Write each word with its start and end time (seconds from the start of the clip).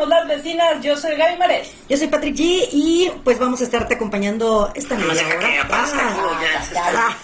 somos 0.00 0.08
las 0.08 0.28
vecinas. 0.28 0.82
Yo 0.82 0.96
soy 0.96 1.14
Gaby 1.16 1.36
Mares. 1.36 1.74
Yo 1.88 1.96
soy 1.96 2.08
Patrick 2.08 2.34
G 2.34 2.68
y 2.72 3.10
pues 3.22 3.38
vamos 3.38 3.60
a 3.60 3.64
estarte 3.64 3.94
acompañando 3.94 4.72
esta 4.74 4.96
media 4.96 5.26
hora. 5.26 5.68
Ah, 5.70 7.16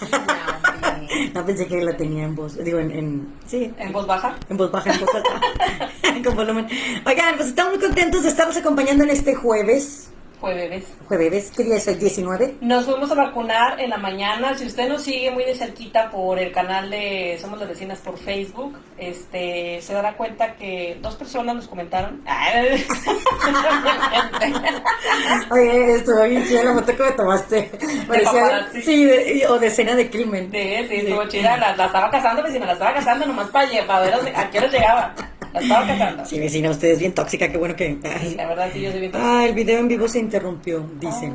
no 1.33 1.45
pensé 1.45 1.67
que 1.67 1.81
la 1.81 1.97
tenía 1.97 2.25
en 2.25 2.35
voz, 2.35 2.63
digo 2.63 2.79
en, 2.79 2.91
en 2.91 3.33
sí, 3.47 3.73
en 3.79 3.91
voz 3.91 4.05
baja, 4.05 4.35
en 4.49 4.57
voz 4.57 4.71
baja, 4.71 4.91
en 4.91 4.99
voz 4.99 5.09
alta, 5.15 6.21
con 6.23 6.35
volumen. 6.35 6.67
Oigan, 7.05 7.35
pues 7.37 7.49
estamos 7.49 7.77
muy 7.77 7.83
contentos 7.83 8.23
de 8.23 8.29
estarnos 8.29 8.57
acompañando 8.57 9.03
en 9.03 9.09
este 9.09 9.33
jueves 9.33 10.11
Jueves. 10.39 10.85
Jueves, 11.07 11.51
¿qué 11.55 11.63
día 11.63 11.77
es 11.77 11.87
el 11.87 11.97
19? 11.97 12.57
Nos 12.61 12.85
fuimos 12.85 13.09
a 13.11 13.15
vacunar 13.15 13.79
en 13.79 13.89
la 13.89 13.97
mañana. 13.97 14.55
Si 14.55 14.65
usted 14.65 14.87
nos 14.87 15.01
sigue 15.01 15.31
muy 15.31 15.43
de 15.45 15.55
cerquita 15.55 16.11
por 16.11 16.37
el 16.37 16.51
canal 16.51 16.91
de 16.91 17.37
Somos 17.41 17.59
las 17.59 17.67
Vecinas 17.67 17.99
por 17.99 18.19
Facebook, 18.19 18.77
este 18.97 19.81
se 19.81 19.93
dará 19.93 20.15
cuenta 20.15 20.55
que 20.55 20.99
dos 21.01 21.15
personas 21.15 21.55
nos 21.55 21.67
comentaron. 21.67 22.21
Oye, 25.51 25.95
estuvo 25.95 26.23
bien 26.23 26.45
chida 26.45 26.63
la 26.63 26.73
foto 26.75 26.95
que 26.95 27.03
me 27.03 27.11
tomaste. 27.11 27.71
Parecía, 28.07 28.69
sí, 28.83 29.43
o 29.49 29.57
de 29.57 29.67
escena 29.67 29.95
de 29.95 30.09
crimen. 30.09 30.51
Sí, 30.51 30.85
sí, 30.87 30.95
estuvo 30.97 31.27
chida. 31.27 31.57
La, 31.57 31.71
estaba 31.71 32.11
casando, 32.11 32.43
vecina, 32.43 32.67
la 32.67 32.73
estaba 32.73 32.93
casando 32.93 33.25
nomás 33.25 33.49
para, 33.49 33.67
para 33.87 34.19
ver 34.19 34.35
a 34.35 34.49
qué 34.51 34.59
hora 34.59 34.67
llegaba. 34.67 35.15
La 35.53 35.59
estaba 35.59 35.87
casando. 35.87 36.25
Sí, 36.25 36.39
vecina, 36.39 36.69
usted 36.69 36.89
es 36.89 36.99
bien 36.99 37.13
tóxica, 37.13 37.51
qué 37.51 37.57
bueno 37.57 37.75
que... 37.75 37.97
La 38.35 38.47
verdad, 38.47 38.69
sí, 38.73 38.81
yo 38.81 38.91
soy 38.91 38.99
bien 38.99 39.11
tóxica. 39.11 39.39
Ah, 39.39 39.45
el 39.45 39.53
video 39.55 39.79
en 39.79 39.87
vivo 39.87 40.07
se 40.07 40.19
interrumpió, 40.19 40.85
dicen. 40.99 41.33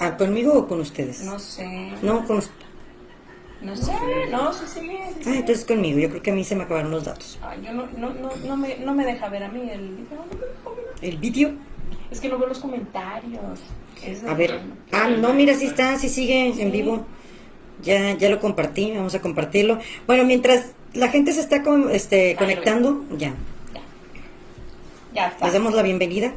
Ah, 0.00 0.16
¿Conmigo 0.16 0.52
o 0.52 0.68
con 0.68 0.80
ustedes? 0.80 1.22
No 1.22 1.38
sé. 1.38 1.66
No, 2.02 2.24
con 2.26 2.40
No 3.62 3.76
sé, 3.76 3.92
no, 4.30 4.52
sí, 4.52 4.64
sí, 4.72 4.80
Ah, 5.26 5.34
entonces 5.34 5.64
conmigo. 5.64 5.98
Yo 5.98 6.08
creo 6.08 6.22
que 6.22 6.30
a 6.30 6.34
mí 6.34 6.44
se 6.44 6.54
me 6.54 6.64
acabaron 6.64 6.90
los 6.90 7.04
datos. 7.04 7.38
Ah, 7.42 7.56
yo 7.56 7.72
no, 7.72 7.86
no, 7.96 8.14
no, 8.14 8.30
no, 8.46 8.56
me, 8.56 8.76
no 8.78 8.94
me 8.94 9.04
deja 9.04 9.28
ver 9.28 9.42
a 9.44 9.48
mí 9.48 9.68
el 9.70 9.88
video. 9.88 10.24
¿El 11.02 11.18
video? 11.18 11.50
Es 12.10 12.20
que 12.20 12.28
no 12.28 12.38
veo 12.38 12.48
los 12.48 12.58
comentarios. 12.58 13.60
a 14.26 14.34
ver. 14.34 14.60
Ah, 14.92 15.08
no, 15.08 15.34
mira, 15.34 15.54
sí 15.54 15.66
está, 15.66 15.98
sí 15.98 16.08
sigue 16.08 16.62
en 16.62 16.70
vivo. 16.70 17.04
Ya, 17.82 18.16
ya 18.16 18.28
lo 18.28 18.40
compartí, 18.40 18.92
vamos 18.94 19.14
a 19.14 19.20
compartirlo. 19.20 19.78
Bueno, 20.06 20.24
mientras 20.24 20.72
la 20.98 21.08
gente 21.08 21.32
se 21.32 21.40
está 21.40 21.62
este, 21.92 22.34
conectando, 22.36 23.04
ya. 23.12 23.28
ya. 23.72 23.82
Ya 25.14 25.26
está. 25.28 25.44
Les 25.46 25.54
damos 25.54 25.74
la 25.74 25.82
bienvenida. 25.82 26.32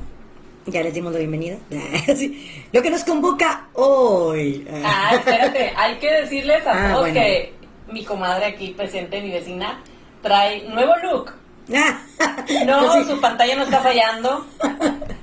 Ya 0.67 0.83
les 0.83 0.93
dimos 0.93 1.11
la 1.11 1.19
bienvenida. 1.19 1.57
Lo 2.71 2.81
que 2.83 2.91
nos 2.91 3.03
convoca 3.03 3.67
hoy. 3.73 4.67
Ah, 4.83 5.15
espérate, 5.15 5.73
hay 5.75 5.95
que 5.95 6.11
decirles 6.13 6.65
a 6.67 6.91
ah, 6.91 6.93
todos 6.93 7.09
que 7.09 7.53
mi 7.91 8.05
comadre 8.05 8.45
aquí 8.45 8.69
presente, 8.77 9.21
mi 9.21 9.31
vecina, 9.31 9.81
trae 10.21 10.69
nuevo 10.69 10.93
look. 11.03 11.33
no, 12.65 12.93
pues 12.93 13.07
su 13.07 13.19
pantalla 13.19 13.55
no 13.55 13.63
está 13.63 13.79
fallando. 13.79 14.45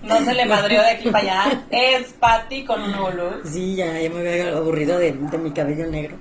No 0.02 0.24
se 0.24 0.34
le 0.34 0.46
madrió 0.46 0.80
de 0.80 0.90
aquí 0.90 1.10
para 1.10 1.44
allá. 1.44 1.62
Es 1.70 2.14
Patty 2.14 2.64
con 2.64 2.82
un 2.82 2.90
nuevo 2.90 3.10
look. 3.10 3.42
Sí, 3.44 3.76
ya, 3.76 4.00
ya 4.00 4.10
me 4.10 4.20
había 4.20 4.56
aburrido 4.56 4.98
de, 4.98 5.12
mi 5.12 5.52
cabello 5.52 5.86
negro. 5.86 6.16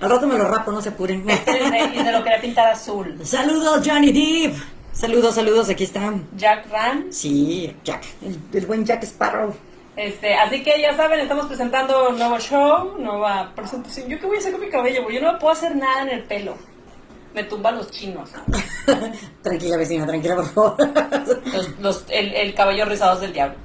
Al 0.00 0.10
rato 0.10 0.26
me 0.26 0.36
lo 0.36 0.48
rapo, 0.48 0.72
no 0.72 0.80
se 0.80 0.90
apuren. 0.90 1.24
y 1.94 1.98
se 1.98 2.12
lo 2.12 2.22
quería 2.22 2.40
pintar 2.40 2.68
azul. 2.68 3.18
Saludos, 3.24 3.82
Johnny 3.86 4.12
Deep. 4.12 4.54
Saludos, 4.92 5.34
saludos, 5.34 5.68
aquí 5.68 5.84
están. 5.84 6.28
Jack 6.36 6.70
Ran. 6.70 7.12
Sí, 7.12 7.74
Jack, 7.82 8.04
el, 8.52 8.64
buen 8.64 8.84
Jack 8.84 9.02
Sparrow. 9.02 9.52
Este, 9.96 10.34
así 10.34 10.62
que 10.62 10.80
ya 10.80 10.96
saben, 10.96 11.18
estamos 11.18 11.46
presentando 11.46 12.10
un 12.10 12.18
nuevo 12.18 12.38
show, 12.38 12.96
nueva 12.98 13.52
presentación. 13.56 14.08
¿Yo 14.08 14.20
qué 14.20 14.26
voy 14.26 14.36
a 14.36 14.38
hacer 14.38 14.52
con 14.52 14.60
mi 14.60 14.68
cabello? 14.68 15.10
Yo 15.10 15.20
no 15.20 15.36
puedo 15.38 15.52
hacer 15.52 15.74
nada 15.74 16.02
en 16.02 16.10
el 16.10 16.22
pelo. 16.22 16.56
Me 17.34 17.42
tumban 17.42 17.76
los 17.76 17.90
chinos. 17.90 18.30
tranquila, 19.42 19.76
vecina, 19.76 20.06
tranquila, 20.06 20.36
por 20.36 20.46
favor. 20.46 20.76
los, 21.80 22.04
el, 22.08 22.32
el 22.32 22.54
cabello 22.54 22.84
rizado 22.84 23.18
del 23.18 23.32
diablo, 23.32 23.56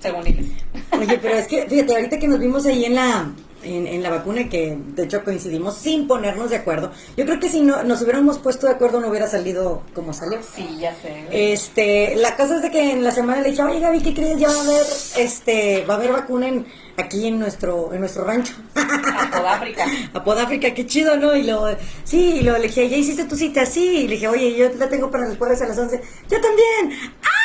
según 0.00 0.26
ellos. 0.26 0.46
Oye, 0.92 1.18
pero 1.18 1.34
es 1.34 1.48
que, 1.48 1.66
fíjate, 1.66 1.94
ahorita 1.94 2.18
que 2.18 2.28
nos 2.28 2.40
vimos 2.40 2.66
ahí 2.66 2.84
en 2.84 2.94
la 2.94 3.26
en, 3.62 4.02
la 4.02 4.10
vacuna 4.10 4.48
que 4.48 4.76
de 4.78 5.04
hecho 5.04 5.24
coincidimos 5.24 5.76
sin 5.76 6.06
ponernos 6.06 6.50
de 6.50 6.56
acuerdo. 6.56 6.92
Yo 7.16 7.24
creo 7.24 7.40
que 7.40 7.48
si 7.48 7.60
no 7.60 7.82
nos 7.82 8.02
hubiéramos 8.02 8.38
puesto 8.38 8.66
de 8.66 8.72
acuerdo 8.74 9.00
no 9.00 9.08
hubiera 9.08 9.26
salido 9.26 9.82
como 9.94 10.12
salió. 10.12 10.38
Sí, 10.42 10.78
ya 10.78 10.94
sé. 10.94 11.26
Este, 11.30 12.16
la 12.16 12.36
cosa 12.36 12.56
es 12.56 12.62
de 12.62 12.70
que 12.70 12.92
en 12.92 13.04
la 13.04 13.10
semana 13.10 13.40
le 13.42 13.50
dije, 13.50 13.62
oye 13.62 13.80
Gaby, 13.80 14.00
¿qué 14.00 14.14
crees? 14.14 14.38
Ya 14.38 14.48
va 14.48 14.54
a 14.54 14.62
haber, 14.62 14.86
este, 15.16 15.84
va 15.84 15.94
a 15.94 15.96
haber 15.96 16.12
vacuna 16.12 16.48
en, 16.48 16.66
aquí 16.96 17.26
en 17.26 17.38
nuestro, 17.38 17.92
en 17.92 18.00
nuestro 18.00 18.24
rancho. 18.24 18.54
A 18.74 19.30
Podáfrica. 19.30 19.86
a 20.14 20.24
Podáfrica, 20.24 20.74
qué 20.74 20.86
chido, 20.86 21.16
¿no? 21.16 21.34
Y 21.34 21.42
lo, 21.44 21.66
sí, 22.04 22.38
y 22.38 22.42
lo 22.42 22.56
le 22.58 22.68
dije, 22.68 22.88
¿ya 22.88 22.96
hiciste 22.96 23.24
tu 23.24 23.36
cita? 23.36 23.66
Sí, 23.66 24.04
y 24.04 24.08
le 24.08 24.14
dije, 24.14 24.28
oye, 24.28 24.54
yo 24.54 24.68
la 24.78 24.88
tengo 24.88 25.10
para 25.10 25.26
el 25.26 25.36
jueves 25.36 25.60
a 25.62 25.66
las 25.66 25.78
11. 25.78 26.00
Yo 26.28 26.40
también. 26.40 27.12
¡Ah! 27.22 27.38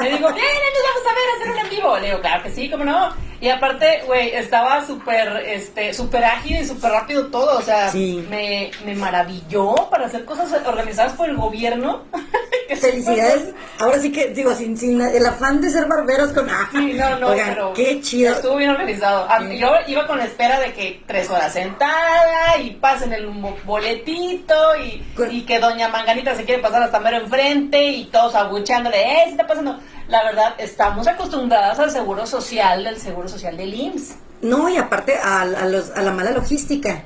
Me 0.00 0.10
digo, 0.10 0.32
bien, 0.32 0.46
nos 0.74 0.82
vamos 0.82 1.04
a 1.06 1.14
ver, 1.14 1.28
hacer 1.36 1.50
un 1.52 1.58
en 1.58 1.70
vivo. 1.70 1.98
Le 1.98 2.06
digo, 2.08 2.20
claro 2.20 2.42
que 2.42 2.50
sí, 2.50 2.70
cómo 2.70 2.84
no. 2.84 3.10
Y 3.40 3.48
aparte, 3.48 4.02
güey, 4.06 4.34
estaba 4.34 4.86
súper, 4.86 5.44
este, 5.46 5.92
súper 5.92 6.24
ágil 6.24 6.58
y 6.58 6.64
súper 6.64 6.92
rápido 6.92 7.26
todo. 7.26 7.58
O 7.58 7.62
sea, 7.62 7.90
me, 7.94 8.70
me 8.84 8.94
maravilló 8.94 9.74
para 9.90 10.06
hacer 10.06 10.24
cosas 10.24 10.50
organizadas 10.66 11.12
por 11.12 11.28
el 11.28 11.36
gobierno. 11.36 12.04
Felicidades. 12.80 13.54
Ahora 13.78 13.98
sí 13.98 14.10
que, 14.10 14.28
digo, 14.28 14.52
sin, 14.54 14.76
sin 14.76 15.00
el 15.00 15.24
afán 15.24 15.60
de 15.60 15.70
ser 15.70 15.86
barberos 15.86 16.32
con... 16.32 16.48
Sí, 16.72 16.94
no, 16.94 17.18
no, 17.18 17.28
pero... 17.28 17.72
Qué 17.74 18.00
chido. 18.00 18.34
Estuvo 18.34 18.56
bien 18.56 18.70
organizado. 18.70 19.26
Ah, 19.28 19.40
yo 19.44 19.70
iba 19.86 20.06
con 20.06 20.18
la 20.18 20.24
espera 20.24 20.58
de 20.58 20.72
que 20.72 21.02
tres 21.06 21.30
horas 21.30 21.52
sentada 21.52 22.58
y 22.58 22.70
pasen 22.72 23.12
el 23.12 23.28
boletito 23.64 24.54
y, 24.76 25.04
y 25.30 25.42
que 25.42 25.58
doña 25.58 25.88
Manganita 25.88 26.34
se 26.34 26.44
quiere 26.44 26.62
pasar 26.62 26.82
hasta 26.82 27.00
mero 27.00 27.18
enfrente 27.18 27.84
y 27.84 28.06
todos 28.06 28.34
abucheándole, 28.34 29.00
eh, 29.00 29.22
¿qué 29.24 29.30
está 29.30 29.46
pasando? 29.46 29.78
La 30.08 30.22
verdad, 30.24 30.54
estamos 30.58 31.06
acostumbradas 31.08 31.78
al 31.78 31.90
seguro 31.90 32.26
social, 32.26 32.84
del 32.84 32.98
seguro 32.98 33.28
social 33.28 33.56
del 33.56 33.74
IMSS. 33.74 34.16
No, 34.42 34.68
y 34.68 34.76
aparte 34.76 35.16
a, 35.16 35.42
a, 35.42 35.66
los, 35.66 35.90
a 35.90 36.02
la 36.02 36.12
mala 36.12 36.30
logística. 36.30 37.04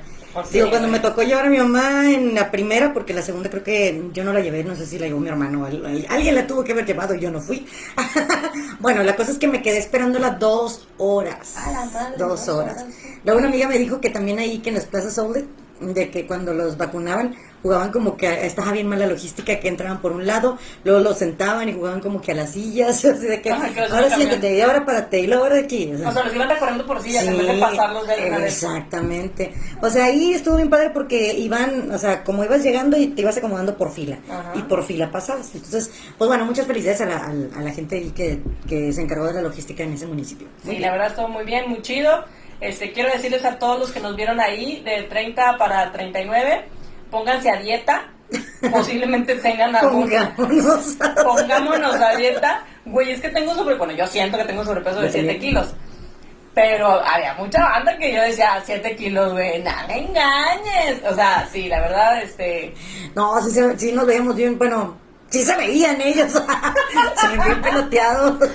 Digo, 0.51 0.69
cuando 0.69 0.87
me 0.87 0.99
tocó 0.99 1.23
llevar 1.23 1.47
a 1.47 1.49
mi 1.49 1.57
mamá 1.57 2.09
en 2.09 2.35
la 2.35 2.51
primera, 2.51 2.93
porque 2.93 3.13
la 3.13 3.21
segunda 3.21 3.49
creo 3.49 3.63
que 3.63 4.09
yo 4.13 4.23
no 4.23 4.31
la 4.31 4.39
llevé, 4.39 4.63
no 4.63 4.75
sé 4.75 4.85
si 4.85 4.97
la 4.97 5.07
llevó 5.07 5.19
mi 5.19 5.27
hermano, 5.27 5.65
alguien 5.65 6.35
la 6.35 6.47
tuvo 6.47 6.63
que 6.63 6.71
haber 6.71 6.85
llevado 6.85 7.15
y 7.15 7.19
yo 7.19 7.31
no 7.31 7.41
fui. 7.41 7.67
bueno, 8.79 9.03
la 9.03 9.17
cosa 9.17 9.31
es 9.31 9.37
que 9.37 9.47
me 9.47 9.61
quedé 9.61 9.77
esperándola 9.77 10.31
dos 10.31 10.87
horas. 10.97 11.55
dos, 12.17 12.47
horas. 12.47 12.85
Luego 13.25 13.39
una 13.39 13.49
amiga 13.49 13.67
me 13.67 13.77
dijo 13.77 13.99
que 13.99 14.09
también 14.09 14.39
ahí, 14.39 14.59
que 14.59 14.69
en 14.69 14.75
las 14.75 14.85
plazas 14.85 15.17
Outlet, 15.17 15.45
de 15.81 16.09
que 16.09 16.25
cuando 16.25 16.53
los 16.53 16.77
vacunaban 16.77 17.35
jugaban 17.61 17.91
como 17.91 18.17
que 18.17 18.45
estaba 18.45 18.71
bien 18.71 18.87
mala 18.87 19.05
logística 19.05 19.59
que 19.59 19.67
entraban 19.67 20.01
por 20.01 20.11
un 20.11 20.25
lado, 20.25 20.57
luego 20.83 20.99
los 20.99 21.17
sentaban 21.17 21.69
y 21.69 21.73
jugaban 21.73 21.99
como 21.99 22.21
que 22.21 22.31
a 22.31 22.35
las 22.35 22.51
sillas, 22.51 23.05
así 23.05 23.27
de 23.27 23.41
que 23.41 23.51
ahora 23.51 24.15
siéntate 24.15 24.55
y 24.55 24.61
ahora 24.61 24.85
párate 24.85 25.19
y 25.19 25.27
luego 25.27 25.43
ahora 25.43 25.55
de 25.55 25.61
aquí. 25.61 25.91
O 25.93 26.11
sea, 26.11 26.23
los 26.23 26.33
iban 26.33 26.49
recorriendo 26.49 26.85
por 26.85 27.01
sillas 27.01 27.27
en 27.27 27.37
vez 27.37 27.47
de 27.47 27.59
pasarlos 27.59 28.07
de 28.07 28.45
Exactamente. 28.45 29.53
O 29.81 29.89
sea, 29.89 30.05
ahí 30.05 30.33
estuvo 30.33 30.55
bien 30.55 30.69
padre 30.69 30.89
porque 30.91 31.33
iban, 31.33 31.91
o 31.91 31.97
sea, 31.97 32.23
como 32.23 32.43
ibas 32.43 32.63
llegando 32.63 32.97
y 32.97 33.07
te 33.07 33.21
ibas 33.21 33.37
acomodando 33.37 33.77
por 33.77 33.91
fila 33.91 34.17
y 34.55 34.61
por 34.63 34.83
fila 34.83 35.11
pasabas. 35.11 35.53
Entonces, 35.53 35.91
pues 36.17 36.27
bueno, 36.27 36.45
muchas 36.45 36.65
felicidades 36.65 37.01
a 37.01 37.05
la, 37.05 37.25
a 37.57 37.61
la 37.61 37.71
gente 37.71 37.97
ahí 37.97 38.11
que, 38.11 38.39
que 38.67 38.91
se 38.91 39.01
encargó 39.01 39.25
de 39.27 39.33
la 39.33 39.41
logística 39.41 39.83
en 39.83 39.93
ese 39.93 40.07
municipio. 40.07 40.47
sí, 40.63 40.77
la 40.77 40.91
verdad 40.91 41.07
estuvo 41.07 41.27
muy 41.27 41.43
bien, 41.43 41.69
muy 41.69 41.81
chido. 41.81 42.25
Este, 42.61 42.91
quiero 42.91 43.11
decirles 43.11 43.43
a 43.43 43.57
todos 43.57 43.79
los 43.79 43.91
que 43.91 43.99
nos 43.99 44.15
vieron 44.15 44.39
ahí, 44.39 44.81
de 44.85 45.03
30 45.03 45.57
para 45.57 45.91
39, 45.91 46.65
pónganse 47.09 47.49
a 47.49 47.57
dieta. 47.57 48.07
Posiblemente 48.71 49.35
tengan 49.35 49.75
algún... 49.75 50.03
Pongámonos. 50.03 50.95
Pongámonos 51.23 51.95
a 51.95 52.15
dieta. 52.15 52.63
Güey, 52.85 53.11
es 53.11 53.21
que 53.21 53.29
tengo 53.29 53.53
sobre... 53.55 53.75
Bueno, 53.75 53.93
yo 53.93 54.07
siento 54.07 54.37
que 54.37 54.45
tengo 54.45 54.63
sobrepeso 54.63 55.01
de 55.01 55.11
7 55.11 55.39
kilos. 55.39 55.73
Pero 56.53 56.87
había 56.87 57.33
mucha 57.33 57.63
banda 57.63 57.97
que 57.97 58.13
yo 58.13 58.21
decía, 58.21 58.61
7 58.63 58.95
kilos, 58.95 59.33
güey, 59.33 59.63
no 59.63 59.71
me 59.87 59.99
engañes. 59.99 61.01
O 61.09 61.15
sea, 61.15 61.47
sí, 61.51 61.67
la 61.67 61.81
verdad, 61.81 62.21
este... 62.21 62.73
No, 63.15 63.41
sí, 63.41 63.59
sí 63.77 63.91
nos 63.91 64.05
veíamos 64.05 64.35
bien, 64.35 64.57
bueno, 64.57 64.97
sí 65.31 65.43
se 65.43 65.55
veían 65.55 65.99
ellos, 66.01 66.31
se 67.21 67.27
ven 67.29 67.41
bien 67.43 67.61
peloteados, 67.61 68.49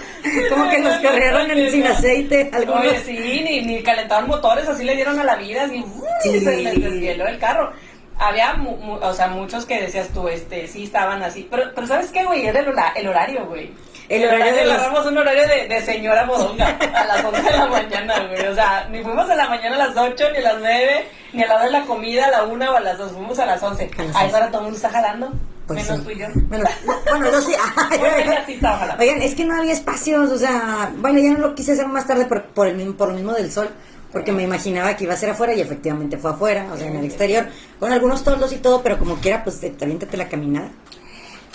como 0.51 0.71
que 0.71 0.79
nos 0.79 0.99
corrieron 1.01 1.51
en, 1.51 1.71
sin 1.71 1.87
aceite. 1.87 2.51
Algunos. 2.53 2.83
Oye, 2.83 3.03
sí, 3.05 3.43
ni, 3.45 3.63
ni 3.63 3.83
calentaron 3.83 4.29
motores, 4.29 4.69
así 4.69 4.85
le 4.85 4.95
dieron 4.95 5.19
a 5.19 5.25
la 5.25 5.37
vida, 5.37 5.67
y 5.67 5.85
sí. 6.23 6.41
se 6.41 6.57
les 6.59 6.81
desvieló 6.81 7.27
el 7.27 7.39
carro. 7.39 7.73
Había, 8.19 8.57
o 9.03 9.13
sea, 9.13 9.29
muchos 9.29 9.67
que 9.67 9.81
decías 9.81 10.09
tú, 10.09 10.29
este, 10.29 10.69
sí 10.69 10.85
estaban 10.85 11.23
así, 11.23 11.47
pero, 11.51 11.75
pero 11.75 11.87
¿sabes 11.87 12.11
qué, 12.11 12.25
güey? 12.25 12.47
Era 12.47 12.61
el, 12.61 12.75
el 12.97 13.09
horario, 13.09 13.47
güey. 13.47 13.73
El 14.09 14.25
horario 14.25 14.55
de 14.55 14.63
agarramos 14.63 15.05
un 15.07 15.19
horario 15.19 15.49
de, 15.49 15.67
de, 15.67 15.83
señora 15.83 16.25
bodonga 16.25 16.79
a 16.95 17.05
las 17.07 17.25
11 17.25 17.43
de 17.43 17.59
la 17.59 17.67
mañana, 17.67 18.27
güey. 18.29 18.47
O 18.47 18.55
sea, 18.55 18.87
ni 18.91 19.03
fuimos 19.03 19.29
a 19.29 19.35
la 19.35 19.49
mañana 19.49 19.75
a 19.75 19.89
las 19.89 19.97
8, 19.97 20.29
ni 20.33 20.39
a 20.39 20.43
las 20.43 20.59
9, 20.61 21.05
ni 21.33 21.43
a 21.43 21.47
la 21.49 21.55
hora 21.57 21.65
de 21.65 21.71
la 21.73 21.83
comida 21.83 22.27
a 22.27 22.31
la 22.31 22.45
1 22.45 22.73
o 22.73 22.77
a 22.77 22.81
las 22.81 22.99
2. 22.99 23.13
Fuimos 23.13 23.39
a 23.39 23.47
las 23.47 23.63
11. 23.63 23.91
A 24.15 24.27
esa 24.27 24.37
hora 24.37 24.47
todo 24.47 24.59
el 24.59 24.63
mundo 24.65 24.77
está 24.77 24.91
jalando. 24.91 25.33
Pues 25.67 25.83
Menos 25.83 26.05
tú 26.05 26.11
y 26.11 26.19
yo. 26.19 26.27
bueno, 26.49 27.33
yo 27.33 27.43
sí. 27.43 27.53
Oigan, 28.99 29.23
es 29.23 29.35
que 29.35 29.45
no 29.45 29.57
había 29.57 29.73
espacios, 29.73 30.31
o 30.31 30.39
sea, 30.39 30.93
bueno, 30.99 31.19
ya 31.19 31.33
no 31.33 31.39
lo 31.41 31.55
quise 31.57 31.73
hacer 31.73 31.89
más 31.89 32.07
tarde 32.07 32.27
por, 32.27 32.45
por, 32.47 32.69
el, 32.69 32.95
por 32.95 33.09
lo 33.09 33.15
mismo 33.15 33.33
del 33.33 33.51
sol, 33.51 33.71
porque 34.13 34.31
me 34.31 34.45
imaginaba 34.45 34.97
que 34.97 35.05
iba 35.05 35.15
a 35.15 35.17
ser 35.17 35.31
afuera 35.31 35.55
y 35.55 35.61
efectivamente 35.61 36.19
fue 36.19 36.31
afuera, 36.31 36.69
o 36.73 36.77
sea, 36.77 36.87
en 36.87 36.97
el 36.97 37.05
exterior, 37.05 37.49
con 37.81 37.93
algunos 37.93 38.23
toldos 38.23 38.53
y 38.53 38.59
todo, 38.59 38.81
pero 38.83 38.97
como 38.97 39.17
quiera, 39.17 39.43
pues 39.43 39.59
te, 39.59 39.75
aviéntate 39.81 40.17
la 40.17 40.29
caminada. 40.29 40.71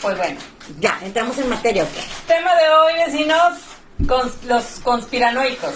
Pues 0.01 0.17
bueno. 0.17 0.39
Ya, 0.79 0.99
entramos 1.03 1.37
en 1.37 1.47
materia, 1.49 1.85
Tema 2.27 2.55
de 2.55 2.69
hoy, 2.69 2.93
vecinos, 3.05 3.59
los 4.47 4.65
conspiranoicos. 4.83 5.75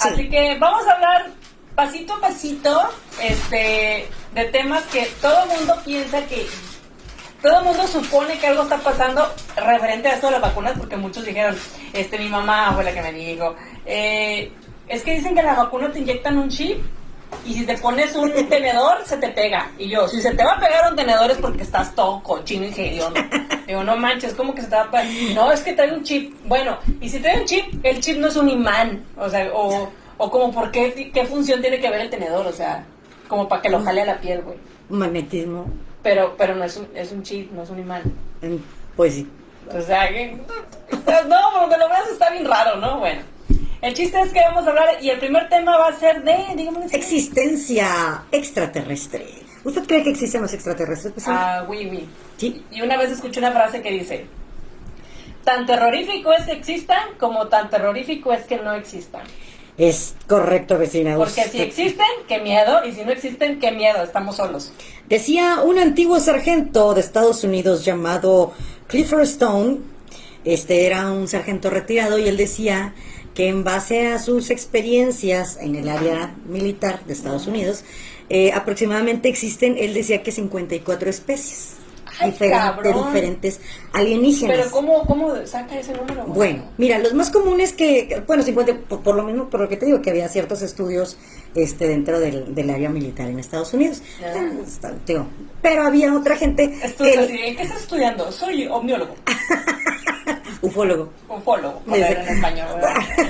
Así 0.00 0.28
que 0.28 0.56
vamos 0.58 0.86
a 0.86 0.92
hablar 0.92 1.26
pasito 1.74 2.14
a 2.14 2.20
pasito 2.20 2.90
este, 3.22 4.08
de 4.34 4.44
temas 4.46 4.84
que 4.86 5.08
todo 5.20 5.44
el 5.44 5.58
mundo 5.58 5.76
piensa 5.84 6.24
que 6.26 6.46
todo 7.42 7.60
el 7.60 7.64
mundo 7.64 7.86
supone 7.86 8.38
que 8.38 8.46
algo 8.46 8.62
está 8.62 8.78
pasando 8.78 9.26
referente 9.56 10.08
a 10.08 10.14
esto 10.14 10.26
de 10.26 10.32
las 10.32 10.42
vacunas, 10.42 10.78
porque 10.78 10.96
muchos 10.96 11.24
dijeron, 11.24 11.56
este, 11.92 12.18
mi 12.18 12.28
mamá 12.28 12.72
fue 12.74 12.84
la 12.84 12.92
que 12.92 13.02
me 13.02 13.12
dijo, 13.12 13.54
eh, 13.86 14.50
es 14.88 15.02
que 15.02 15.14
dicen 15.14 15.34
que 15.34 15.42
la 15.42 15.54
vacuna 15.54 15.92
te 15.92 16.00
inyectan 16.00 16.38
un 16.38 16.48
chip 16.48 16.82
y 17.44 17.54
si 17.54 17.66
te 17.66 17.76
pones 17.76 18.14
un 18.16 18.32
tenedor 18.48 19.04
se 19.04 19.16
te 19.18 19.28
pega. 19.28 19.70
Y 19.78 19.88
yo, 19.88 20.08
si 20.08 20.20
se 20.20 20.34
te 20.34 20.44
va 20.44 20.52
a 20.52 20.60
pegar 20.60 20.90
un 20.90 20.96
tenedor 20.96 21.30
es 21.30 21.38
porque 21.38 21.62
estás 21.62 21.94
todo 21.94 22.22
cochino 22.22 22.66
y. 22.66 22.70
Digo, 23.66 23.84
no 23.84 23.96
manches, 23.96 24.32
como 24.34 24.54
que 24.54 24.62
se 24.62 24.68
te 24.68 24.76
va 24.76 24.82
a 24.82 24.90
pegar. 24.90 25.06
No, 25.34 25.52
es 25.52 25.60
que 25.60 25.74
trae 25.74 25.92
un 25.92 26.02
chip. 26.02 26.34
Bueno, 26.46 26.78
y 27.00 27.08
si 27.08 27.20
trae 27.20 27.40
un 27.40 27.46
chip, 27.46 27.84
el 27.84 28.00
chip 28.00 28.16
no 28.16 28.28
es 28.28 28.36
un 28.36 28.48
imán. 28.48 29.04
O 29.18 29.28
sea, 29.28 29.50
o, 29.52 29.90
o 30.16 30.30
como, 30.30 30.52
¿por 30.52 30.70
qué, 30.70 31.10
qué 31.12 31.26
función 31.26 31.60
tiene 31.60 31.78
que 31.80 31.90
ver 31.90 32.00
el 32.00 32.10
tenedor? 32.10 32.46
O 32.46 32.52
sea, 32.52 32.86
como 33.28 33.46
para 33.46 33.60
que 33.60 33.68
lo 33.68 33.82
jale 33.82 34.02
a 34.02 34.06
la 34.06 34.20
piel, 34.20 34.40
güey. 34.40 34.56
Magnetismo. 34.88 35.66
Pero, 36.02 36.34
pero 36.36 36.54
no 36.54 36.64
es 36.64 36.76
un, 36.76 36.88
es 36.94 37.12
un 37.12 37.22
chip, 37.22 37.50
no 37.52 37.62
es 37.62 37.70
un 37.70 37.80
imán. 37.80 38.02
Pues 38.96 39.14
sí. 39.14 39.28
O 39.70 39.80
sea, 39.80 40.08
que... 40.08 40.36
No, 41.28 41.38
porque 41.60 41.76
lo 41.76 41.88
veas 41.88 42.08
está 42.10 42.30
bien 42.30 42.46
raro, 42.46 42.76
¿no? 42.76 43.00
Bueno. 43.00 43.22
El 43.80 43.94
chiste 43.94 44.20
es 44.20 44.32
que 44.32 44.40
vamos 44.40 44.66
a 44.66 44.70
hablar 44.70 44.88
y 45.00 45.10
el 45.10 45.18
primer 45.18 45.48
tema 45.48 45.76
va 45.76 45.88
a 45.88 45.92
ser 45.92 46.24
de, 46.24 46.36
digamos, 46.56 46.92
existencia 46.92 48.24
extraterrestre. 48.32 49.26
¿Usted 49.62 49.86
cree 49.86 50.02
que 50.02 50.10
existen 50.10 50.42
los 50.42 50.52
extraterrestres? 50.52 51.24
ah, 51.26 51.64
oui, 51.68 51.88
oui. 51.90 52.08
Sí. 52.38 52.64
Y 52.70 52.82
una 52.82 52.96
vez 52.96 53.12
escuché 53.12 53.38
una 53.38 53.52
frase 53.52 53.80
que 53.82 53.90
dice, 53.90 54.26
tan 55.44 55.66
terrorífico 55.66 56.32
es 56.32 56.44
que 56.44 56.52
existan 56.52 57.14
como 57.18 57.48
tan 57.48 57.70
terrorífico 57.70 58.32
es 58.32 58.44
que 58.46 58.56
no 58.56 58.72
existan. 58.72 59.22
Es 59.78 60.16
correcto, 60.26 60.76
vecina. 60.76 61.16
Porque 61.16 61.44
si 61.44 61.60
existen, 61.60 62.06
qué 62.26 62.40
miedo, 62.40 62.84
y 62.84 62.92
si 62.92 63.04
no 63.04 63.12
existen, 63.12 63.60
qué 63.60 63.70
miedo, 63.70 64.02
estamos 64.02 64.36
solos. 64.36 64.72
Decía 65.08 65.62
un 65.62 65.78
antiguo 65.78 66.18
sargento 66.18 66.94
de 66.94 67.00
Estados 67.00 67.44
Unidos 67.44 67.84
llamado 67.84 68.52
Clifford 68.88 69.22
Stone, 69.22 69.78
este 70.44 70.84
era 70.86 71.12
un 71.12 71.28
sargento 71.28 71.70
retirado, 71.70 72.18
y 72.18 72.26
él 72.26 72.36
decía 72.36 72.92
que 73.34 73.46
en 73.46 73.62
base 73.62 74.08
a 74.08 74.18
sus 74.18 74.50
experiencias 74.50 75.58
en 75.60 75.76
el 75.76 75.88
área 75.88 76.34
militar 76.46 77.04
de 77.06 77.12
Estados 77.12 77.46
Unidos, 77.46 77.84
eh, 78.30 78.50
aproximadamente 78.52 79.28
existen, 79.28 79.76
él 79.78 79.94
decía 79.94 80.24
que 80.24 80.32
54 80.32 81.08
especies. 81.08 81.76
De 82.20 82.92
diferentes 82.92 83.60
alienígenas. 83.92 84.56
Pero 84.56 84.70
¿cómo, 84.70 85.02
¿cómo, 85.06 85.46
saca 85.46 85.78
ese 85.78 85.92
número? 85.92 86.24
Bueno, 86.26 86.64
mira, 86.76 86.98
los 86.98 87.14
más 87.14 87.30
comunes 87.30 87.72
que, 87.72 88.22
bueno, 88.26 88.42
50, 88.42 88.74
por, 89.02 89.14
lo 89.14 89.22
mismo, 89.24 89.48
por 89.48 89.60
lo 89.60 89.68
que 89.68 89.76
te 89.76 89.86
digo, 89.86 90.02
que 90.02 90.10
había 90.10 90.28
ciertos 90.28 90.62
estudios 90.62 91.16
este 91.54 91.88
dentro 91.88 92.20
del, 92.20 92.54
del 92.54 92.70
área 92.70 92.88
militar 92.88 93.28
en 93.28 93.38
Estados 93.38 93.72
Unidos. 93.74 94.02
Pero 95.62 95.82
había 95.82 96.14
otra 96.14 96.36
gente... 96.36 96.70
que, 96.98 97.54
¿Qué 97.56 97.62
estás 97.62 97.82
estudiando? 97.82 98.30
Soy 98.32 98.66
omniólogo. 98.66 99.14
Ufólogo. 100.60 101.10
Ufólogo, 101.28 101.82
en 101.92 102.02
español. 102.02 102.68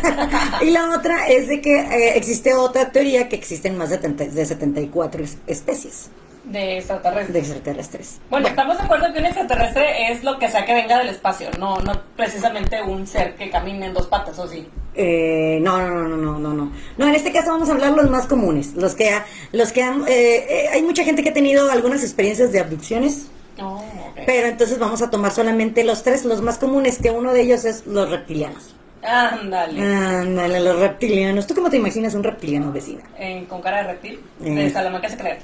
y 0.62 0.70
la 0.70 0.96
otra 0.96 1.28
es 1.28 1.48
de 1.48 1.60
que 1.60 1.78
eh, 1.78 2.16
existe 2.16 2.54
otra 2.54 2.90
teoría 2.90 3.28
que 3.28 3.36
existen 3.36 3.76
más 3.76 3.90
de, 3.90 3.98
de 3.98 4.46
74 4.46 5.24
especies. 5.46 6.10
De 6.48 6.78
extraterrestres. 6.78 7.32
De 7.32 7.38
extraterrestres. 7.40 8.20
Bueno, 8.30 8.48
estamos 8.48 8.78
de 8.78 8.84
acuerdo 8.84 9.12
que 9.12 9.18
un 9.18 9.26
extraterrestre 9.26 10.12
es 10.12 10.24
lo 10.24 10.38
que 10.38 10.48
sea 10.48 10.64
que 10.64 10.72
venga 10.72 10.98
del 10.98 11.08
espacio, 11.08 11.50
no, 11.58 11.78
no 11.80 11.92
precisamente 12.16 12.80
un 12.82 13.06
ser 13.06 13.34
que 13.34 13.50
camine 13.50 13.86
en 13.86 13.94
dos 13.94 14.06
patas, 14.06 14.38
¿o 14.38 14.48
sí? 14.48 14.66
Eh, 14.94 15.58
no, 15.60 15.78
no, 15.78 16.08
no, 16.08 16.16
no, 16.16 16.38
no, 16.38 16.54
no. 16.54 16.72
No, 16.96 17.06
en 17.06 17.14
este 17.14 17.32
caso 17.32 17.50
vamos 17.50 17.68
a 17.68 17.72
hablar 17.72 17.92
los 17.92 18.08
más 18.10 18.26
comunes, 18.26 18.74
los 18.74 18.94
que, 18.94 19.10
los 19.52 19.72
que 19.72 19.82
han, 19.82 20.04
eh, 20.08 20.68
hay 20.72 20.82
mucha 20.82 21.04
gente 21.04 21.22
que 21.22 21.28
ha 21.30 21.34
tenido 21.34 21.70
algunas 21.70 22.02
experiencias 22.02 22.50
de 22.50 22.60
abducciones. 22.60 23.26
Oh, 23.60 23.82
Pero 24.24 24.46
entonces 24.46 24.78
vamos 24.78 25.02
a 25.02 25.10
tomar 25.10 25.32
solamente 25.32 25.84
los 25.84 26.02
tres, 26.02 26.24
los 26.24 26.40
más 26.42 26.58
comunes, 26.58 26.98
que 26.98 27.10
uno 27.10 27.32
de 27.32 27.42
ellos 27.42 27.64
es 27.64 27.86
los 27.86 28.08
reptilianos. 28.08 28.74
Ándale. 29.02 29.80
Ándale, 29.80 30.60
los 30.60 30.78
reptilianos. 30.78 31.46
¿Tú 31.46 31.54
cómo 31.54 31.70
te 31.70 31.76
imaginas 31.76 32.14
un 32.14 32.24
reptiliano, 32.24 32.72
vecina? 32.72 33.02
¿Con 33.48 33.60
cara 33.60 33.78
de 33.78 33.92
reptil? 33.92 34.20
De 34.40 34.70
Salamanca 34.70 35.08
se 35.08 35.16
cree. 35.16 35.38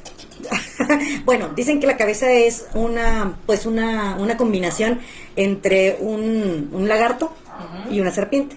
bueno, 1.25 1.51
dicen 1.55 1.81
que 1.81 1.87
la 1.87 1.97
cabeza 1.97 2.31
es 2.33 2.67
una, 2.75 3.37
pues 3.47 3.67
una, 3.67 4.17
una 4.17 4.37
combinación 4.37 5.01
entre 5.37 5.97
un, 6.01 6.71
un 6.73 6.89
lagarto 6.89 7.33
y 7.91 8.01
una 8.01 8.11
serpiente. 8.11 8.57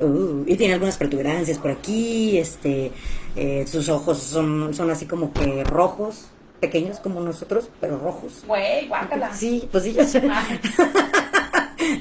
Uh, 0.00 0.42
y 0.46 0.56
tiene 0.56 0.74
algunas 0.74 0.96
protuberancias 0.96 1.58
por 1.58 1.70
aquí, 1.70 2.36
este, 2.36 2.90
eh, 3.36 3.64
sus 3.66 3.88
ojos 3.88 4.18
son, 4.18 4.74
son 4.74 4.90
así 4.90 5.06
como 5.06 5.32
que 5.32 5.62
rojos, 5.62 6.26
pequeños 6.60 6.98
como 6.98 7.20
nosotros, 7.20 7.68
pero 7.80 7.98
rojos. 7.98 8.42
Güey, 8.46 8.88
guácala. 8.88 9.32
Sí, 9.32 9.68
pues 9.70 9.84
sí, 9.84 9.92
yo 9.92 10.04
sé. 10.04 10.22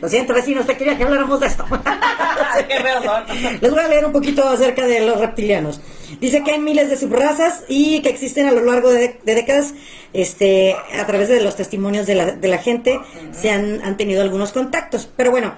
Lo 0.01 0.09
siento, 0.09 0.33
vecinos, 0.33 0.65
te 0.65 0.77
quería 0.77 0.97
que 0.97 1.03
habláramos 1.03 1.39
de 1.39 1.47
esto. 1.47 1.65
Les 3.61 3.71
voy 3.71 3.79
a 3.79 3.87
leer 3.87 4.05
un 4.05 4.11
poquito 4.11 4.47
acerca 4.47 4.85
de 4.85 5.05
los 5.05 5.19
reptilianos. 5.19 5.81
Dice 6.19 6.43
que 6.43 6.51
hay 6.51 6.59
miles 6.59 6.89
de 6.89 6.97
subrazas 6.97 7.63
y 7.67 8.01
que 8.01 8.09
existen 8.09 8.47
a 8.47 8.51
lo 8.51 8.63
largo 8.63 8.91
de, 8.91 9.19
décadas, 9.25 9.73
este, 10.13 10.75
a 10.99 11.05
través 11.05 11.29
de 11.29 11.41
los 11.41 11.55
testimonios 11.55 12.05
de 12.05 12.15
la, 12.15 12.31
de 12.31 12.47
la 12.47 12.57
gente, 12.59 12.99
se 13.31 13.49
han, 13.49 13.81
han, 13.83 13.97
tenido 13.97 14.21
algunos 14.21 14.51
contactos. 14.51 15.09
Pero 15.15 15.31
bueno, 15.31 15.55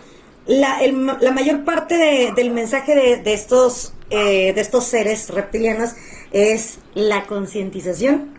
la, 0.47 0.79
la 1.19 1.31
mayor 1.31 1.63
parte 1.63 2.31
del 2.35 2.51
mensaje 2.51 2.95
de, 3.23 3.33
estos, 3.33 3.93
eh, 4.09 4.53
de 4.53 4.61
estos 4.61 4.85
seres 4.85 5.29
reptilianos 5.29 5.91
es 6.31 6.79
la 6.93 7.25
concientización 7.25 8.33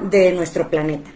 de 0.00 0.32
nuestro 0.32 0.70
planeta. 0.70 1.10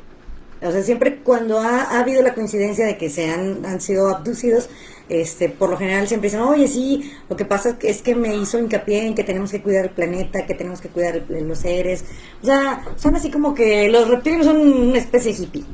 O 0.65 0.73
sea, 0.73 0.83
siempre 0.83 1.19
cuando 1.19 1.61
ha, 1.61 1.99
habido 1.99 2.23
la 2.23 2.35
coincidencia 2.35 2.87
de 2.87 2.97
que 2.97 3.11
se 3.11 3.31
han, 3.31 3.81
sido 3.81 4.09
abducidos, 4.09 4.71
este, 5.09 5.51
por 5.51 5.69
lo 5.69 5.77
general 5.77 6.09
siempre 6.09 6.31
dicen, 6.31 6.41
oye, 6.41 6.67
sí, 6.69 7.13
lo 7.29 7.37
que 7.37 7.45
pasa 7.45 7.77
es 7.83 8.01
que 8.01 8.15
me 8.15 8.35
hizo 8.35 8.59
hincapié 8.59 9.07
en 9.07 9.15
que 9.15 9.25
tenemos 9.25 9.51
que 9.51 9.61
cuidar 9.61 9.85
el 9.85 9.91
planeta, 9.91 10.47
que 10.47 10.55
tenemos 10.55 10.81
que 10.81 10.89
cuidar 10.89 11.23
los 11.29 11.59
seres. 11.59 12.05
O 12.43 12.47
sea, 12.47 12.83
son 12.97 13.15
así 13.15 13.31
como 13.31 13.55
que 13.55 13.89
los 13.91 14.09
reptiles 14.09 14.47
son 14.47 14.57
una 14.57 14.99
especie 14.99 15.33
hippie. 15.33 15.65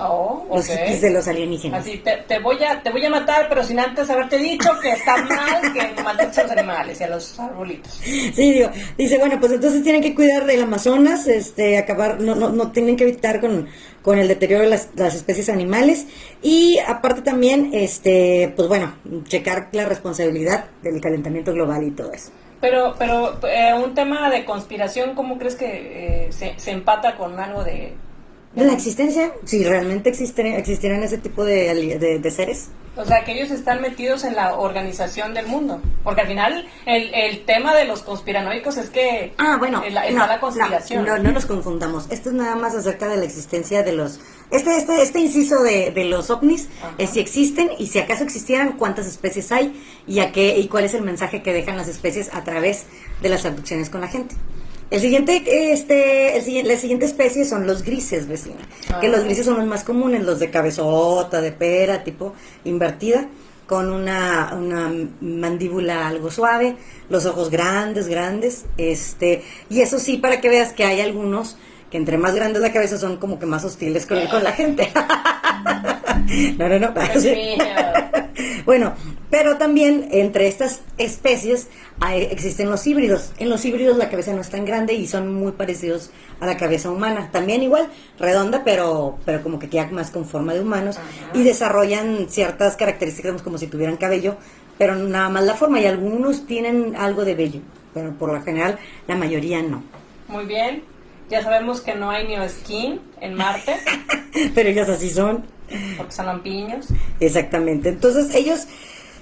Oh, 0.00 0.46
los 0.52 0.66
hippies 0.66 1.00
de 1.00 1.10
los 1.10 1.26
alienígenas. 1.26 1.80
Así, 1.80 1.98
te, 1.98 2.38
voy 2.38 2.62
a, 2.62 2.82
te 2.82 2.90
voy 2.90 3.04
a 3.04 3.10
matar, 3.10 3.48
pero 3.48 3.64
sin 3.64 3.80
antes 3.80 4.08
haberte 4.08 4.38
dicho 4.38 4.70
que 4.80 4.90
está 4.90 5.16
mal 5.16 5.72
que 5.72 6.02
mates 6.02 6.38
a 6.38 6.42
los 6.44 6.52
animales 6.52 7.00
y 7.00 7.04
a 7.04 7.08
los 7.08 7.38
arbolitos. 7.38 7.92
Sí, 8.02 8.30
digo, 8.34 8.70
dice, 8.96 9.18
bueno, 9.18 9.38
pues 9.40 9.52
entonces 9.52 9.82
tienen 9.82 10.02
que 10.02 10.14
cuidar 10.14 10.46
del 10.46 10.62
Amazonas, 10.62 11.26
este, 11.26 11.78
acabar, 11.78 12.20
no, 12.20 12.34
no, 12.34 12.50
no 12.50 12.70
tienen 12.70 12.96
que 12.96 13.04
evitar 13.04 13.40
con, 13.40 13.68
con 14.02 14.18
el 14.18 14.28
deterioro 14.28 14.62
de 14.64 14.70
las, 14.70 14.90
las, 14.94 15.14
especies 15.14 15.48
animales 15.48 16.06
y 16.42 16.78
aparte 16.86 17.22
también, 17.22 17.70
este, 17.72 18.52
pues 18.54 18.68
bueno, 18.68 18.94
checar 19.24 19.68
la 19.72 19.84
responsabilidad 19.84 20.66
del 20.82 21.00
calentamiento 21.00 21.52
global 21.52 21.84
y 21.84 21.90
todo 21.90 22.12
eso. 22.12 22.30
Pero, 22.60 22.94
pero 22.98 23.38
eh, 23.46 23.72
un 23.74 23.94
tema 23.94 24.30
de 24.30 24.44
conspiración, 24.44 25.14
¿cómo 25.14 25.38
crees 25.38 25.54
que 25.54 26.26
eh, 26.26 26.32
se, 26.32 26.58
se 26.58 26.72
empata 26.72 27.16
con 27.16 27.38
algo 27.38 27.62
de 27.62 27.94
de 28.54 28.64
la 28.64 28.72
existencia, 28.72 29.32
si 29.44 29.62
realmente 29.62 30.10
existieran 30.10 31.02
ese 31.02 31.18
tipo 31.18 31.44
de, 31.44 31.98
de, 32.20 32.30
seres. 32.30 32.68
O 32.96 33.04
sea, 33.04 33.22
que 33.22 33.32
ellos 33.32 33.50
están 33.52 33.80
metidos 33.80 34.24
en 34.24 34.34
la 34.34 34.56
organización 34.56 35.32
del 35.34 35.46
mundo. 35.46 35.80
Porque 36.02 36.22
al 36.22 36.26
final 36.26 36.66
el, 36.86 37.14
el 37.14 37.44
tema 37.44 37.76
de 37.76 37.84
los 37.84 38.02
conspiranoicos 38.02 38.76
es 38.76 38.90
que 38.90 39.34
ah, 39.38 39.56
bueno, 39.58 39.84
es 39.84 39.92
la, 39.92 40.40
conspiración. 40.40 41.04
No, 41.04 41.18
no, 41.18 41.30
nos 41.30 41.46
confundamos. 41.46 42.10
Esto 42.10 42.30
es 42.30 42.34
nada 42.34 42.56
más 42.56 42.74
acerca 42.74 43.06
de 43.06 43.18
la 43.18 43.24
existencia 43.24 43.82
de 43.82 43.92
los... 43.92 44.18
Este, 44.50 44.76
este, 44.76 45.02
este 45.02 45.20
inciso 45.20 45.62
de, 45.62 45.92
de 45.92 46.04
los 46.04 46.30
ovnis 46.30 46.68
es 46.96 47.10
si 47.10 47.20
existen 47.20 47.70
y 47.78 47.86
si 47.88 48.00
acaso 48.00 48.24
existieran, 48.24 48.72
cuántas 48.72 49.06
especies 49.06 49.52
hay 49.52 49.80
y, 50.06 50.20
a 50.20 50.32
qué, 50.32 50.58
y 50.58 50.66
cuál 50.68 50.84
es 50.84 50.94
el 50.94 51.02
mensaje 51.02 51.42
que 51.42 51.52
dejan 51.52 51.76
las 51.76 51.86
especies 51.86 52.34
a 52.34 52.42
través 52.42 52.86
de 53.20 53.28
las 53.28 53.44
abducciones 53.44 53.90
con 53.90 54.00
la 54.00 54.08
gente. 54.08 54.34
El 54.90 55.00
siguiente, 55.00 55.72
este, 55.72 56.38
el 56.38 56.68
la 56.68 56.76
siguiente 56.76 57.04
especie 57.04 57.44
son 57.44 57.66
los 57.66 57.82
grises, 57.82 58.26
vecina. 58.26 58.56
Que 59.00 59.08
los 59.08 59.20
ah. 59.20 59.24
grises 59.24 59.44
son 59.44 59.58
los 59.58 59.66
más 59.66 59.84
comunes, 59.84 60.24
los 60.24 60.38
de 60.38 60.50
cabezota, 60.50 61.42
de 61.42 61.52
pera, 61.52 62.04
tipo 62.04 62.34
invertida, 62.64 63.28
con 63.66 63.92
una, 63.92 64.54
una 64.54 64.90
mandíbula 65.20 66.08
algo 66.08 66.30
suave, 66.30 66.76
los 67.10 67.26
ojos 67.26 67.50
grandes, 67.50 68.08
grandes, 68.08 68.64
este, 68.78 69.44
y 69.68 69.82
eso 69.82 69.98
sí, 69.98 70.16
para 70.16 70.40
que 70.40 70.48
veas 70.48 70.72
que 70.72 70.84
hay 70.84 71.02
algunos 71.02 71.58
que 71.90 71.98
entre 71.98 72.18
más 72.18 72.34
grandes 72.34 72.62
la 72.62 72.72
cabeza 72.72 72.98
son 72.98 73.18
como 73.18 73.38
que 73.38 73.46
más 73.46 73.64
hostiles 73.64 74.06
con, 74.06 74.26
con 74.28 74.42
la 74.42 74.52
gente. 74.52 74.90
no, 76.58 76.68
no, 76.68 76.78
no. 76.78 76.94
Pues 76.94 77.26
bueno, 78.64 78.94
Pero 79.30 79.58
también 79.58 80.08
entre 80.10 80.48
estas 80.48 80.80
especies 80.96 81.68
existen 82.30 82.70
los 82.70 82.86
híbridos. 82.86 83.32
En 83.38 83.50
los 83.50 83.64
híbridos 83.64 83.96
la 83.98 84.08
cabeza 84.08 84.32
no 84.32 84.40
es 84.40 84.48
tan 84.48 84.64
grande 84.64 84.94
y 84.94 85.06
son 85.06 85.34
muy 85.34 85.52
parecidos 85.52 86.10
a 86.40 86.46
la 86.46 86.56
cabeza 86.56 86.90
humana. 86.90 87.28
También 87.30 87.62
igual, 87.62 87.88
redonda, 88.18 88.62
pero, 88.64 89.18
pero 89.26 89.42
como 89.42 89.58
que 89.58 89.68
queda 89.68 89.86
más 89.88 90.10
con 90.10 90.24
forma 90.24 90.54
de 90.54 90.60
humanos. 90.60 90.98
Y 91.34 91.42
desarrollan 91.42 92.28
ciertas 92.30 92.76
características 92.76 93.42
como 93.42 93.58
si 93.58 93.66
tuvieran 93.66 93.98
cabello, 93.98 94.36
pero 94.78 94.94
nada 94.94 95.28
más 95.28 95.44
la 95.44 95.54
forma. 95.54 95.80
Y 95.80 95.86
algunos 95.86 96.46
tienen 96.46 96.96
algo 96.96 97.24
de 97.24 97.34
vello, 97.34 97.60
pero 97.92 98.12
por 98.14 98.32
lo 98.32 98.42
general 98.42 98.78
la 99.06 99.16
mayoría 99.16 99.62
no. 99.62 99.82
Muy 100.28 100.46
bien. 100.46 100.84
Ya 101.28 101.42
sabemos 101.42 101.82
que 101.82 101.94
no 101.94 102.10
hay 102.10 102.26
skin 102.48 103.00
en 103.20 103.34
Marte. 103.34 103.76
pero 104.54 104.70
ellos 104.70 104.88
así 104.88 105.10
son. 105.10 105.44
Porque 105.98 106.12
son 106.12 106.24
lampiños. 106.24 106.86
Exactamente. 107.20 107.90
Entonces 107.90 108.34
ellos 108.34 108.66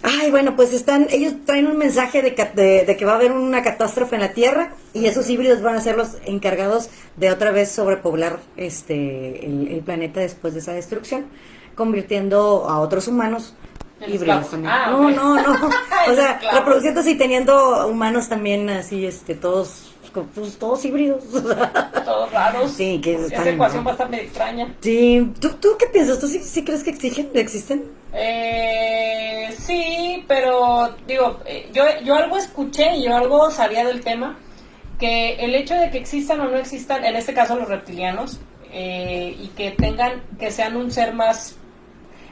Ay, 0.02 0.30
bueno, 0.30 0.56
pues 0.56 0.72
están, 0.72 1.06
ellos 1.10 1.34
traen 1.44 1.66
un 1.66 1.76
mensaje 1.76 2.22
de, 2.22 2.34
que 2.34 3.04
va 3.04 3.12
a 3.12 3.16
haber 3.16 3.32
una 3.32 3.62
catástrofe 3.62 4.16
en 4.16 4.22
la 4.22 4.32
Tierra 4.32 4.72
y 4.94 5.06
esos 5.06 5.28
híbridos 5.28 5.62
van 5.62 5.74
a 5.74 5.80
ser 5.80 5.96
los 5.96 6.16
encargados 6.24 6.90
de 7.16 7.30
otra 7.30 7.50
vez 7.50 7.72
sobrepoblar 7.72 8.38
este 8.56 9.44
el, 9.46 9.82
planeta 9.84 10.20
después 10.20 10.54
de 10.54 10.60
esa 10.60 10.72
destrucción, 10.72 11.26
convirtiendo 11.74 12.68
a 12.68 12.78
otros 12.80 13.08
humanos 13.08 13.54
híbridos 14.06 14.50
también. 14.50 14.72
Ah, 14.72 14.90
no, 14.90 15.10
no, 15.10 15.34
no, 15.34 15.70
O 16.10 16.14
sea, 16.14 16.40
reproduciéndose 16.52 17.12
y 17.12 17.14
teniendo 17.16 17.88
humanos 17.88 18.28
también 18.28 18.68
así, 18.70 19.06
este, 19.06 19.34
todos 19.34 19.95
pues, 20.24 20.56
todos 20.58 20.84
híbridos. 20.84 21.24
Todos 22.04 22.32
raros. 22.32 22.70
Sí, 22.70 23.00
que 23.02 23.14
es 23.14 23.32
Esa 23.32 23.48
ecuación 23.48 23.82
bastante 23.82 24.22
extraña. 24.22 24.74
Sí, 24.80 25.32
¿tú, 25.40 25.50
tú 25.60 25.70
qué 25.78 25.86
piensas? 25.86 26.20
¿Tú 26.20 26.28
sí, 26.28 26.64
crees 26.64 26.84
que 26.84 26.90
exigen, 26.90 27.30
existen? 27.34 27.84
Eh, 28.12 29.48
sí, 29.58 30.24
pero 30.28 30.94
digo, 31.06 31.40
eh, 31.44 31.68
yo, 31.72 31.82
yo 32.04 32.14
algo 32.14 32.36
escuché 32.36 32.96
y 32.96 33.04
yo 33.04 33.16
algo 33.16 33.50
sabía 33.50 33.84
del 33.84 34.02
tema, 34.02 34.38
que 35.00 35.34
el 35.34 35.54
hecho 35.54 35.74
de 35.74 35.90
que 35.90 35.98
existan 35.98 36.40
o 36.40 36.44
no 36.48 36.56
existan, 36.56 37.04
en 37.04 37.16
este 37.16 37.34
caso 37.34 37.56
los 37.56 37.68
reptilianos, 37.68 38.38
eh, 38.72 39.36
y 39.40 39.48
que 39.48 39.72
tengan, 39.72 40.22
que 40.38 40.50
sean 40.50 40.76
un 40.76 40.90
ser 40.90 41.12
más 41.14 41.56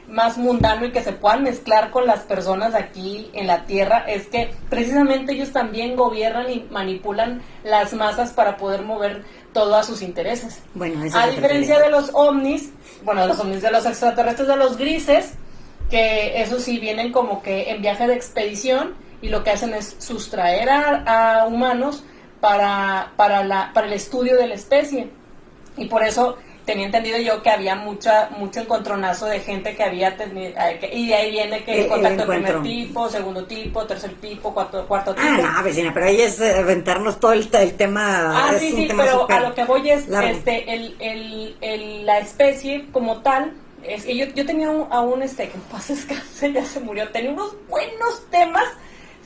más 0.07 0.37
mundano 0.37 0.85
y 0.85 0.91
que 0.91 1.03
se 1.03 1.11
puedan 1.11 1.43
mezclar 1.43 1.89
con 1.91 2.05
las 2.05 2.21
personas 2.21 2.75
aquí 2.75 3.29
en 3.33 3.47
la 3.47 3.65
Tierra 3.65 4.05
es 4.07 4.27
que 4.27 4.51
precisamente 4.69 5.33
ellos 5.33 5.51
también 5.51 5.95
gobiernan 5.95 6.49
y 6.51 6.67
manipulan 6.69 7.41
las 7.63 7.93
masas 7.93 8.31
para 8.31 8.57
poder 8.57 8.83
mover 8.83 9.23
todo 9.53 9.75
a 9.75 9.83
sus 9.83 10.01
intereses. 10.01 10.61
Bueno, 10.73 11.01
a 11.13 11.27
diferencia 11.27 11.79
de 11.79 11.89
los 11.89 12.11
ovnis, 12.13 12.71
bueno, 13.03 13.21
de 13.21 13.27
los 13.27 13.39
ovnis, 13.39 13.61
de 13.61 13.71
los 13.71 13.85
extraterrestres, 13.85 14.47
de 14.47 14.57
los 14.57 14.77
grises, 14.77 15.33
que 15.89 16.41
eso 16.41 16.59
sí 16.59 16.79
vienen 16.79 17.11
como 17.11 17.41
que 17.41 17.71
en 17.71 17.81
viaje 17.81 18.07
de 18.07 18.15
expedición 18.15 18.95
y 19.21 19.29
lo 19.29 19.43
que 19.43 19.51
hacen 19.51 19.73
es 19.73 19.95
sustraer 19.99 20.69
a, 20.69 21.45
humanos 21.47 22.03
para, 22.41 23.13
para, 23.15 23.43
la, 23.43 23.71
para 23.73 23.87
el 23.87 23.93
estudio 23.93 24.35
de 24.35 24.47
la 24.47 24.55
especie. 24.55 25.09
Y 25.77 25.85
por 25.85 26.03
eso 26.03 26.37
tenía 26.65 26.87
entendido 26.87 27.17
yo 27.19 27.41
que 27.41 27.49
había 27.49 27.75
mucha 27.75 28.29
mucho 28.37 28.59
encontronazo 28.59 29.27
de 29.27 29.39
gente 29.39 29.75
que 29.75 29.83
había 29.83 30.17
tenido 30.17 30.53
eh, 30.59 30.89
y 30.93 31.07
de 31.07 31.15
ahí 31.15 31.31
viene 31.31 31.63
que 31.63 31.83
el 31.83 31.87
contacto 31.87 32.25
de 32.25 32.39
primer 32.39 32.61
tipo, 32.63 33.09
segundo 33.09 33.45
tipo, 33.45 33.85
tercer 33.85 34.13
tipo, 34.15 34.53
cuarto, 34.53 34.85
cuarto 34.87 35.13
tipo. 35.13 35.27
Ah, 35.27 35.57
no, 35.57 35.63
vecina, 35.63 35.93
pero 35.93 36.07
ahí 36.07 36.21
es 36.21 36.41
aventarnos 36.41 37.19
todo 37.19 37.33
el, 37.33 37.47
tema. 37.47 38.47
Ah, 38.49 38.53
sí, 38.59 38.71
sí, 38.71 38.89
pero 38.95 39.29
a 39.29 39.39
lo 39.39 39.53
que 39.53 39.63
voy 39.65 39.89
es 39.89 40.07
este 40.09 40.73
el, 40.73 40.95
el, 40.99 41.55
el, 41.61 42.05
la 42.05 42.19
especie 42.19 42.87
como 42.91 43.21
tal 43.21 43.53
es 43.83 44.05
yo, 44.05 44.25
yo 44.25 44.45
tenía 44.45 44.69
un, 44.69 44.91
a 44.91 45.01
un 45.01 45.21
este 45.21 45.47
que 45.47 45.55
en 45.55 45.61
paz 45.61 45.89
descanse 45.89 46.51
ya 46.53 46.65
se 46.65 46.79
murió, 46.79 47.09
tenía 47.09 47.31
unos 47.31 47.55
buenos 47.69 48.29
temas 48.29 48.65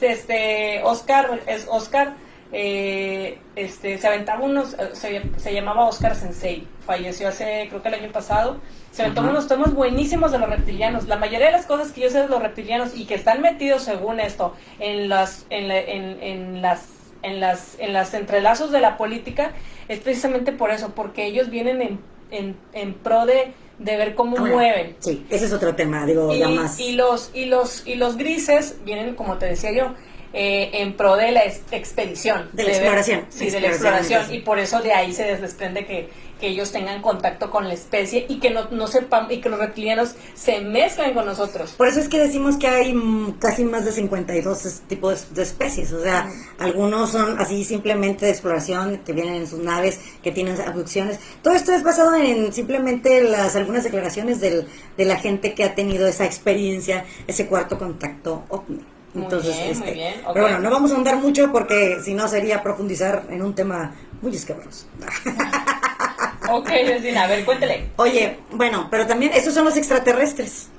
este 0.02 0.82
Oscar 0.84 1.42
es 1.48 1.68
Oscar 1.70 2.14
eh, 2.52 3.38
este, 3.56 3.98
se 3.98 4.08
aventaba 4.08 4.44
unos, 4.44 4.74
eh, 4.74 5.22
se, 5.38 5.54
llamaba 5.54 5.86
Oscar 5.86 6.16
Sensei, 6.16 6.68
falleció 6.86 7.28
hace, 7.28 7.68
creo 7.70 7.82
que 7.82 7.88
el 7.90 7.94
año 7.94 8.12
pasado, 8.12 8.60
se 8.92 9.04
aventaba 9.04 9.30
unos 9.30 9.48
temas 9.48 9.74
buenísimos 9.74 10.32
de 10.32 10.40
los 10.40 10.50
reptilianos. 10.50 11.08
La 11.08 11.18
mayoría 11.18 11.48
de 11.48 11.54
las 11.54 11.66
cosas 11.66 11.92
que 11.92 12.02
yo 12.02 12.10
sé 12.10 12.22
de 12.22 12.28
los 12.28 12.42
reptilianos 12.42 12.96
y 12.96 13.06
que 13.06 13.16
están 13.16 13.42
metidos, 13.42 13.84
según 13.84 14.20
esto, 14.20 14.56
en 14.80 15.10
las, 15.10 15.46
en, 15.52 15.70
en, 15.70 16.62
las, 16.62 16.88
en 17.22 17.40
las, 17.40 17.78
en 17.80 17.94
las 17.94 18.14
entrelazos 18.14 18.72
de 18.72 18.82
la 18.82 18.98
política, 18.98 19.52
es 19.88 20.00
precisamente 20.00 20.52
por 20.52 20.72
eso, 20.72 20.94
porque 20.96 21.26
ellos 21.28 21.52
vienen 21.52 21.82
en, 21.82 22.00
en, 22.32 22.58
en 22.74 22.94
pro 22.96 23.28
de, 23.28 23.54
de 23.78 23.98
ver 23.98 24.16
cómo 24.16 24.38
mueven. 24.38 24.96
Sí, 25.00 25.26
ese 25.30 25.46
es 25.46 25.54
otro 25.54 25.76
tema, 25.76 26.06
digo, 26.06 26.34
y, 26.34 26.40
ya 26.40 26.50
más. 26.50 26.80
Y 26.80 26.94
los, 26.94 27.32
y 27.34 27.46
los, 27.46 27.86
y 27.86 27.96
los 27.96 28.18
grises 28.18 28.78
vienen, 28.84 29.16
como 29.16 29.38
te 29.38 29.46
decía 29.46 29.72
yo, 29.72 29.94
eh, 30.34 30.70
en 30.74 30.94
pro 30.94 31.16
de 31.16 31.32
la 31.32 31.44
expedición. 31.46 32.50
De 32.54 32.64
la 32.64 32.70
exploración. 32.70 33.26
sí, 33.30 33.50
de 33.50 33.62
la 33.62 33.68
exploración. 33.70 34.34
Y 34.34 34.40
por 34.40 34.60
eso 34.60 34.82
de 34.82 34.94
ahí 34.94 35.14
se 35.14 35.24
desprende 35.24 35.86
que, 35.86 36.10
que 36.40 36.48
ellos 36.48 36.72
tengan 36.72 37.02
contacto 37.02 37.50
con 37.50 37.68
la 37.68 37.74
especie 37.74 38.26
y 38.30 38.40
que 38.40 38.52
no, 38.52 38.70
no 38.70 38.88
sepan, 38.88 39.32
y 39.32 39.42
que 39.42 39.50
los 39.50 39.60
reptilianos 39.60 40.16
se 40.36 40.62
mezclan 40.62 41.14
con 41.14 41.26
nosotros. 41.26 41.72
Por 41.72 41.88
eso 41.88 42.00
es 42.00 42.10
que 42.10 42.20
decimos 42.20 42.58
que 42.58 42.68
hay 42.68 42.96
casi 43.40 43.64
más 43.64 43.86
de 43.86 43.92
52 43.92 44.82
tipos 44.88 45.34
de 45.34 45.44
especies. 45.44 45.92
O 45.94 46.02
sea, 46.02 46.30
algunos 46.60 47.12
son 47.12 47.40
así 47.40 47.64
simplemente 47.64 48.26
de 48.26 48.32
exploración, 48.32 49.00
que 49.00 49.14
vienen 49.14 49.36
en 49.36 49.48
sus 49.48 49.60
naves, 49.60 50.00
que 50.22 50.32
tienen 50.32 50.60
abducciones. 50.62 51.20
Todo 51.42 51.54
esto 51.56 51.74
es 51.74 51.84
basado 51.84 52.16
en 52.16 52.54
simplemente 52.54 53.24
las 53.24 53.56
algunas 53.56 53.84
declaraciones 53.84 54.40
del, 54.40 54.68
de 54.96 55.06
la 55.06 55.18
gente 55.18 55.54
que 55.54 55.64
ha 55.64 55.76
tenido 55.76 56.08
esa 56.08 56.26
experiencia, 56.26 57.06
ese 57.28 57.48
cuarto 57.48 57.78
contacto 57.78 58.44
ovni. 58.50 58.99
Entonces, 59.16 59.56
este, 59.70 60.22
pero 60.34 60.46
bueno, 60.46 60.60
no 60.60 60.70
vamos 60.70 60.92
a 60.92 60.96
andar 60.96 61.18
mucho 61.18 61.52
porque 61.52 62.00
si 62.04 62.14
no 62.14 62.28
sería 62.28 62.62
profundizar 62.62 63.24
en 63.30 63.42
un 63.42 63.56
tema 63.56 63.96
muy 64.22 64.36
escabroso. 64.36 64.86
ok, 66.50 66.70
Lesina, 66.70 67.24
a 67.24 67.28
ver, 67.28 67.44
cuéntele. 67.46 67.90
Oye, 67.96 68.38
bueno, 68.52 68.88
pero 68.92 69.08
también 69.08 69.32
esos 69.34 69.54
son 69.54 69.66
los 69.66 69.78
extraterrestres. 69.78 70.70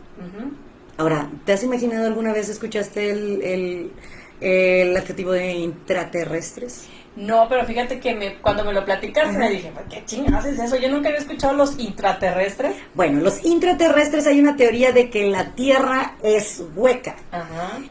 Ahora, 0.97 1.31
¿te 1.47 1.55
has 1.55 1.63
imaginado 1.65 2.07
alguna 2.07 2.33
vez, 2.33 2.49
escuchaste 2.49 3.11
el, 3.11 3.43
el, 3.43 3.93
el 4.41 4.97
adjetivo 4.97 5.33
de 5.33 5.53
intraterrestres? 5.53 6.87
No, 7.17 7.49
pero 7.49 7.65
fíjate 7.65 7.99
que 7.99 8.15
me, 8.15 8.37
cuando 8.37 8.65
me 8.65 8.73
lo 8.73 8.85
platicaste 8.85 9.37
me 9.37 9.51
dije, 9.51 9.73
¿qué 9.91 10.05
chingados 10.07 10.47
es 10.47 10.59
eso? 10.61 10.77
Yo 10.77 10.89
nunca 10.89 11.09
había 11.09 11.21
escuchado 11.21 11.55
los 11.55 11.79
intraterrestres. 11.79 12.77
Bueno, 12.95 13.21
los 13.21 13.45
intraterrestres 13.45 14.27
hay 14.29 14.39
una 14.39 14.57
teoría 14.57 14.93
de 14.93 15.11
que 15.11 15.29
la 15.29 15.55
Tierra 15.55 16.15
es 16.23 16.63
hueca 16.77 17.17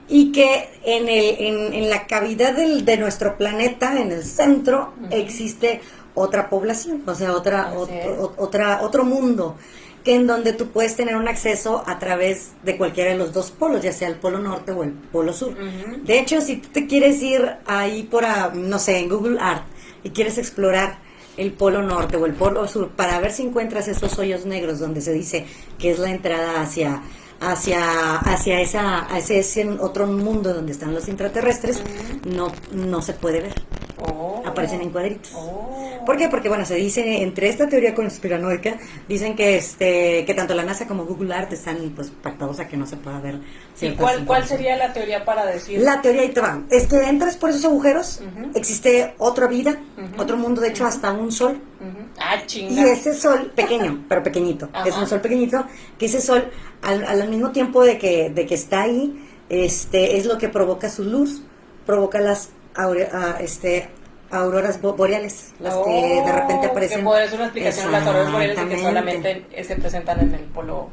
y 0.08 0.32
que 0.32 0.70
en, 0.86 1.10
el, 1.10 1.36
en, 1.40 1.74
en 1.74 1.90
la 1.90 2.08
cavidad 2.08 2.54
del, 2.54 2.86
de 2.86 2.98
nuestro 2.98 3.38
planeta, 3.38 4.00
en 4.00 4.12
el 4.12 4.24
centro, 4.24 4.94
existe 5.12 5.82
otra 6.16 6.50
población, 6.50 7.04
o 7.06 7.14
sea, 7.14 7.34
otra, 7.34 7.74
otra, 8.38 8.82
otro 8.82 9.04
mundo 9.04 9.58
que 10.04 10.16
en 10.16 10.28
donde 10.28 10.54
tú 10.54 10.68
puedes 10.68 10.96
tener 10.96 11.16
un 11.16 11.28
acceso 11.28 11.84
a 11.86 12.00
través 12.00 12.52
de 12.64 12.78
cualquiera 12.78 13.12
de 13.12 13.18
los 13.18 13.34
dos 13.34 13.52
polos, 13.52 13.82
ya 13.82 13.92
sea 13.92 14.08
el 14.08 14.16
polo 14.16 14.40
norte 14.40 14.72
o 14.72 14.84
el 14.84 14.92
polo 14.92 15.34
sur. 15.34 15.56
De 16.04 16.20
hecho, 16.20 16.42
si 16.42 16.58
tú 16.58 16.70
te 16.70 16.88
quieres 16.88 17.22
ir 17.22 17.58
ahí 17.66 18.04
por, 18.04 18.24
no 18.56 18.80
sé, 18.80 18.98
en 18.98 19.10
Google 19.10 19.40
Art 19.40 19.64
y 20.04 20.12
quieres 20.12 20.38
explorar 20.38 21.00
el 21.38 21.54
polo 21.54 21.82
norte 21.82 22.18
o 22.18 22.26
el 22.26 22.34
polo 22.34 22.68
sur 22.68 22.90
para 22.90 23.20
ver 23.20 23.32
si 23.32 23.44
encuentras 23.44 23.88
esos 23.88 24.18
hoyos 24.20 24.46
negros 24.46 24.80
donde 24.80 25.02
se 25.02 25.14
dice 25.14 25.46
que 25.78 25.92
es 25.92 26.00
la 26.00 26.12
entrada 26.12 26.62
hacia 26.62 27.02
hacia 27.40 28.18
hacia 28.18 28.60
esa 28.60 29.08
ese, 29.18 29.70
otro 29.80 30.08
mundo 30.08 30.54
donde 30.54 30.74
están 30.74 30.94
los 30.94 31.08
intraterrestres 31.08 31.82
no 32.26 32.52
no 32.74 33.02
se 33.02 33.14
puede 33.14 33.40
ver 33.40 33.54
oh. 34.02 34.44
aparecen 34.46 34.82
en 34.82 34.90
cuadritos 34.90 35.34
oh. 35.36 35.80
¿Por 36.06 36.18
qué? 36.18 36.28
Porque, 36.28 36.50
bueno, 36.50 36.66
se 36.66 36.74
dice, 36.76 37.22
entre 37.22 37.50
esta 37.50 37.68
teoría 37.68 37.94
conspiranoica, 37.94 38.78
dicen 39.08 39.36
que 39.36 39.58
este 39.58 40.26
que 40.26 40.34
tanto 40.34 40.56
la 40.56 40.64
NASA 40.64 40.88
como 40.88 41.06
Google 41.06 41.34
Art 41.36 41.54
están 41.54 41.78
pues 41.96 42.10
pactados 42.10 42.60
a 42.60 42.68
que 42.68 42.78
no 42.78 42.88
se 42.88 42.98
pueda 42.98 43.20
ver. 43.20 43.40
¿Y 43.80 43.92
cuál, 43.92 44.26
cuál 44.26 44.46
sería 44.46 44.76
la 44.76 44.92
teoría 44.92 45.24
para 45.24 45.46
decir? 45.46 45.80
La 45.82 46.02
teoría, 46.02 46.24
ahí 46.24 46.30
te 46.30 46.42
va, 46.42 46.64
es 46.72 46.88
que 46.88 46.98
entras 46.98 47.38
por 47.38 47.52
esos 47.52 47.64
agujeros, 47.66 48.22
existe 48.56 49.14
otra 49.20 49.46
vida, 49.46 49.80
otro 50.18 50.36
mundo, 50.36 50.62
de 50.62 50.70
hecho, 50.70 50.86
hasta 50.86 51.12
un 51.12 51.32
sol. 51.32 51.62
Ah, 52.18 52.38
y 52.54 52.80
ese 52.80 53.14
sol, 53.14 53.52
pequeño, 53.56 54.06
pero 54.10 54.24
pequeñito, 54.24 54.68
es 54.86 54.98
un 54.98 55.08
sol 55.08 55.22
pequeñito, 55.22 55.66
que 56.00 56.08
ese 56.08 56.22
sol, 56.22 56.50
al, 56.82 57.06
al 57.06 57.30
mismo 57.30 57.52
tiempo 57.52 57.84
de 57.84 57.98
que, 57.98 58.30
de 58.30 58.46
que 58.46 58.56
está 58.56 58.82
ahí, 58.82 59.26
este 59.50 60.18
es 60.18 60.26
lo 60.26 60.38
que 60.38 60.50
provoca 60.50 60.90
su 60.90 61.04
luz, 61.04 61.44
provoca 61.86 62.20
las 62.20 62.50
ah, 62.76 63.38
este, 63.40 63.90
auroras 64.32 64.82
boreales, 64.82 65.54
las 65.60 65.76
que 65.76 66.22
de 66.26 66.32
repente 66.32 66.68
oh, 66.68 66.72
aparecen. 66.72 67.06
Que 67.06 67.28
ser 67.28 67.36
una 67.36 67.46
explicación 67.46 67.92
las 67.92 68.08
auroras 68.08 68.32
boreales 68.32 68.60
que 68.60 68.78
solamente 68.78 69.46
se 69.64 69.76
presentan 69.76 70.20
en 70.22 70.34
el 70.36 70.44
polo. 70.46 70.90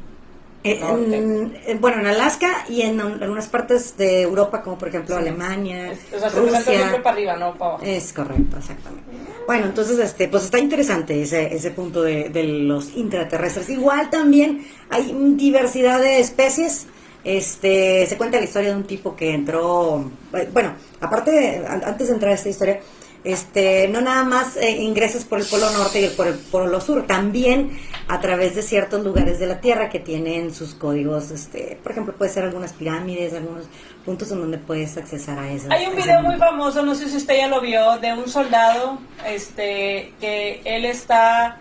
Eh, 0.63 1.77
bueno, 1.79 1.99
en 2.01 2.07
Alaska 2.07 2.65
y 2.67 2.81
en 2.81 2.99
algunas 2.99 3.47
partes 3.47 3.95
de 3.95 4.23
Europa, 4.23 4.63
como 4.63 4.77
por 4.77 4.89
ejemplo 4.89 5.15
Alemania, 5.15 5.93
o 6.13 6.19
sea, 6.19 6.29
Rusia. 6.29 6.61
siempre 6.61 6.99
para 6.99 7.15
arriba, 7.15 7.37
no 7.37 7.55
para 7.55 7.71
abajo. 7.71 7.85
Es 7.85 8.11
correcto, 8.11 8.57
exactamente. 8.57 9.05
Bueno, 9.45 9.67
entonces, 9.67 9.97
este, 9.99 10.27
pues 10.27 10.43
está 10.43 10.59
interesante 10.59 11.21
ese, 11.21 11.55
ese 11.55 11.71
punto 11.71 12.01
de, 12.01 12.29
de 12.29 12.43
los 12.43 12.95
intraterrestres. 12.97 13.69
Igual 13.69 14.09
también 14.09 14.67
hay 14.89 15.15
diversidad 15.37 16.01
de 16.01 16.19
especies 16.19 16.87
Este, 17.27 18.05
se 18.07 18.15
cuenta 18.15 18.37
la 18.37 18.45
historia 18.45 18.69
de 18.69 18.77
un 18.77 18.85
tipo 18.85 19.13
que 19.13 19.33
entró, 19.33 20.09
bueno, 20.53 20.75
aparte, 21.01 21.61
antes 21.67 22.07
de 22.07 22.13
entrar 22.13 22.31
a 22.31 22.35
esta 22.35 22.47
historia, 22.47 22.79
este, 23.25 23.89
no 23.89 23.99
nada 23.99 24.23
más 24.23 24.55
eh, 24.55 24.71
ingresas 24.71 25.25
por 25.25 25.41
el 25.41 25.45
polo 25.45 25.69
norte 25.71 25.99
y 25.99 26.07
por 26.07 26.27
el 26.27 26.35
polo 26.35 26.79
sur, 26.79 27.05
también 27.05 27.77
a 28.07 28.21
través 28.21 28.55
de 28.55 28.61
ciertos 28.61 29.03
lugares 29.03 29.39
de 29.39 29.45
la 29.47 29.59
Tierra 29.59 29.89
que 29.89 29.99
tienen 29.99 30.55
sus 30.55 30.73
códigos, 30.73 31.31
este, 31.31 31.77
por 31.83 31.91
ejemplo, 31.91 32.13
puede 32.15 32.31
ser 32.31 32.45
algunas 32.45 32.71
pirámides, 32.71 33.33
algunos 33.33 33.65
puntos 34.05 34.31
en 34.31 34.39
donde 34.39 34.57
puedes 34.57 34.95
accesar 34.95 35.37
a 35.37 35.51
eso. 35.51 35.67
Hay 35.69 35.85
un 35.85 35.97
video 35.97 36.21
muy 36.21 36.37
famoso, 36.37 36.81
no 36.81 36.95
sé 36.95 37.09
si 37.09 37.17
usted 37.17 37.35
ya 37.39 37.49
lo 37.49 37.59
vio, 37.59 37.97
de 37.97 38.13
un 38.13 38.29
soldado, 38.29 38.99
este, 39.25 40.13
que 40.21 40.61
él 40.63 40.85
está, 40.85 41.57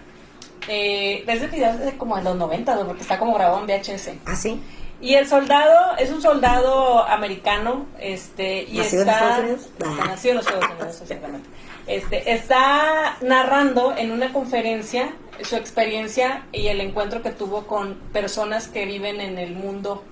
eh, 0.68 1.24
es 1.26 1.40
de 1.40 1.48
video 1.48 1.76
de 1.76 1.96
como 1.96 2.16
en 2.16 2.22
los 2.22 2.36
90, 2.36 2.84
porque 2.86 3.02
está 3.02 3.18
como 3.18 3.34
grabado 3.34 3.58
en 3.58 3.66
VHS. 3.66 4.10
Ah, 4.26 4.36
sí. 4.36 4.60
Y 5.00 5.14
el 5.14 5.26
soldado 5.26 5.96
es 5.98 6.10
un 6.10 6.22
soldado 6.22 7.06
americano, 7.06 7.86
este, 7.98 8.64
y 8.64 8.80
está 8.80 8.96
en 8.96 9.08
Estados 9.08 9.38
Unidos? 9.38 9.70
nacido 10.06 10.30
en 10.30 10.36
los 10.36 10.46
Estados 10.46 10.70
Unidos, 10.70 11.00
exactamente. 11.02 11.48
Este, 11.86 12.32
está 12.32 13.16
narrando 13.20 13.94
en 13.96 14.10
una 14.10 14.32
conferencia 14.32 15.10
su 15.42 15.56
experiencia 15.56 16.44
y 16.52 16.68
el 16.68 16.80
encuentro 16.80 17.22
que 17.22 17.30
tuvo 17.30 17.66
con 17.66 17.94
personas 18.12 18.68
que 18.68 18.86
viven 18.86 19.20
en 19.20 19.38
el 19.38 19.54
mundo 19.54 20.02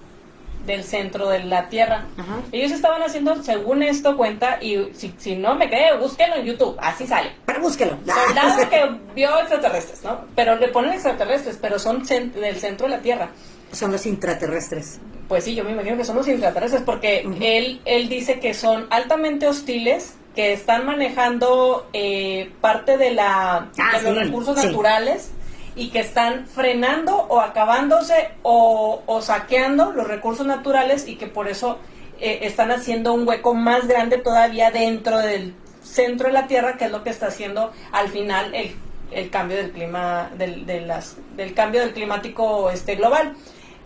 del 0.67 0.83
centro 0.85 1.29
de 1.29 1.45
la 1.45 1.69
Tierra. 1.69 2.07
Ellos 2.53 2.73
estaban 2.73 3.03
haciendo, 3.03 3.43
según 3.43 3.83
esto 3.83 4.17
cuenta, 4.17 4.59
y 4.63 4.91
si, 4.95 5.15
si 5.19 5.37
no 5.37 5.55
me 5.55 5.69
cree, 5.69 5.97
búsquelo 5.99 6.37
en 6.37 6.47
YouTube, 6.47 6.77
así 6.81 7.07
sale. 7.07 7.33
Pero 7.45 7.61
búsquelo. 7.61 7.99
Soldado 8.27 8.71
que 8.71 8.99
vio 9.15 9.39
extraterrestres, 9.41 10.03
¿no? 10.05 10.21
Pero 10.35 10.57
le 10.57 10.69
ponen 10.69 10.93
extraterrestres, 10.93 11.59
pero 11.61 11.79
son 11.79 12.03
del 12.05 12.57
centro 12.57 12.87
de 12.87 12.97
la 12.97 13.03
Tierra. 13.03 13.29
Son 13.75 13.93
los 13.93 14.07
intraterrestres. 14.07 15.01
Pues 15.29 15.45
sí, 15.45 15.55
yo 15.55 15.65
me 15.65 15.73
imagino 15.73 15.97
que 15.97 16.05
son 16.05 16.17
los 16.17 16.29
intraterrestres 16.29 16.83
porque 16.83 17.27
él, 17.41 17.81
él 17.85 18.09
dice 18.09 18.41
que 18.41 18.55
son 18.55 18.87
altamente 18.91 19.47
hostiles, 19.47 20.15
que 20.35 20.53
están 20.53 20.85
manejando 20.85 21.87
eh, 21.93 22.51
parte 22.61 22.97
de, 22.97 23.13
la, 23.13 23.71
ah, 23.79 24.01
los 24.03 24.17
recursos 24.17 24.57
naturales 24.57 25.31
y 25.77 25.91
que 25.91 26.01
están 26.01 26.47
frenando 26.47 27.17
o 27.17 27.41
acabándose 27.41 28.31
o, 28.43 29.03
saqueando 29.23 29.93
los 29.93 30.07
recursos 30.07 30.47
naturales 30.47 31.09
y 31.09 31.17
que 31.17 31.27
por 31.27 31.49
eso 31.49 31.79
eh, 32.21 32.41
están 32.43 32.71
haciendo 32.71 33.13
un 33.13 33.27
hueco 33.27 33.55
más 33.55 33.87
grande 33.87 34.19
todavía 34.19 34.71
dentro 34.71 35.19
del 35.19 35.55
centro 35.83 36.29
de 36.29 36.33
la 36.33 36.47
Tierra, 36.47 36.77
que 36.77 36.87
es 36.87 36.91
lo 36.91 37.05
que 37.05 37.11
está 37.11 37.27
haciendo 37.27 37.73
al 37.93 38.09
final 38.09 38.55
el, 38.55 38.75
el 39.13 39.31
cambio 39.31 39.57
del 39.57 39.71
clima, 39.71 40.31
del, 40.37 40.67
de 40.67 40.81
las, 40.81 41.17
del 41.37 41.55
cambio 41.55 41.81
del 41.81 41.93
climático 41.93 42.71
este, 42.71 42.97
global. 42.97 43.35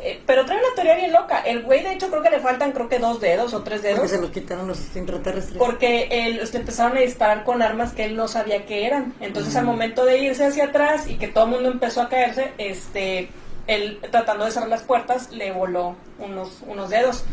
Eh, 0.01 0.23
pero 0.27 0.45
trae 0.45 0.59
una 0.59 0.75
teoría 0.75 0.95
bien 0.95 1.13
loca. 1.13 1.41
El 1.41 1.63
güey, 1.63 1.83
de 1.83 1.93
hecho, 1.93 2.09
creo 2.09 2.23
que 2.23 2.31
le 2.31 2.41
faltan, 2.41 2.73
creo 2.73 2.89
que 2.89 2.99
dos 2.99 3.21
dedos 3.21 3.53
o 3.53 3.63
tres 3.63 3.83
dedos. 3.83 3.99
Porque 3.99 4.15
se 4.15 4.21
los 4.21 4.31
quitaron 4.31 4.69
los 4.69 4.97
intraterrestres. 4.97 5.59
Porque 5.59 6.09
él, 6.11 6.41
empezaron 6.53 6.97
a 6.97 7.01
disparar 7.01 7.45
con 7.45 7.63
armas 7.63 7.93
que 7.93 8.05
él 8.05 8.17
no 8.17 8.29
sabía 8.29 8.65
que 8.65 8.87
eran. 8.87 9.15
Entonces, 9.21 9.57
al 9.57 9.65
momento 9.65 10.05
de 10.05 10.19
irse 10.19 10.45
hacia 10.45 10.67
atrás 10.67 11.09
y 11.09 11.17
que 11.17 11.29
todo 11.29 11.45
el 11.45 11.51
mundo 11.51 11.71
empezó 11.71 12.03
a 12.03 12.09
caerse, 12.09 12.53
este, 12.59 13.29
él 13.67 13.99
tratando 14.11 14.45
de 14.45 14.53
cerrar 14.53 14.69
las 14.69 14.83
puertas, 14.83 15.31
le 15.33 15.51
voló 15.53 15.97
unos, 16.19 16.63
unos 16.67 16.91
dedos 16.91 17.25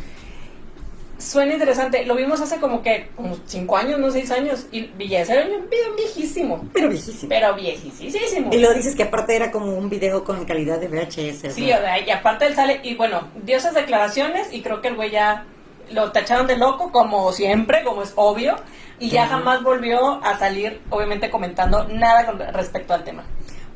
suena 1.17 1.53
interesante. 1.53 2.05
Lo 2.05 2.15
vimos 2.15 2.41
hace 2.41 2.57
como 2.57 2.81
que, 2.81 3.09
como 3.15 3.37
cinco 3.45 3.77
años, 3.77 3.99
no 3.99 4.11
seis 4.11 4.31
años. 4.31 4.67
Y 4.71 4.81
Villa 4.97 5.21
era 5.21 5.45
un 5.45 5.69
video 5.69 5.95
viejísimo. 5.95 6.67
Pero 6.73 6.89
viejísimo. 6.89 7.29
Pero 7.29 7.55
viejísimo. 7.55 8.53
Y 8.53 8.57
lo 8.57 8.73
dices 8.73 8.95
que 8.95 9.03
aparte 9.03 9.35
era 9.35 9.51
como 9.51 9.73
un 9.73 9.89
video 9.89 10.23
con 10.23 10.45
calidad 10.45 10.79
de 10.79 10.87
VHS. 10.87 11.53
Sí, 11.53 11.65
y 11.65 12.09
aparte 12.11 12.45
él 12.45 12.55
sale, 12.55 12.79
y 12.83 12.95
bueno, 12.95 13.27
dio 13.43 13.57
esas 13.57 13.73
declaraciones 13.73 14.51
y 14.51 14.61
creo 14.61 14.81
que 14.81 14.89
el 14.89 14.95
güey 14.95 15.11
ya 15.11 15.45
lo 15.91 16.11
tacharon 16.11 16.47
de 16.47 16.57
loco, 16.57 16.91
como 16.91 17.31
siempre, 17.31 17.83
como 17.83 18.01
es 18.01 18.13
obvio. 18.15 18.55
Y 18.99 19.09
ya 19.09 19.27
jamás 19.27 19.61
volvió 19.61 20.23
a 20.23 20.37
salir, 20.39 20.81
obviamente, 20.89 21.29
comentando 21.29 21.85
nada 21.85 22.25
con 22.25 22.39
respecto 22.39 22.93
al 22.93 23.03
tema. 23.03 23.25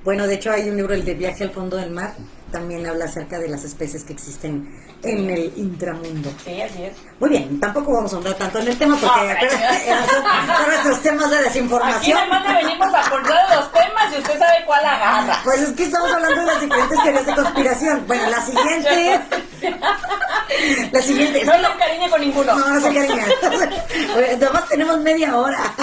Bueno, 0.04 0.28
de 0.28 0.36
hecho 0.36 0.52
hay 0.52 0.70
un 0.70 0.78
libro, 0.78 0.94
el 0.94 1.04
de 1.04 1.14
Viaje 1.14 1.44
al 1.44 1.50
Fondo 1.50 1.76
del 1.76 1.92
Mar, 1.92 2.14
también 2.52 2.86
habla 2.86 3.06
acerca 3.06 3.40
de 3.40 3.48
las 3.48 3.64
especies 3.64 4.04
que 4.04 4.14
existen 4.14 4.70
en 5.04 5.30
el 5.30 5.54
intramundo. 5.56 6.32
Sí, 6.44 6.62
así 6.62 6.84
es. 6.84 6.94
Muy 7.20 7.30
bien, 7.30 7.60
tampoco 7.60 7.94
vamos 7.94 8.14
a 8.14 8.18
andar 8.18 8.34
tanto 8.36 8.60
en 8.60 8.68
el 8.68 8.78
tema 8.78 8.98
porque 8.98 9.50
son 9.50 10.68
nuestros 10.68 11.02
temas 11.02 11.32
de 11.32 11.44
desinformación. 11.44 11.98
Aquí 11.98 12.12
nada 12.12 12.28
más 12.28 12.48
le 12.48 12.66
venimos 12.66 12.94
a 12.94 13.06
acordar 13.06 13.50
de 13.50 13.56
los 13.56 13.72
temas 13.72 14.14
y 14.14 14.18
usted 14.18 14.40
sabe 14.40 14.66
cuál 14.66 14.86
agarra. 14.86 15.40
Pues 15.44 15.62
es 15.62 15.72
que 15.72 15.84
estamos 15.84 16.12
hablando 16.12 16.42
de 16.42 16.48
las 16.48 16.62
diferentes 16.62 17.04
teorías 17.04 17.26
de 17.26 17.36
conspiración. 17.36 18.04
Bueno, 18.08 18.30
la 18.30 18.42
siguiente... 18.42 19.22
la 20.92 21.02
siguiente... 21.02 21.46
No 21.46 21.54
se 21.54 21.78
cariñe 21.78 22.10
con 22.10 22.22
ninguno. 22.22 22.56
No, 22.56 22.74
no 22.74 22.82
se 22.82 22.94
cariña. 22.94 23.26
Además 24.34 24.70
tenemos 24.70 25.00
media 25.00 25.38
hora. 25.38 25.74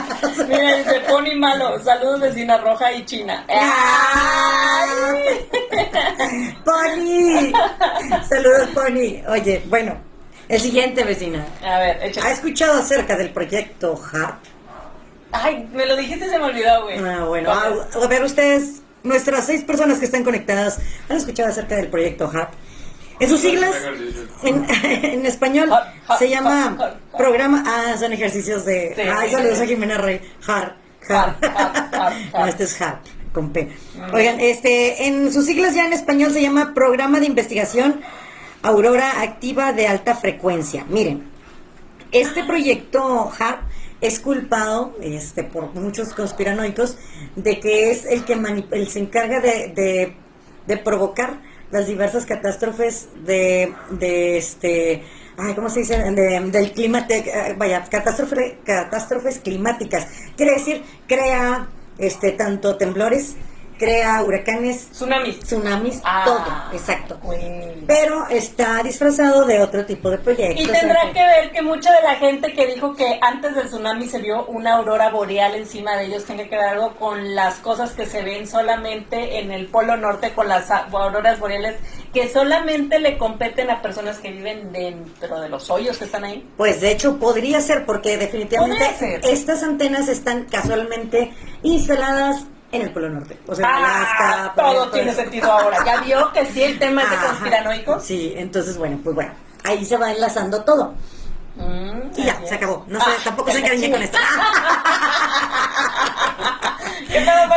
Mira, 0.48 0.84
se 0.84 1.00
pone 1.00 1.34
malo. 1.36 1.78
Saludos 1.82 2.20
vecina 2.20 2.58
roja 2.58 2.92
y 2.92 3.04
china. 3.04 3.44
Ay. 3.48 4.96
Pony. 6.64 7.52
Saludos, 8.28 8.68
Pony. 8.74 9.22
Oye, 9.28 9.62
bueno, 9.66 9.96
el 10.48 10.60
siguiente 10.60 11.04
vecina. 11.04 11.44
A 11.64 11.78
ver, 11.78 12.12
¿Ha 12.22 12.30
escuchado 12.30 12.78
acerca 12.78 13.16
del 13.16 13.30
proyecto 13.30 14.00
HARP? 14.12 14.36
Ay, 15.32 15.68
me 15.72 15.86
lo 15.86 15.96
dijiste 15.96 16.26
y 16.26 16.28
se 16.28 16.38
me 16.38 16.44
olvidó, 16.44 16.84
güey. 16.84 16.98
Ah, 16.98 17.24
bueno. 17.24 17.50
A, 17.50 18.06
ver, 18.06 18.22
ustedes, 18.22 18.82
nuestras 19.02 19.46
seis 19.46 19.64
personas 19.64 19.98
que 19.98 20.04
están 20.04 20.24
conectadas, 20.24 20.78
¿han 21.08 21.16
escuchado 21.16 21.48
acerca 21.48 21.76
del 21.76 21.88
proyecto 21.88 22.30
HARP? 22.32 22.52
En 23.18 23.29
sus 23.29 23.40
siglas, 23.40 23.74
en, 24.42 25.26
español, 25.26 25.70
se 26.18 26.29
llama 26.29 26.98
programa. 27.16 27.64
Ah, 27.66 27.96
son 27.98 28.12
ejercicios 28.12 28.64
de. 28.64 28.94
Ay, 29.16 29.31
saludos 29.31 29.61
a 29.61 29.66
Jimena 29.66 29.98
Rey. 29.98 30.20
HARP. 30.46 30.76
HARP. 31.09 31.42
no, 32.35 32.46
este 32.46 32.64
es 32.64 32.81
HARP 32.81 33.00
con 33.33 33.50
P. 33.50 33.68
Oigan, 34.14 34.40
este, 34.40 35.09
en 35.09 35.31
sus 35.31 35.44
siglas 35.44 35.74
ya 35.74 35.87
en 35.87 35.92
español 35.92 36.33
se 36.33 36.40
llama 36.40 36.72
Programa 36.74 37.20
de 37.20 37.26
Investigación 37.26 38.00
Aurora 38.62 39.20
Activa 39.20 39.74
de 39.74 39.87
Alta 39.87 40.14
Frecuencia. 40.14 40.87
Miren, 40.88 41.22
este 42.12 42.44
proyecto 42.44 43.31
HARP 43.38 43.61
es 44.00 44.20
culpado 44.20 44.96
este, 45.02 45.44
por 45.44 45.74
muchos 45.74 46.14
conspiranoicos 46.14 46.96
de 47.35 47.61
que 47.61 47.90
es 47.90 48.05
el 48.07 48.24
que 48.24 48.87
se 48.87 48.98
encarga 49.00 49.40
de, 49.40 50.14
de, 50.66 50.76
provocar 50.79 51.40
las 51.70 51.87
diversas 51.87 52.26
catástrofes 52.26 53.09
de, 53.24 53.72
de 53.90 54.37
este 54.38 55.02
ay, 55.37 55.55
¿cómo 55.55 55.68
se 55.68 55.81
dice? 55.81 55.96
del 55.96 56.72
clima, 56.72 57.07
eh, 57.09 57.55
vaya, 57.57 57.85
catástrofe, 57.85 58.59
catástrofes 58.64 59.38
climáticas. 59.40 60.07
Quiere 60.37 60.55
decir, 60.55 60.83
crea 61.07 61.68
este 61.98 62.33
tanto 62.33 62.76
temblores 62.76 63.37
crea 63.78 64.22
huracanes, 64.22 64.90
tsunamis, 64.90 65.40
tsunamis, 65.40 66.00
ah, 66.04 66.22
todo, 66.24 66.76
exacto. 66.76 67.20
Pero 67.86 68.26
está 68.28 68.82
disfrazado 68.82 69.44
de 69.44 69.60
otro 69.60 69.84
tipo 69.84 70.10
de 70.10 70.18
proyectos. 70.18 70.64
Y 70.64 70.66
tendrá 70.66 71.12
que 71.12 71.20
ver 71.20 71.52
que 71.52 71.62
mucha 71.62 71.92
de 71.92 72.02
la 72.02 72.16
gente 72.16 72.52
que 72.52 72.66
dijo 72.66 72.94
que 72.94 73.18
antes 73.20 73.54
del 73.54 73.66
tsunami 73.66 74.06
se 74.06 74.18
vio 74.18 74.46
una 74.46 74.74
aurora 74.74 75.10
boreal 75.10 75.54
encima 75.54 75.96
de 75.96 76.06
ellos 76.06 76.24
tiene 76.24 76.48
que 76.48 76.56
ver 76.56 76.68
algo 76.68 76.96
con 76.96 77.34
las 77.34 77.56
cosas 77.56 77.92
que 77.92 78.06
se 78.06 78.22
ven 78.22 78.46
solamente 78.46 79.38
en 79.38 79.50
el 79.50 79.66
polo 79.66 79.96
norte 79.96 80.32
con 80.32 80.48
las 80.48 80.70
auroras 80.70 81.38
boreales 81.38 81.76
que 82.12 82.28
solamente 82.28 82.98
le 82.98 83.18
competen 83.18 83.70
a 83.70 83.82
personas 83.82 84.18
que 84.18 84.32
viven 84.32 84.72
dentro 84.72 85.40
de 85.40 85.48
los 85.48 85.70
hoyos 85.70 85.98
que 85.98 86.04
están 86.04 86.24
ahí. 86.24 86.48
Pues 86.56 86.80
de 86.80 86.90
hecho 86.92 87.18
podría 87.18 87.60
ser 87.60 87.84
porque 87.84 88.16
definitivamente 88.16 89.20
estas 89.22 89.62
antenas 89.62 90.08
están 90.08 90.44
casualmente 90.44 91.32
instaladas 91.62 92.46
en 92.76 92.82
el 92.82 92.92
Polo 92.92 93.10
Norte. 93.10 93.38
O 93.46 93.54
sea, 93.54 93.68
ah, 93.68 93.76
Alaska. 93.76 94.52
Todo 94.54 94.90
tiene 94.90 95.14
sentido 95.14 95.50
ahora. 95.50 95.84
¿Ya 95.84 96.00
vio 96.00 96.32
que 96.32 96.46
sí 96.46 96.62
el 96.62 96.78
tema 96.78 97.02
es 97.02 97.10
de 97.10 97.16
conspiranoico? 97.16 98.00
Sí, 98.00 98.34
entonces, 98.36 98.78
bueno, 98.78 98.98
pues 99.02 99.14
bueno, 99.14 99.32
ahí 99.64 99.84
se 99.84 99.96
va 99.96 100.12
enlazando 100.12 100.62
todo. 100.62 100.94
Mm, 101.56 102.10
y 102.16 102.24
ya, 102.24 102.40
se 102.46 102.54
acabó. 102.54 102.84
No 102.86 103.00
sé, 103.00 103.10
ah, 103.10 103.20
tampoco 103.24 103.50
se 103.50 103.62
cariñe 103.62 103.90
con 103.90 104.02
esto. 104.02 104.18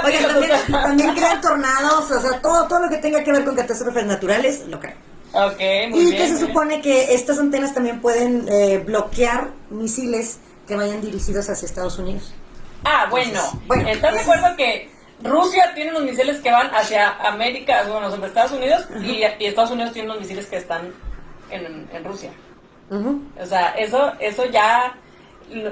Oigan, 0.05 0.27
también, 0.27 0.51
también 0.71 1.13
crean 1.13 1.41
tornados, 1.41 2.09
o 2.09 2.21
sea, 2.21 2.39
todo, 2.41 2.67
todo 2.67 2.79
lo 2.79 2.89
que 2.89 2.97
tenga 2.97 3.23
que 3.23 3.31
ver 3.31 3.43
con 3.43 3.55
catástrofes 3.55 4.05
naturales, 4.05 4.65
lo 4.67 4.79
creo. 4.79 4.95
Okay, 5.31 5.89
muy 5.89 6.07
y 6.07 6.17
que 6.17 6.27
se 6.27 6.39
supone 6.39 6.81
que 6.81 7.13
estas 7.13 7.37
antenas 7.37 7.73
también 7.73 8.01
pueden 8.01 8.47
eh, 8.49 8.79
bloquear 8.79 9.49
misiles 9.69 10.39
que 10.67 10.75
vayan 10.75 11.01
dirigidos 11.01 11.49
hacia 11.49 11.65
Estados 11.65 11.99
Unidos. 11.99 12.33
Ah, 12.83 13.07
bueno. 13.09 13.41
bueno 13.67 13.89
¿Estás 13.89 14.13
de 14.13 14.19
acuerdo 14.21 14.55
que 14.55 14.89
Rusia 15.23 15.71
tiene 15.75 15.91
unos 15.91 16.03
misiles 16.03 16.39
que 16.39 16.51
van 16.51 16.73
hacia 16.73 17.09
América, 17.27 17.83
bueno, 17.89 18.09
sobre 18.09 18.27
Estados 18.27 18.51
Unidos, 18.53 18.87
y, 19.01 19.23
Estados 19.23 19.71
Unidos 19.71 19.93
tiene 19.93 20.09
unos 20.09 20.21
misiles 20.21 20.45
que 20.47 20.57
están 20.57 20.93
en, 21.49 22.03
Rusia. 22.03 22.31
O 22.89 23.45
sea, 23.45 23.71
eso, 23.71 24.13
eso 24.19 24.45
ya... 24.45 24.95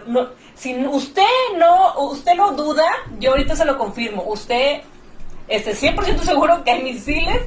No, 0.08 0.30
si 0.56 0.76
usted 0.88 1.22
no, 1.58 2.00
usted 2.10 2.34
no 2.34 2.52
duda, 2.54 2.86
yo 3.20 3.32
ahorita 3.32 3.56
se 3.56 3.64
lo 3.64 3.78
confirmo. 3.78 4.24
Usted 4.24 4.82
esté 5.48 5.74
100% 5.76 6.22
seguro 6.22 6.64
que 6.64 6.72
hay 6.72 6.84
misiles 6.84 7.44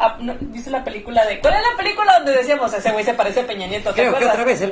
Ah, 0.00 0.16
¿Viste 0.40 0.70
la 0.70 0.84
película 0.84 1.26
de... 1.26 1.40
¿Cuál 1.40 1.54
es 1.54 1.60
la 1.72 1.76
película 1.76 2.18
donde 2.18 2.30
decíamos 2.32 2.72
ese 2.72 2.92
güey 2.92 3.04
se 3.04 3.14
parece 3.14 3.40
a 3.40 3.46
Peña 3.48 3.66
Nieto? 3.66 3.92
¿Te 3.92 4.02
Creo 4.02 4.16
que 4.16 4.26
otra 4.26 4.44
vez. 4.44 4.62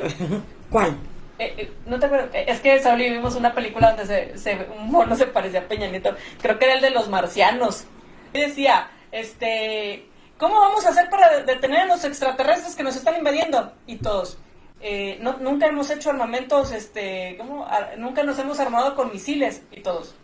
¿Cuál? 0.69 0.95
Eh, 1.39 1.53
eh, 1.57 1.73
no 1.85 1.99
te 1.99 2.07
acuerdas, 2.07 2.33
eh, 2.33 2.45
es 2.47 2.59
que 2.61 2.79
Sauli 2.79 3.11
vimos 3.11 3.35
una 3.35 3.53
película 3.53 3.89
donde 3.93 4.05
se, 4.07 4.37
se, 4.37 4.67
un 4.75 4.89
mono 4.89 5.15
se 5.15 5.27
parecía 5.27 5.59
a 5.59 5.67
Peña 5.67 5.87
Nieto, 5.87 6.15
creo 6.41 6.57
que 6.57 6.65
era 6.65 6.73
el 6.75 6.81
de 6.81 6.89
los 6.89 7.09
marcianos. 7.09 7.85
Y 8.33 8.39
decía, 8.39 8.89
este, 9.11 10.07
¿cómo 10.37 10.59
vamos 10.59 10.85
a 10.85 10.89
hacer 10.89 11.09
para 11.09 11.41
detener 11.43 11.81
a 11.81 11.85
los 11.85 12.03
extraterrestres 12.03 12.75
que 12.75 12.83
nos 12.83 12.95
están 12.95 13.17
invadiendo? 13.17 13.71
Y 13.85 13.97
todos, 13.97 14.39
eh, 14.81 15.17
no, 15.21 15.37
nunca 15.37 15.67
hemos 15.67 15.89
hecho 15.91 16.09
armamentos, 16.09 16.71
este, 16.71 17.35
¿cómo? 17.37 17.67
nunca 17.97 18.23
nos 18.23 18.39
hemos 18.39 18.59
armado 18.59 18.95
con 18.95 19.11
misiles. 19.11 19.61
Y 19.71 19.81
todos, 19.81 20.15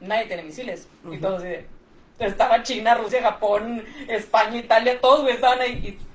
nadie 0.00 0.26
tiene 0.26 0.42
misiles. 0.42 0.88
Y 1.10 1.18
todos, 1.18 1.44
estaba 2.18 2.62
China, 2.64 2.96
Rusia, 2.96 3.22
Japón, 3.22 3.84
España, 4.08 4.58
Italia, 4.58 5.00
todos 5.00 5.28
estaban 5.28 5.60
ahí. 5.60 5.72
Y, 5.72 6.10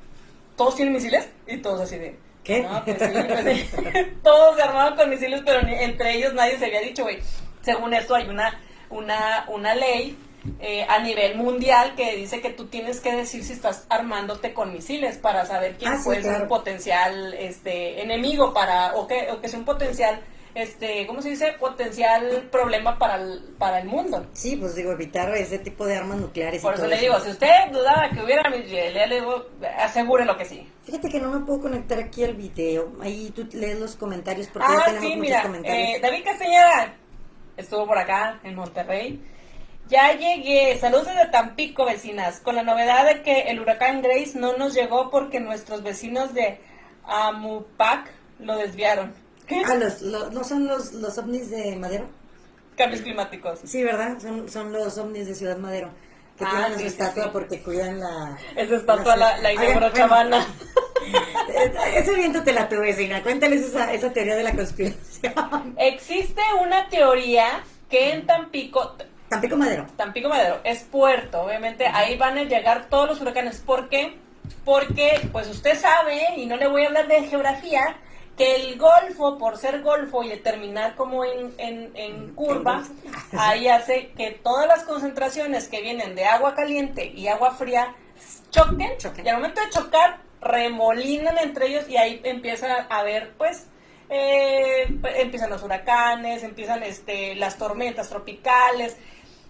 ¿Todos 0.56 0.76
tienen 0.76 0.94
misiles? 0.94 1.30
Y 1.48 1.58
todos 1.58 1.82
así 1.82 1.98
de... 1.98 2.18
¿Qué? 2.46 2.62
No, 2.62 2.86
pues 2.86 2.98
sí, 3.00 3.08
pues 3.28 4.08
todos 4.24 4.56
se 4.56 4.62
armaban 4.62 4.96
con 4.96 5.10
misiles, 5.10 5.42
pero 5.44 5.68
entre 5.68 6.14
ellos 6.14 6.34
nadie 6.34 6.58
se 6.60 6.66
había 6.66 6.82
dicho, 6.82 7.04
güey. 7.04 7.20
Según 7.62 7.94
esto 7.96 8.14
hay 8.14 8.30
una, 8.30 8.62
una, 8.92 9.46
una 9.50 9.74
ley 9.74 10.16
eh, 10.60 10.86
a 10.88 11.00
nivel 11.00 11.38
mundial 11.38 11.96
que 11.96 12.16
dice 12.16 12.42
que 12.42 12.52
tú 12.52 12.68
tienes 12.68 13.02
que 13.02 13.16
decir 13.16 13.44
si 13.44 13.54
estás 13.54 13.88
armándote 13.90 14.54
con 14.54 14.72
misiles 14.72 15.18
para 15.18 15.44
saber 15.48 15.76
quién 15.78 15.94
ah, 15.94 16.02
puede 16.04 16.22
ser 16.22 16.44
un 16.44 16.48
potencial 16.48 17.34
este 17.34 18.04
enemigo 18.04 18.54
para 18.54 18.94
o 18.94 19.08
que 19.08 19.32
o 19.32 19.42
que 19.42 19.50
sea 19.50 19.58
un 19.58 19.66
potencial 19.66 20.22
este 20.56 21.06
cómo 21.06 21.22
se 21.22 21.30
dice 21.30 21.54
potencial 21.60 22.48
problema 22.52 22.98
para 22.98 23.18
el, 23.18 23.54
para 23.60 23.80
el 23.80 23.88
mundo. 23.88 24.26
Sí 24.34 24.56
pues 24.56 24.76
digo 24.76 24.92
evitar 24.92 25.30
ese 25.36 25.60
tipo 25.60 25.86
de 25.86 25.98
armas 25.98 26.18
nucleares 26.18 26.62
por 26.62 26.74
eso 26.74 26.88
le 26.88 26.98
digo 26.98 27.20
si 27.20 27.30
usted 27.30 27.72
dudaba 27.72 28.10
que 28.10 28.24
hubiera 28.24 28.50
le 28.50 29.16
digo 29.16 29.46
asegure 29.78 30.26
lo 30.26 30.38
que 30.38 30.46
sí. 30.46 30.68
Fíjate 30.86 31.10
que 31.10 31.20
no 31.20 31.32
me 31.32 31.46
puedo 31.46 31.62
conectar 31.62 32.00
aquí 32.00 32.24
al 32.24 32.36
video. 32.36 32.94
Ahí 33.02 33.32
tú 33.36 33.48
lees 33.54 33.80
los 33.80 33.96
comentarios 33.96 34.48
porque 34.48 34.68
ah, 34.70 34.78
ya 34.80 34.86
tenemos 34.86 35.02
sí, 35.02 35.10
muchos 35.10 35.22
mira, 35.22 35.42
comentarios. 35.42 35.90
eh, 35.90 36.00
David 36.00 36.24
Castañeda 36.24 36.94
estuvo 37.58 37.88
por 37.88 37.98
acá 37.98 38.40
en 38.44 38.56
Monterrey. 38.56 39.22
Ya 39.88 40.14
llegué. 40.14 40.78
Saludos 40.80 41.08
desde 41.08 41.28
Tampico, 41.28 41.86
vecinas. 41.86 42.40
Con 42.40 42.56
la 42.56 42.64
novedad 42.64 43.06
de 43.06 43.22
que 43.22 43.42
el 43.50 43.60
huracán 43.60 44.02
Grace 44.02 44.38
no 44.38 44.58
nos 44.58 44.74
llegó 44.74 45.10
porque 45.10 45.40
nuestros 45.40 45.84
vecinos 45.84 46.34
de 46.34 46.60
Amupac 47.04 48.12
lo 48.40 48.58
desviaron. 48.58 49.14
¿Qué? 49.48 49.64
Ah, 49.66 49.76
los, 49.76 50.02
¿no 50.02 50.44
son 50.44 50.68
los, 50.68 50.94
los 50.94 51.18
ovnis 51.18 51.50
de 51.50 51.76
Madero? 51.76 52.08
Cambios 52.76 53.02
climáticos. 53.02 53.60
Sí, 53.64 53.84
¿verdad? 53.84 54.20
Son, 54.20 54.50
son 54.50 54.74
los 54.74 54.98
ovnis 54.98 55.28
de 55.28 55.36
Ciudad 55.36 55.58
Madero. 55.58 55.90
Que 56.38 56.44
ah, 56.46 56.50
tienen 56.52 56.80
su 56.80 56.86
estatua 56.88 57.32
porque 57.32 57.62
cuidan 57.62 58.00
la... 58.00 58.38
Esa 58.56 58.76
estatua 58.76 59.16
la, 59.16 59.38
la, 59.38 59.54
inauguró 59.54 59.90
Chavana. 59.92 60.46
Ese 61.96 62.14
viento 62.16 62.44
te 62.44 62.52
la 62.52 62.68
tuve, 62.68 62.82
vecina. 62.82 63.24
Cuéntales 63.24 63.62
esa, 63.62 63.94
esa 63.94 64.12
teoría 64.12 64.36
de 64.36 64.44
la 64.44 64.54
conspiración. 64.54 65.34
Existe 65.78 66.42
una 66.62 66.90
teoría 66.90 67.64
que 67.90 68.12
en 68.12 68.26
Tampico 68.26 68.98
Tampico 69.30 69.58
Madero. 69.58 69.86
Tampico 69.96 70.30
Madero, 70.30 70.60
es 70.64 70.84
puerto, 70.84 71.42
obviamente 71.42 71.88
ahí 71.88 72.16
van 72.18 72.38
a 72.38 72.44
llegar 72.44 72.90
todos 72.90 73.10
los 73.10 73.22
huracanes. 73.22 73.60
¿Por 73.60 73.90
qué? 73.90 74.18
Porque, 74.64 75.28
pues 75.32 75.48
usted 75.48 75.78
sabe, 75.80 76.36
y 76.38 76.46
no 76.46 76.58
le 76.58 76.68
voy 76.68 76.84
a 76.84 76.88
hablar 76.88 77.08
de 77.08 77.24
geografía, 77.24 77.98
que 78.38 78.56
el 78.56 78.78
golfo, 78.78 79.38
por 79.38 79.58
ser 79.58 79.82
golfo 79.82 80.24
y 80.24 80.36
terminar 80.38 80.96
como 80.96 81.24
en, 81.24 81.54
en, 81.58 82.36
curva, 82.36 82.84
ahí 83.38 83.68
hace 83.68 84.12
que 84.18 84.32
todas 84.32 84.68
las 84.68 84.84
concentraciones 84.84 85.68
que 85.68 85.82
vienen 85.82 86.16
de 86.16 86.26
agua 86.26 86.54
caliente 86.54 87.06
y 87.06 87.28
agua 87.28 87.52
fría 87.52 87.96
choquen, 88.50 88.98
choquen. 88.98 89.26
y 89.26 89.30
al 89.30 89.38
momento 89.38 89.62
de 89.62 89.70
chocar 89.70 90.20
remolinan 90.42 91.38
entre 91.38 91.68
ellos 91.68 91.90
y 91.90 91.98
ahí 91.98 92.22
empieza 92.24 92.88
a 92.90 93.00
haber, 93.00 93.34
pues, 93.38 93.68
eh, 94.10 94.86
empiezan 95.16 95.50
los 95.50 95.64
huracanes, 95.64 96.44
empiezan 96.44 96.84
este, 96.84 97.36
las 97.36 97.58
tormentas 97.58 98.10
tropicales, 98.10 98.98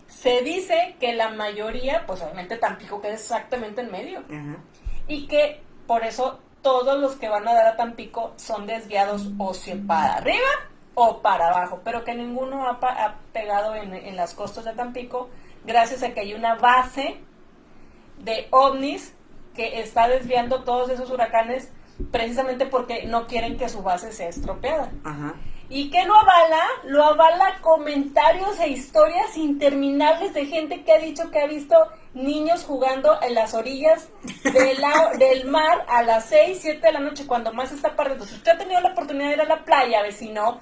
se 0.08 0.42
dice 0.42 0.96
que 1.00 1.14
la 1.14 1.30
mayoría, 1.30 2.06
pues 2.06 2.22
obviamente 2.22 2.58
Tampico 2.58 3.02
queda 3.02 3.14
exactamente 3.14 3.82
en 3.82 3.92
medio. 3.92 4.24
Y 5.08 5.28
que 5.28 5.62
por 5.88 6.04
eso 6.04 6.40
todos 6.66 7.00
los 7.00 7.16
que 7.18 7.30
van 7.30 7.48
a 7.48 7.54
dar 7.54 7.68
a 7.68 7.76
Tampico 7.76 8.34
son 8.38 8.66
desviados 8.66 9.28
o 9.38 9.54
para 9.86 10.16
arriba 10.16 10.50
o 10.96 11.22
para 11.22 11.50
abajo, 11.50 11.82
pero 11.84 12.04
que 12.04 12.16
ninguno 12.16 12.68
ha, 12.68 12.80
pegado 13.32 13.76
en, 13.76 13.94
en, 13.94 14.16
las 14.16 14.34
costas 14.34 14.66
de 14.66 14.74
Tampico, 14.74 15.30
gracias 15.64 16.02
a 16.02 16.16
que 16.16 16.22
hay 16.22 16.34
una 16.34 16.56
base 16.56 17.18
de 18.18 18.48
ovnis 18.50 19.14
que 19.54 19.80
está 19.80 20.08
desviando 20.08 20.64
todos 20.64 20.90
esos 20.90 21.12
huracanes 21.12 21.72
precisamente 22.12 22.66
porque 22.66 23.06
no 23.06 23.28
quieren 23.28 23.58
que 23.58 23.70
su 23.70 23.84
base 23.84 24.12
sea 24.12 24.30
estropeada. 24.30 24.92
Ajá. 25.04 25.36
¿Y 25.70 25.90
qué 25.90 26.06
lo 26.06 26.16
avala? 26.16 26.64
Lo 26.84 27.04
avala 27.04 27.60
comentarios 27.62 28.60
e 28.60 28.70
historias 28.70 29.36
interminables 29.36 30.34
de 30.34 30.46
gente 30.46 30.84
que 30.84 30.94
ha 30.94 31.00
dicho 31.00 31.32
que 31.32 31.40
ha 31.40 31.48
visto 31.48 31.76
niños 32.14 32.64
jugando 32.64 33.20
en 33.22 33.34
las 33.34 33.54
orillas 33.56 34.10
del, 34.44 34.78
del 35.20 35.46
mar 35.46 35.86
a 35.88 36.04
las 36.04 36.26
6, 36.26 36.60
7 36.62 36.86
de 36.86 36.94
la 36.94 37.00
noche, 37.00 37.26
cuando 37.26 37.52
más 37.52 37.72
está 37.72 37.96
perdiendo. 37.96 38.26
Si 38.26 38.36
usted 38.36 38.52
ha 38.52 38.58
tenido 38.58 38.80
la 38.82 38.92
oportunidad 38.92 39.30
de 39.30 39.34
ir 39.34 39.42
a 39.42 39.46
la 39.46 39.66
playa, 39.66 40.04
vecino, 40.04 40.60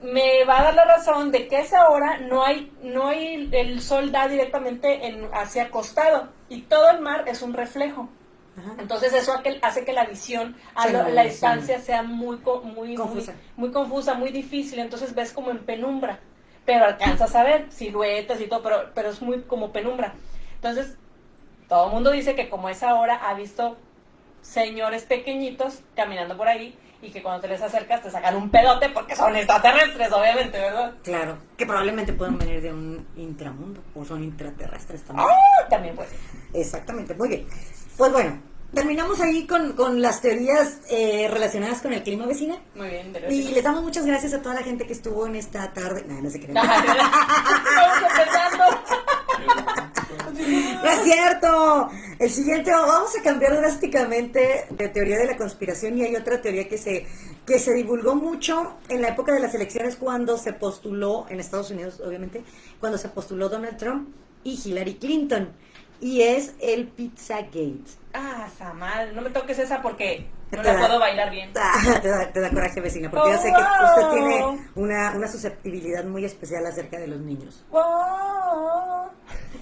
me 0.00 0.44
va 0.44 0.60
a 0.60 0.64
dar 0.64 0.74
la 0.74 0.84
razón 0.84 1.30
de 1.30 1.46
que 1.46 1.56
a 1.56 1.60
esa 1.60 1.88
hora 1.90 2.18
no 2.18 2.44
hay, 2.44 2.72
no 2.82 3.08
hay 3.08 3.48
el 3.52 3.80
sol 3.80 4.10
da 4.10 4.28
directamente 4.28 5.06
en, 5.06 5.28
hacia 5.34 5.64
acostado 5.64 6.28
y 6.48 6.62
todo 6.62 6.90
el 6.90 7.00
mar 7.00 7.24
es 7.26 7.42
un 7.42 7.52
reflejo. 7.52 8.08
Entonces 8.78 9.12
eso 9.12 9.34
hace 9.62 9.84
que 9.84 9.92
la 9.92 10.04
visión 10.04 10.56
a 10.74 10.88
la 10.88 11.24
distancia 11.24 11.80
sea 11.80 12.02
muy, 12.02 12.38
muy, 12.62 12.94
confusa. 12.94 13.34
Muy, 13.56 13.70
confusa, 13.70 14.14
muy 14.14 14.30
difícil. 14.30 14.78
Entonces 14.78 15.14
ves 15.14 15.32
como 15.32 15.50
en 15.50 15.58
penumbra, 15.58 16.20
pero 16.64 16.84
alcanzas 16.84 17.34
a 17.34 17.42
ver 17.42 17.66
siluetas 17.70 18.40
y 18.40 18.46
todo, 18.46 18.62
pero, 18.62 18.90
pero 18.94 19.10
es 19.10 19.20
muy 19.22 19.42
como 19.42 19.72
penumbra. 19.72 20.14
Entonces 20.56 20.96
todo 21.68 21.86
el 21.86 21.92
mundo 21.92 22.10
dice 22.10 22.34
que 22.34 22.48
como 22.48 22.68
esa 22.68 22.94
hora 22.94 23.16
ha 23.28 23.34
visto 23.34 23.76
señores 24.42 25.04
pequeñitos 25.04 25.80
caminando 25.96 26.36
por 26.36 26.48
ahí 26.48 26.78
y 27.04 27.10
que 27.10 27.22
cuando 27.22 27.40
te 27.40 27.48
les 27.48 27.60
acercas 27.60 28.02
te 28.02 28.10
sacan 28.10 28.36
un 28.36 28.50
pedote 28.50 28.88
porque 28.90 29.14
son 29.14 29.36
extraterrestres, 29.36 30.12
obviamente, 30.12 30.58
¿verdad? 30.58 30.94
Claro, 31.02 31.38
que 31.56 31.66
probablemente 31.66 32.12
puedan 32.12 32.38
venir 32.38 32.62
de 32.62 32.72
un 32.72 33.06
intramundo 33.16 33.82
o 33.94 34.04
son 34.04 34.22
intraterrestres 34.24 35.02
también. 35.02 35.28
¡Ah! 35.28 35.68
También 35.68 35.94
pues. 35.94 36.08
Exactamente, 36.52 37.14
muy 37.14 37.28
bien. 37.28 37.46
Pues 37.96 38.10
bueno, 38.10 38.42
terminamos 38.74 39.20
ahí 39.20 39.46
con, 39.46 39.74
con 39.74 40.02
las 40.02 40.20
teorías 40.20 40.80
eh, 40.90 41.28
relacionadas 41.30 41.80
con 41.80 41.92
el 41.92 42.02
clima 42.02 42.26
vecina. 42.26 42.56
Muy 42.74 42.88
bien, 42.88 43.12
gracias. 43.12 43.32
Y 43.32 43.54
les 43.54 43.62
damos 43.62 43.84
muchas 43.84 44.04
gracias 44.04 44.34
a 44.34 44.42
toda 44.42 44.56
la 44.56 44.62
gente 44.62 44.86
que 44.86 44.92
estuvo 44.92 45.26
en 45.26 45.36
esta 45.36 45.72
tarde. 45.72 46.04
No, 46.08 46.20
no 46.20 46.28
se 46.28 46.40
creen. 46.40 46.54
no 46.54 46.62
es 50.90 51.04
cierto. 51.04 51.88
El 52.18 52.30
siguiente, 52.30 52.72
vamos 52.72 53.16
a 53.16 53.22
cambiar 53.22 53.56
drásticamente 53.56 54.66
de 54.70 54.88
teoría 54.88 55.18
de 55.18 55.26
la 55.26 55.36
conspiración 55.36 55.96
y 55.98 56.02
hay 56.02 56.16
otra 56.16 56.42
teoría 56.42 56.68
que 56.68 56.78
se, 56.78 57.06
que 57.46 57.58
se 57.58 57.72
divulgó 57.74 58.16
mucho 58.16 58.74
en 58.88 59.02
la 59.02 59.08
época 59.08 59.32
de 59.32 59.40
las 59.40 59.54
elecciones 59.54 59.96
cuando 59.96 60.36
se 60.36 60.52
postuló, 60.52 61.26
en 61.28 61.38
Estados 61.38 61.70
Unidos 61.70 62.00
obviamente, 62.04 62.42
cuando 62.80 62.98
se 62.98 63.08
postuló 63.08 63.48
Donald 63.48 63.76
Trump 63.76 64.08
y 64.42 64.60
Hillary 64.64 64.94
Clinton 64.94 65.50
y 66.00 66.22
es 66.22 66.54
el 66.60 66.88
Pizzagate. 66.88 67.82
Ah, 68.12 68.48
Samal, 68.58 69.14
no 69.14 69.22
me 69.22 69.30
toques 69.30 69.58
esa 69.58 69.82
porque 69.82 70.26
no 70.50 70.62
la 70.62 70.78
puedo 70.78 70.98
bailar 70.98 71.30
bien. 71.30 71.50
Ah, 71.56 72.00
te, 72.00 72.40
da, 72.40 72.50
coraje, 72.50 72.80
vecina, 72.80 73.10
porque 73.10 73.32
yo 73.32 73.38
sé 73.38 73.52
que 73.52 73.62
usted 73.62 74.10
tiene 74.12 74.58
una, 74.74 75.12
una 75.16 75.28
susceptibilidad 75.28 76.04
muy 76.04 76.24
especial 76.24 76.66
acerca 76.66 76.98
de 76.98 77.08
los 77.08 77.20
niños. 77.20 77.64
Ah, 77.72 79.08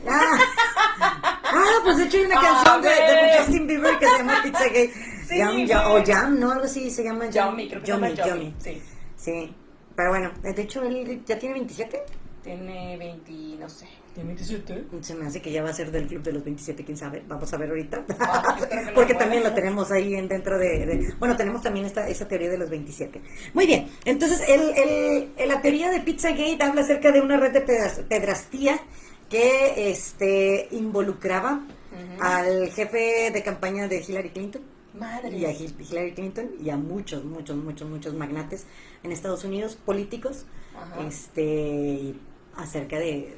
ah, 0.08 1.80
pues 1.84 1.96
de 1.98 2.04
hecho 2.04 2.18
hay 2.18 2.24
una 2.24 2.40
canción 2.40 2.82
de, 2.82 2.88
de, 2.88 3.38
Justin 3.38 3.66
Bieber 3.66 3.98
que 3.98 4.06
se 4.06 4.18
llama 4.18 4.40
Pizzagate. 4.42 4.92
Sí, 5.22 5.38
Jam, 5.38 5.92
o 5.92 6.04
Jam, 6.04 6.38
¿no? 6.38 6.50
Algo 6.50 6.64
así 6.64 6.90
se 6.90 7.04
llama 7.04 7.24
Jam. 7.32 7.56
Yomi, 7.56 7.68
creo 7.68 7.82
que 7.82 8.52
Sí. 8.58 8.82
sí. 9.16 9.54
Pero 9.96 10.10
bueno, 10.10 10.30
de 10.42 10.62
hecho 10.62 10.82
él 10.82 11.22
ya 11.24 11.38
tiene 11.38 11.54
27. 11.54 12.02
Tiene 12.42 12.98
20, 12.98 13.32
no 13.58 13.68
sé. 13.68 13.86
¿Tiene 14.14 14.34
27? 14.34 14.84
Se 15.00 15.14
me 15.14 15.26
hace 15.26 15.40
que 15.40 15.50
ya 15.50 15.62
va 15.62 15.70
a 15.70 15.72
ser 15.72 15.90
del 15.90 16.06
club 16.06 16.22
de 16.22 16.32
los 16.32 16.44
27, 16.44 16.84
quién 16.84 16.98
sabe. 16.98 17.22
Vamos 17.26 17.52
a 17.52 17.56
ver 17.56 17.70
ahorita. 17.70 18.04
Ah, 18.20 18.58
Porque 18.94 19.14
también 19.14 19.42
lo 19.42 19.54
tenemos 19.54 19.90
ahí 19.90 20.14
en, 20.14 20.28
dentro 20.28 20.58
de, 20.58 21.14
Bueno, 21.18 21.36
tenemos 21.36 21.62
también 21.62 21.86
esta, 21.86 22.06
esa 22.08 22.28
teoría 22.28 22.50
de 22.50 22.58
los 22.58 22.68
27. 22.68 23.20
Muy 23.54 23.66
bien, 23.66 23.88
entonces 24.04 24.42
el, 24.48 25.30
el, 25.38 25.48
la 25.48 25.62
teoría 25.62 25.90
de 25.90 26.00
Pizzagate 26.00 26.62
habla 26.62 26.82
acerca 26.82 27.10
de 27.10 27.22
una 27.22 27.38
red 27.38 27.52
de 27.52 27.62
pedrastía 27.62 28.78
que 29.30 29.90
este, 29.90 30.68
involucraba 30.72 31.62
al 32.20 32.70
jefe 32.70 33.30
de 33.32 33.42
campaña 33.42 33.88
de 33.88 34.04
Hillary 34.06 34.30
Clinton. 34.30 34.62
Madre. 34.92 35.38
Y 35.38 35.46
a 35.46 35.52
Hillary 35.52 36.12
Clinton 36.12 36.50
y 36.62 36.68
a 36.68 36.76
muchos, 36.76 37.24
muchos, 37.24 37.56
muchos, 37.56 37.88
muchos 37.88 38.12
magnates 38.12 38.66
en 39.02 39.10
Estados 39.10 39.44
Unidos, 39.44 39.74
políticos. 39.74 40.44
Este 41.06 42.14
acerca 42.56 42.98
de, 42.98 43.34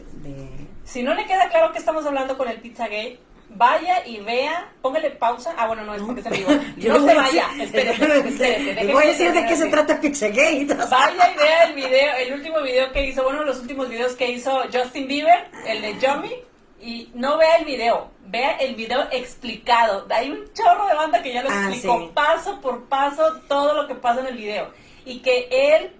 Si 0.85 1.03
no 1.03 1.15
le 1.15 1.27
queda 1.27 1.49
claro 1.49 1.73
que 1.73 1.79
estamos 1.79 2.05
hablando 2.07 2.37
con 2.37 2.49
el 2.49 2.61
Pizzagate, 2.61 3.19
vaya 3.51 4.07
y 4.07 4.21
vea, 4.21 4.73
póngale 4.83 5.11
pausa. 5.11 5.55
Ah, 5.57 5.67
bueno, 5.67 5.85
no, 5.85 5.95
es 5.95 6.03
porque 6.03 6.23
se 6.23 6.31
vivo. 6.31 6.51
No 6.51 7.07
se 7.07 7.15
vaya, 7.15 7.49
espérese. 7.61 8.93
Voy 8.93 9.05
a 9.05 9.07
decir 9.09 9.33
de 9.33 9.47
qué 9.47 9.57
se 9.57 9.69
trata 9.69 10.01
Pizzagate. 10.01 10.67
Vaya 10.91 11.33
y 11.33 11.37
vea 11.37 11.65
el 11.65 11.75
video, 11.75 12.17
el 12.17 12.33
último 12.35 12.63
video 12.63 12.93
que 12.93 13.07
hizo, 13.07 13.23
bueno, 13.23 13.45
los 13.45 13.59
últimos 13.59 13.89
videos 13.89 14.15
que 14.15 14.31
hizo 14.31 14.63
Justin 14.73 15.07
Bieber, 15.07 15.49
el 15.67 15.83
de 15.83 15.99
Yomi, 15.99 16.33
y 16.81 17.11
no 17.15 17.39
vea 17.39 17.57
el 17.57 17.65
video, 17.65 18.11
vea 18.27 18.57
el 18.59 18.75
video 18.75 19.09
explicado. 19.11 20.07
Hay 20.11 20.31
un 20.31 20.53
chorro 20.53 20.87
de 20.87 20.95
banda 20.95 21.23
que 21.23 21.33
ya 21.33 21.43
lo 21.43 21.51
ah, 21.51 21.71
explicó 21.71 22.11
paso 22.13 22.61
por 22.61 22.85
paso 22.89 23.41
todo 23.49 23.75
lo 23.75 23.89
que 23.89 23.95
pasa 23.95 24.21
en 24.21 24.27
el 24.27 24.37
video. 24.37 24.71
Y 25.07 25.21
que 25.21 25.49
él 25.51 25.93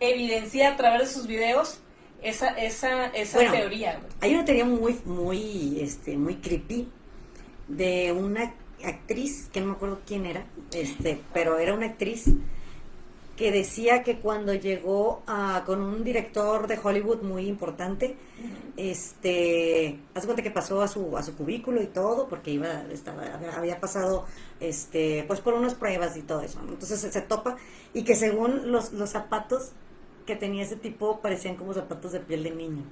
evidencia 0.00 0.72
a 0.72 0.76
través 0.76 1.00
de 1.00 1.06
sus 1.06 1.26
videos 1.26 1.80
esa, 2.22 2.48
esa, 2.50 3.06
esa 3.06 3.38
teoría. 3.50 4.00
Hay 4.20 4.34
una 4.34 4.44
teoría 4.44 4.64
muy, 4.64 4.98
muy, 5.04 5.80
este, 5.80 6.16
muy 6.16 6.36
creepy 6.36 6.88
de 7.68 8.12
una 8.12 8.54
actriz, 8.84 9.48
que 9.52 9.60
no 9.60 9.66
me 9.66 9.72
acuerdo 9.72 10.00
quién 10.06 10.26
era, 10.26 10.46
este, 10.72 11.20
pero 11.32 11.58
era 11.58 11.74
una 11.74 11.86
actriz 11.86 12.26
que 13.36 13.52
decía 13.52 14.02
que 14.02 14.18
cuando 14.18 14.54
llegó 14.54 15.22
a, 15.26 15.62
con 15.66 15.82
un 15.82 16.02
director 16.04 16.66
de 16.66 16.78
Hollywood 16.82 17.20
muy 17.20 17.46
importante, 17.46 18.16
este, 18.78 19.98
hace 20.14 20.26
cuenta 20.26 20.42
que 20.42 20.50
pasó 20.50 20.80
a 20.80 20.88
su, 20.88 21.16
a 21.16 21.22
su 21.22 21.36
cubículo 21.36 21.82
y 21.82 21.86
todo, 21.86 22.28
porque 22.28 22.50
iba, 22.50 22.84
estaba, 22.90 23.24
había 23.54 23.78
pasado, 23.78 24.24
este, 24.58 25.24
pues 25.26 25.40
por 25.40 25.52
unas 25.52 25.74
pruebas 25.74 26.16
y 26.16 26.22
todo 26.22 26.40
eso, 26.40 26.60
entonces 26.66 26.98
se, 27.00 27.20
topa, 27.20 27.56
y 27.92 28.04
que 28.04 28.14
según 28.14 28.72
los, 28.72 28.92
los 28.92 29.10
zapatos 29.10 29.72
que 30.26 30.36
tenía 30.36 30.64
ese 30.64 30.76
tipo 30.76 31.20
parecían 31.20 31.56
como 31.56 31.72
zapatos 31.72 32.12
de 32.12 32.20
piel 32.20 32.42
de 32.42 32.50
niño. 32.50 32.82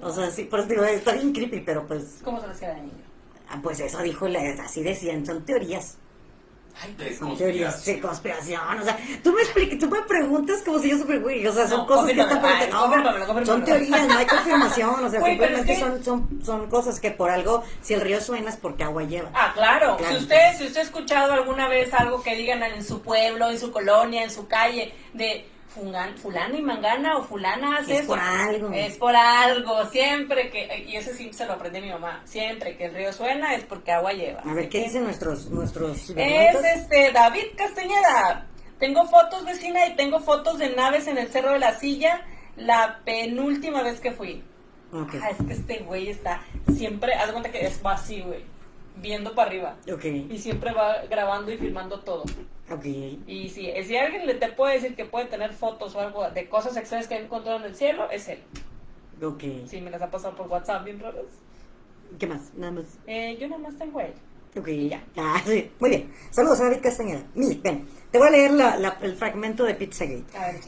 O 0.00 0.12
sea, 0.12 0.30
sí, 0.30 0.44
por 0.44 0.60
eso 0.60 0.68
digo, 0.68 0.84
está 0.84 1.12
bien 1.12 1.32
creepy, 1.32 1.60
pero 1.60 1.86
pues... 1.86 2.20
¿Cómo 2.24 2.40
se 2.40 2.46
hacía 2.46 2.70
de 2.74 2.82
niño? 2.82 3.04
Ah, 3.48 3.60
pues 3.62 3.80
eso 3.80 4.00
dijo, 4.02 4.26
así 4.64 4.82
decían, 4.82 5.26
son 5.26 5.44
teorías. 5.44 5.98
Ay, 6.80 6.94
de 6.94 7.14
son 7.14 7.36
teorías 7.36 7.84
de 7.84 8.00
conspiración. 8.00 8.80
O 8.80 8.82
sea, 8.82 8.98
tú 9.22 9.32
me, 9.32 9.42
expliques, 9.42 9.78
tú 9.78 9.88
me 9.88 10.00
preguntas 10.02 10.62
como 10.62 10.78
si 10.78 10.90
yo 10.90 10.98
super 10.98 11.20
güey. 11.20 11.46
O 11.46 11.52
sea, 11.52 11.68
son 11.68 11.86
cosas 11.86 12.10
que 12.10 12.20
están 12.20 12.40
por 12.40 13.38
no, 13.38 13.46
Son 13.46 13.62
teorías, 13.62 14.08
no 14.08 14.16
hay 14.16 14.26
confirmación. 14.26 15.04
O 15.04 15.10
sea, 15.10 15.22
simplemente 15.22 15.78
son, 15.78 16.02
son, 16.02 16.40
son 16.42 16.68
cosas 16.68 16.98
que 16.98 17.10
por 17.10 17.30
algo, 17.30 17.62
si 17.82 17.94
el 17.94 18.00
río 18.00 18.20
suena 18.20 18.48
es 18.48 18.56
porque 18.56 18.84
agua 18.84 19.02
lleva. 19.02 19.30
Ah, 19.34 19.52
claro. 19.54 19.98
Si 20.08 20.16
usted, 20.16 20.56
si 20.56 20.66
usted 20.66 20.80
ha 20.80 20.84
escuchado 20.84 21.32
alguna 21.34 21.68
vez 21.68 21.92
algo 21.92 22.22
que 22.22 22.34
digan 22.36 22.62
en 22.62 22.82
su 22.82 23.02
pueblo, 23.02 23.50
en 23.50 23.60
su 23.60 23.70
colonia, 23.70 24.22
en 24.24 24.30
su 24.30 24.48
calle, 24.48 24.94
de 25.12 25.46
fulano 26.16 26.56
y 26.56 26.62
mangana 26.62 27.16
o 27.16 27.24
fulana 27.24 27.78
hace 27.78 27.98
es 27.98 28.06
por 28.06 28.18
algo. 28.18 28.70
Es 28.72 28.96
por 28.96 29.14
algo, 29.16 29.86
siempre 29.86 30.50
que, 30.50 30.84
y 30.86 30.96
eso 30.96 31.10
sí 31.14 31.32
se 31.32 31.46
lo 31.46 31.54
aprende 31.54 31.80
mi 31.80 31.90
mamá, 31.90 32.22
siempre 32.24 32.76
que 32.76 32.86
el 32.86 32.94
río 32.94 33.12
suena 33.12 33.54
es 33.54 33.64
porque 33.64 33.92
agua 33.92 34.12
lleva. 34.12 34.40
A 34.40 34.54
ver, 34.54 34.68
¿qué 34.68 34.84
dicen 34.84 35.04
nuestros, 35.04 35.50
nuestros 35.50 36.10
Es 36.10 36.56
este, 36.76 37.12
David 37.12 37.46
Castañeda. 37.56 38.46
Tengo 38.78 39.06
fotos 39.06 39.44
vecina 39.44 39.86
y 39.86 39.96
tengo 39.96 40.20
fotos 40.20 40.58
de 40.58 40.70
naves 40.70 41.06
en 41.06 41.18
el 41.18 41.28
Cerro 41.28 41.52
de 41.52 41.60
la 41.60 41.78
Silla 41.78 42.26
la 42.56 43.00
penúltima 43.04 43.82
vez 43.82 44.00
que 44.00 44.12
fui. 44.12 44.44
Ah, 44.92 45.30
es 45.30 45.46
que 45.46 45.52
este 45.54 45.78
güey 45.78 46.10
está 46.10 46.42
siempre, 46.76 47.14
haz 47.14 47.30
cuenta 47.30 47.50
que 47.50 47.64
es 47.64 47.80
así, 47.82 48.20
güey, 48.20 48.44
viendo 48.96 49.34
para 49.34 49.48
arriba. 49.48 49.76
Okay. 49.92 50.26
Y 50.30 50.38
siempre 50.38 50.72
va 50.72 51.02
grabando 51.08 51.52
y 51.52 51.58
filmando 51.58 52.00
todo. 52.00 52.24
Y 53.26 53.48
si, 53.50 53.70
si 53.84 53.96
alguien 53.96 54.26
le 54.26 54.34
te 54.34 54.48
puede 54.48 54.74
decir 54.74 54.96
que 54.96 55.04
puede 55.04 55.26
tener 55.26 55.52
fotos 55.52 55.94
o 55.94 56.00
algo 56.00 56.28
de 56.30 56.48
cosas 56.48 56.76
extrañas 56.76 57.06
que 57.06 57.14
ha 57.14 57.20
encontrado 57.20 57.58
en 57.58 57.64
el 57.64 57.74
cielo, 57.74 58.10
es 58.10 58.28
él. 58.28 58.38
Ok. 59.22 59.42
Sí, 59.66 59.80
me 59.80 59.90
las 59.90 60.02
ha 60.02 60.10
pasado 60.10 60.34
por 60.34 60.48
WhatsApp 60.48 60.84
bien 60.84 60.98
raras. 60.98 61.24
¿Qué 62.18 62.26
más? 62.26 62.52
Nada 62.54 62.72
más. 62.72 62.84
Eh, 63.06 63.36
yo 63.38 63.48
nada 63.48 63.62
más 63.62 63.76
tengo 63.76 64.00
él. 64.00 64.12
Ok, 64.56 64.68
ya. 64.68 65.02
Ah, 65.16 65.40
sí. 65.46 65.70
Muy 65.80 65.90
bien. 65.90 66.12
Saludos 66.30 66.60
a 66.60 66.64
David 66.64 66.82
Castañeda. 66.82 67.22
Mire, 67.34 67.58
ven, 67.62 67.86
te 68.10 68.18
voy 68.18 68.28
a 68.28 68.30
leer 68.30 68.50
la, 68.52 68.98
el 69.00 69.16
fragmento 69.16 69.64
de 69.64 69.74
Pizzagate. 69.74 70.24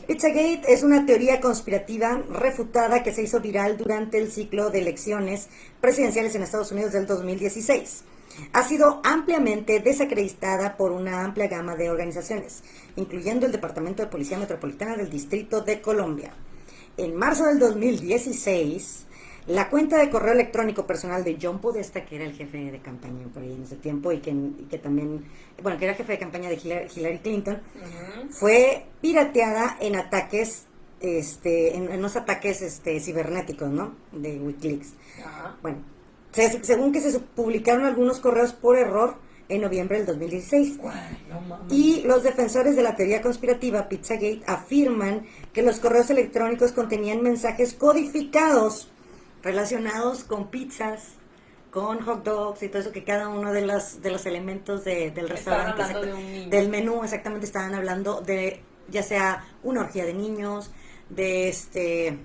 Pizzagate 0.07 0.73
es 0.73 0.83
una 0.83 1.05
teoría 1.05 1.41
conspirativa 1.41 2.23
refutada 2.31 3.03
que 3.03 3.13
se 3.13 3.23
hizo 3.23 3.41
viral 3.41 3.77
durante 3.77 4.19
el 4.19 4.31
ciclo 4.31 4.71
de 4.71 4.81
elecciones 4.81 5.49
presidenciales 5.83 6.35
en 6.35 6.43
Estados 6.43 6.73
Unidos 6.73 6.93
del 6.93 7.07
2016 7.07 8.05
ha 8.53 8.63
sido 8.63 9.01
ampliamente 9.05 9.81
desacreditada 9.81 10.77
por 10.77 10.93
una 10.93 11.25
amplia 11.25 11.49
gama 11.49 11.77
de 11.77 11.91
organizaciones, 11.91 12.63
incluyendo 12.97 13.47
el 13.47 13.53
Departamento 13.53 14.03
de 14.03 14.09
Policía 14.09 14.39
Metropolitana 14.39 14.97
del 14.97 15.11
Distrito 15.11 15.61
de 15.61 15.81
Colombia. 15.81 16.33
En 16.97 17.17
marzo 17.17 17.47
del 17.47 17.59
2016, 17.59 19.07
la 19.47 19.69
cuenta 19.69 19.99
de 19.99 20.09
correo 20.09 20.33
electrónico 20.33 20.87
personal 20.87 21.23
de 21.23 21.39
John 21.41 21.61
Podesta, 21.61 22.05
que 22.05 22.17
era 22.17 22.25
el 22.25 22.33
jefe 22.33 22.71
de 22.71 22.79
campaña 22.79 23.27
por 23.33 23.43
ahí 23.43 23.53
en 23.53 23.65
ese 23.65 23.77
tiempo 23.77 24.11
y 24.13 24.19
que, 24.19 24.79
también, 24.79 25.25
bueno, 25.63 25.79
que 25.79 25.85
era 25.85 25.95
jefe 25.95 26.13
de 26.13 26.19
campaña 26.19 26.49
de 26.49 26.57
Hillary, 26.57 27.19
Clinton, 27.19 27.61
fue 28.31 28.87
pirateada 29.03 29.77
en 29.81 29.97
ataques, 29.97 30.65
este, 31.01 31.77
en, 31.77 31.93
unos 31.93 32.17
ataques 32.17 32.63
este, 32.63 32.99
cibernéticos, 33.01 33.69
¿no? 33.71 33.95
De 34.13 34.39
Wikileaks. 34.39 34.95
Bueno, 35.61 35.79
según 36.35 36.93
que 36.93 37.01
se 37.01 37.19
publicaron 37.21 37.85
algunos 37.85 38.21
correos 38.21 38.53
por 38.53 38.77
error 38.77 39.17
en 39.49 39.61
noviembre 39.61 39.99
del 39.99 40.07
2016. 40.07 40.79
y 41.71 42.03
los 42.03 42.23
defensores 42.23 42.77
de 42.77 42.83
la 42.83 42.97
teoría 42.97 43.23
conspirativa 43.23 43.89
Pizzagate 43.89 44.43
afirman 44.47 45.27
que 45.53 45.63
los 45.63 45.79
correos 45.79 46.11
electrónicos 46.11 46.73
contenían 46.73 47.23
mensajes 47.23 47.75
codificados 47.75 48.89
relacionados 49.43 50.25
con 50.25 50.49
pizzas, 50.49 51.15
con 51.71 52.01
hot 52.01 52.25
dogs 52.25 52.63
y 52.63 52.69
todo 52.69 52.81
eso, 52.81 52.93
que 52.93 53.05
cada 53.05 53.29
uno 53.29 53.53
de 53.53 53.63
los, 53.67 54.01
de 54.01 54.11
los 54.11 54.27
elementos 54.27 54.85
del 54.85 55.29
restaurante, 55.29 55.83
del 56.49 56.69
menú, 56.69 57.03
exactamente 57.05 57.47
estaban 57.47 57.75
hablando 57.75 58.21
de 58.21 58.63
ya 58.89 59.03
sea 59.03 59.45
una 59.63 59.81
orgía 59.81 60.05
de 60.05 60.15
niños, 60.15 60.71
de 61.11 61.49
este 61.49 62.19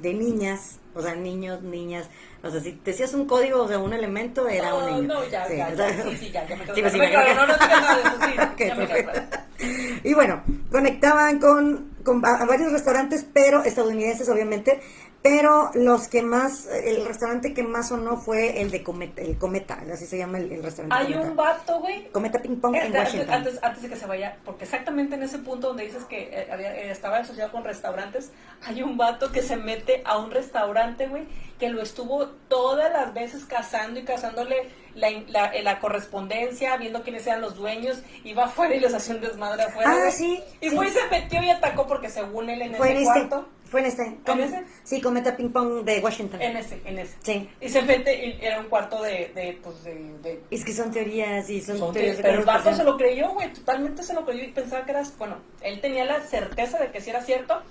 de 0.00 0.14
niñas, 0.14 0.80
o 0.94 1.02
sea, 1.02 1.14
niños, 1.14 1.62
niñas, 1.62 2.08
o 2.42 2.50
sea, 2.50 2.60
si 2.60 2.72
te 2.72 2.92
decías 2.92 3.14
un 3.14 3.26
código, 3.26 3.62
o 3.62 3.68
sea, 3.68 3.78
un 3.78 3.92
elemento, 3.92 4.48
era 4.48 4.74
un 4.74 4.86
niño. 4.86 5.14
No, 5.14 5.28
ya, 5.28 5.46
sí, 5.46 5.56
ya, 5.56 5.74
ya, 5.74 6.02
sí, 6.02 6.16
sí, 6.16 6.30
ya, 6.30 6.46
ya 6.46 6.56
me 6.56 6.64
sí, 6.66 6.80
pues, 6.80 6.92
sí, 6.92 6.98
me 6.98 7.12
no, 7.12 7.34
no, 7.34 7.46
no 7.46 7.56
nada 7.56 7.96
de 7.96 8.02
eso, 8.02 8.16
sí, 8.20 8.48
okay, 8.52 8.68
ya 8.68 8.74
me 8.76 10.08
Y 10.08 10.14
bueno, 10.14 10.42
conectaban 10.70 11.40
con, 11.40 11.96
con 12.04 12.24
a 12.24 12.44
varios 12.46 12.70
restaurantes, 12.70 13.26
pero 13.32 13.64
estadounidenses, 13.64 14.28
obviamente, 14.28 14.80
pero 15.22 15.70
los 15.74 16.06
que 16.06 16.22
más, 16.22 16.66
el 16.66 17.04
restaurante 17.04 17.52
que 17.52 17.64
más 17.64 17.88
sonó 17.88 18.16
fue 18.16 18.62
el 18.62 18.70
de 18.70 18.84
Cometa, 18.84 19.20
el 19.20 19.36
Cometa, 19.36 19.82
así 19.92 20.06
se 20.06 20.16
llama 20.16 20.38
el, 20.38 20.62
restaurante. 20.62 20.94
Hay 20.94 21.14
un 21.14 21.34
vato, 21.34 21.80
güey. 21.80 22.08
Cometa 22.10 22.40
Ping 22.40 22.60
Pong 22.60 22.76
en 22.76 22.94
Washington. 22.94 23.34
Antes, 23.34 23.58
antes 23.62 23.82
de 23.82 23.88
que 23.88 23.96
se 23.96 24.06
vaya, 24.06 24.36
porque 24.44 24.64
exactamente 24.64 25.16
en 25.16 25.24
ese 25.24 25.38
punto 25.38 25.68
donde 25.68 25.84
dices 25.84 26.04
que 26.04 26.30
eh, 26.32 26.48
había, 26.52 26.74
eh, 26.74 26.90
estaba 26.90 27.18
asociado 27.18 27.50
con 27.50 27.64
restaurantes, 27.64 28.30
hay 28.64 28.82
un 28.82 28.96
vato 28.96 29.32
que 29.32 29.42
se 29.42 29.56
mete 29.56 30.02
a 30.04 30.18
un 30.18 30.30
restaurante, 30.30 31.08
güey, 31.08 31.26
que 31.58 31.68
lo 31.68 31.82
estuvo 31.82 32.26
todas 32.48 32.92
las 32.92 33.12
veces 33.12 33.44
cazando 33.44 33.98
y 33.98 34.04
cazándole 34.04 34.68
la, 34.94 35.10
la, 35.26 35.46
eh, 35.46 35.62
la, 35.62 35.80
correspondencia, 35.80 36.76
viendo 36.76 37.02
quiénes 37.02 37.26
eran 37.26 37.40
los 37.40 37.56
dueños, 37.56 38.02
iba 38.24 38.44
afuera 38.44 38.74
y 38.74 38.80
les 38.80 38.94
hacía 38.94 39.16
un 39.16 39.20
desmadre 39.20 39.64
afuera. 39.64 39.94
Ah, 40.06 40.10
sí. 40.10 40.42
Y 40.60 40.70
fue 40.70 40.86
y 40.86 40.90
se 40.90 41.04
metió 41.10 41.42
y 41.42 41.50
atacó 41.50 41.86
porque 41.86 42.08
según 42.08 42.50
él 42.50 42.62
en 42.62 42.74
ese 42.76 42.92
este 42.92 43.04
cuarto 43.04 43.48
fue 43.68 43.80
en 43.80 43.86
este. 43.86 44.16
¿En 44.26 44.40
ese? 44.40 44.64
Sí, 44.82 45.00
Cometa 45.00 45.36
Ping 45.36 45.50
Pong 45.50 45.84
de 45.84 46.00
Washington. 46.00 46.40
En 46.40 46.56
ese, 46.56 46.80
en 46.84 46.98
ese. 46.98 47.16
Sí. 47.22 47.48
Y 47.60 47.68
se 47.68 47.82
mete, 47.82 48.26
y 48.26 48.38
era 48.40 48.60
un 48.60 48.66
cuarto 48.66 49.02
de, 49.02 49.30
de 49.34 49.58
pues, 49.62 49.84
de, 49.84 49.94
de... 50.22 50.40
Es 50.50 50.64
que 50.64 50.72
son 50.72 50.90
teorías 50.90 51.48
y 51.50 51.60
son, 51.60 51.92
teorías. 51.92 52.18
pero 52.22 52.38
el 52.38 52.44
vato 52.44 52.72
se 52.74 52.84
lo 52.84 52.96
creyó, 52.96 53.30
güey, 53.34 53.52
totalmente 53.52 54.02
se 54.02 54.14
lo 54.14 54.24
creyó 54.24 54.44
y 54.44 54.48
pensaba 54.48 54.84
que 54.84 54.92
era, 54.92 55.02
bueno, 55.18 55.36
él 55.60 55.80
tenía 55.80 56.04
la 56.04 56.20
certeza 56.20 56.78
de 56.78 56.90
que 56.90 57.00
sí 57.00 57.10
era 57.10 57.22
cierto 57.22 57.62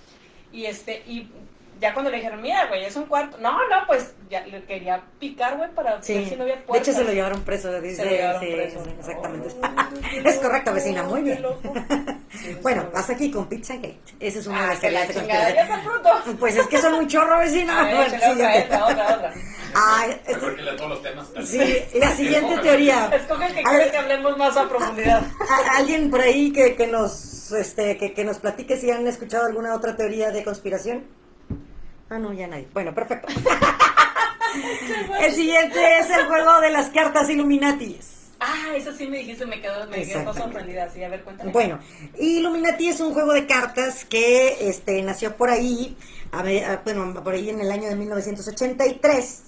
y 0.51 0.65
este, 0.65 1.03
y 1.07 1.29
ya 1.79 1.93
cuando 1.93 2.11
le 2.11 2.17
dijeron, 2.17 2.41
mira, 2.41 2.67
güey, 2.67 2.85
es 2.85 2.95
un 2.95 3.05
cuarto. 3.05 3.37
No, 3.37 3.51
no, 3.51 3.87
pues 3.87 4.13
ya 4.29 4.45
le 4.45 4.63
quería 4.63 5.03
picar, 5.19 5.57
güey, 5.57 5.69
para 5.71 5.95
ver 5.95 6.03
si 6.03 6.35
no 6.35 6.43
había 6.43 6.63
puertas. 6.65 6.85
De 6.85 6.91
hecho, 6.91 6.99
se 6.99 7.03
lo 7.05 7.13
llevaron 7.13 7.41
preso, 7.43 7.81
dice. 7.81 7.97
Se 7.97 8.05
lo 8.05 8.11
llevaron 8.11 8.41
sí, 8.41 8.47
preso. 8.47 8.83
Exactamente. 8.99 9.49
es 10.29 10.35
correcto, 10.37 10.73
vecina, 10.73 11.03
muy 11.03 11.21
bien. 11.21 11.45
bueno, 12.61 12.89
hasta 12.93 13.13
aquí 13.13 13.31
con 13.31 13.47
Pizza 13.47 13.75
Gate. 13.75 13.99
Esa 14.19 14.39
es 14.39 14.47
una 14.47 14.61
de 14.61 14.67
las 14.67 14.79
teorías 14.79 15.07
de 15.07 16.33
Pues 16.39 16.57
es 16.57 16.67
que 16.67 16.77
son 16.79 16.95
muy 16.95 17.07
chorro, 17.07 17.39
vecina. 17.39 17.81
A 17.81 17.85
ver, 17.85 17.95
bueno, 17.95 18.17
otra, 18.33 18.85
otra, 18.85 19.15
otra, 19.15 19.33
Ay, 19.75 20.21
este... 20.25 20.55
que 20.55 20.63
todos 20.77 20.89
los 20.89 21.01
temas. 21.01 21.27
Sí, 21.43 21.77
la 21.95 22.11
siguiente 22.15 22.57
teoría. 22.59 23.09
Escoge 23.13 23.47
el 23.47 23.55
que 23.55 23.63
quiere 23.63 23.91
que 23.91 23.97
hablemos 23.97 24.37
más 24.37 24.57
a 24.57 24.67
profundidad. 24.67 25.23
¿Alguien 25.75 26.09
por 26.09 26.21
ahí 26.21 26.51
que, 26.51 26.75
que 26.75 26.87
nos 26.87 27.51
este, 27.51 27.97
que, 27.97 28.13
que 28.13 28.23
nos 28.23 28.39
platique 28.39 28.77
si 28.77 28.91
han 28.91 29.07
escuchado 29.07 29.45
alguna 29.45 29.75
otra 29.75 29.95
teoría 29.95 30.31
de 30.31 30.43
conspiración? 30.43 31.05
Ah, 32.09 32.19
no, 32.19 32.33
ya 32.33 32.47
nadie. 32.47 32.67
Bueno, 32.73 32.93
perfecto. 32.93 33.27
el 35.21 35.33
siguiente 35.33 35.99
es 35.99 36.09
el 36.09 36.25
juego 36.25 36.61
de 36.61 36.71
las 36.71 36.89
cartas 36.89 37.29
Illuminati. 37.29 37.99
Ah, 38.39 38.73
eso 38.75 38.93
sí 38.93 39.07
me 39.07 39.17
dijiste, 39.17 39.45
me 39.45 39.59
quedó, 39.59 39.87
me 39.87 40.05
quedó 40.05 40.33
sorprendida. 40.33 40.89
Sí, 40.89 41.03
a 41.03 41.09
ver, 41.09 41.23
cuéntame. 41.23 41.51
Bueno, 41.51 41.79
Illuminati 42.19 42.89
es 42.89 42.99
un 42.99 43.13
juego 43.13 43.33
de 43.33 43.47
cartas 43.47 44.05
que 44.05 44.69
este, 44.69 45.01
nació 45.01 45.35
por 45.35 45.49
ahí, 45.49 45.97
a 46.31 46.43
ver, 46.43 46.81
bueno, 46.83 47.23
por 47.23 47.33
ahí 47.33 47.49
en 47.49 47.59
el 47.59 47.71
año 47.71 47.89
de 47.89 47.95
1983 47.95 49.43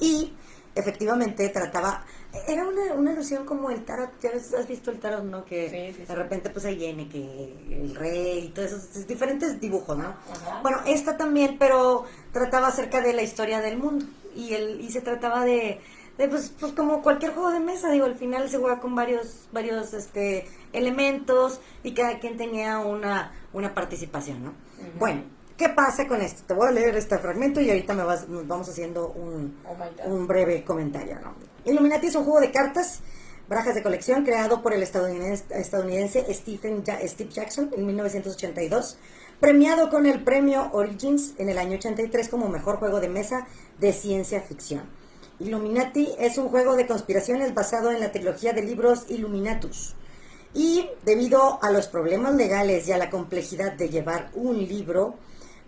y 0.00 0.32
efectivamente 0.74 1.48
trataba, 1.48 2.04
era 2.48 2.66
una, 2.66 2.94
una 2.94 3.12
alusión 3.12 3.44
como 3.44 3.70
el 3.70 3.84
tarot, 3.84 4.10
ya 4.20 4.30
has 4.30 4.68
visto 4.68 4.90
el 4.90 4.98
tarot, 4.98 5.24
¿no? 5.24 5.44
Que 5.44 5.94
de 6.06 6.14
repente 6.14 6.50
pues 6.50 6.64
ahí 6.64 6.76
viene 6.76 7.08
que 7.08 7.54
el 7.70 7.94
rey 7.94 8.46
y 8.46 8.48
todos 8.48 8.72
esos 8.72 9.06
diferentes 9.06 9.60
dibujos, 9.60 9.96
¿no? 9.96 10.14
Bueno, 10.62 10.78
esta 10.86 11.16
también, 11.16 11.56
pero 11.58 12.04
trataba 12.32 12.68
acerca 12.68 13.00
de 13.00 13.12
la 13.12 13.22
historia 13.22 13.60
del 13.60 13.78
mundo 13.78 14.06
y, 14.34 14.54
el, 14.54 14.80
y 14.80 14.90
se 14.90 15.00
trataba 15.00 15.44
de, 15.44 15.80
pues, 16.16 16.52
pues 16.58 16.72
como 16.72 17.02
cualquier 17.02 17.32
juego 17.34 17.50
de 17.50 17.60
mesa, 17.60 17.90
digo, 17.90 18.06
al 18.06 18.16
final 18.16 18.48
se 18.48 18.58
juega 18.58 18.80
con 18.80 18.94
varios, 18.94 19.48
varios 19.52 19.94
este, 19.94 20.46
elementos 20.72 21.60
y 21.82 21.92
cada 21.92 22.18
quien 22.18 22.36
tenía 22.36 22.80
una, 22.80 23.32
una 23.52 23.74
participación, 23.74 24.44
¿no? 24.44 24.54
Bueno, 24.98 25.22
¿Qué 25.56 25.68
pasa 25.68 26.08
con 26.08 26.20
esto? 26.20 26.42
Te 26.48 26.54
voy 26.54 26.66
a 26.66 26.72
leer 26.72 26.96
este 26.96 27.16
fragmento 27.16 27.60
y 27.60 27.70
ahorita 27.70 27.94
me 27.94 28.02
vas, 28.02 28.28
nos 28.28 28.44
vamos 28.48 28.68
haciendo 28.68 29.10
un, 29.10 29.56
oh 29.64 30.10
un 30.10 30.26
breve 30.26 30.64
comentario. 30.64 31.20
¿no? 31.20 31.34
Illuminati 31.64 32.08
es 32.08 32.16
un 32.16 32.24
juego 32.24 32.40
de 32.40 32.50
cartas, 32.50 33.02
barajas 33.48 33.76
de 33.76 33.82
colección, 33.84 34.24
creado 34.24 34.62
por 34.62 34.74
el 34.74 34.82
estadounidense, 34.82 35.44
estadounidense 35.50 36.26
Stephen 36.34 36.82
Steve 37.06 37.30
Jackson 37.30 37.70
en 37.72 37.86
1982, 37.86 38.98
premiado 39.38 39.90
con 39.90 40.06
el 40.06 40.24
premio 40.24 40.70
Origins 40.72 41.34
en 41.38 41.48
el 41.48 41.58
año 41.58 41.76
83 41.76 42.28
como 42.28 42.48
mejor 42.48 42.78
juego 42.78 42.98
de 42.98 43.08
mesa 43.08 43.46
de 43.78 43.92
ciencia 43.92 44.40
ficción. 44.40 44.82
Illuminati 45.38 46.16
es 46.18 46.36
un 46.36 46.48
juego 46.48 46.74
de 46.74 46.88
conspiraciones 46.88 47.54
basado 47.54 47.92
en 47.92 48.00
la 48.00 48.10
trilogía 48.10 48.54
de 48.54 48.62
libros 48.62 49.04
Illuminatus. 49.08 49.94
Y 50.52 50.88
debido 51.04 51.62
a 51.62 51.70
los 51.70 51.86
problemas 51.86 52.34
legales 52.34 52.88
y 52.88 52.92
a 52.92 52.98
la 52.98 53.10
complejidad 53.10 53.72
de 53.72 53.88
llevar 53.88 54.30
un 54.34 54.58
libro, 54.58 55.14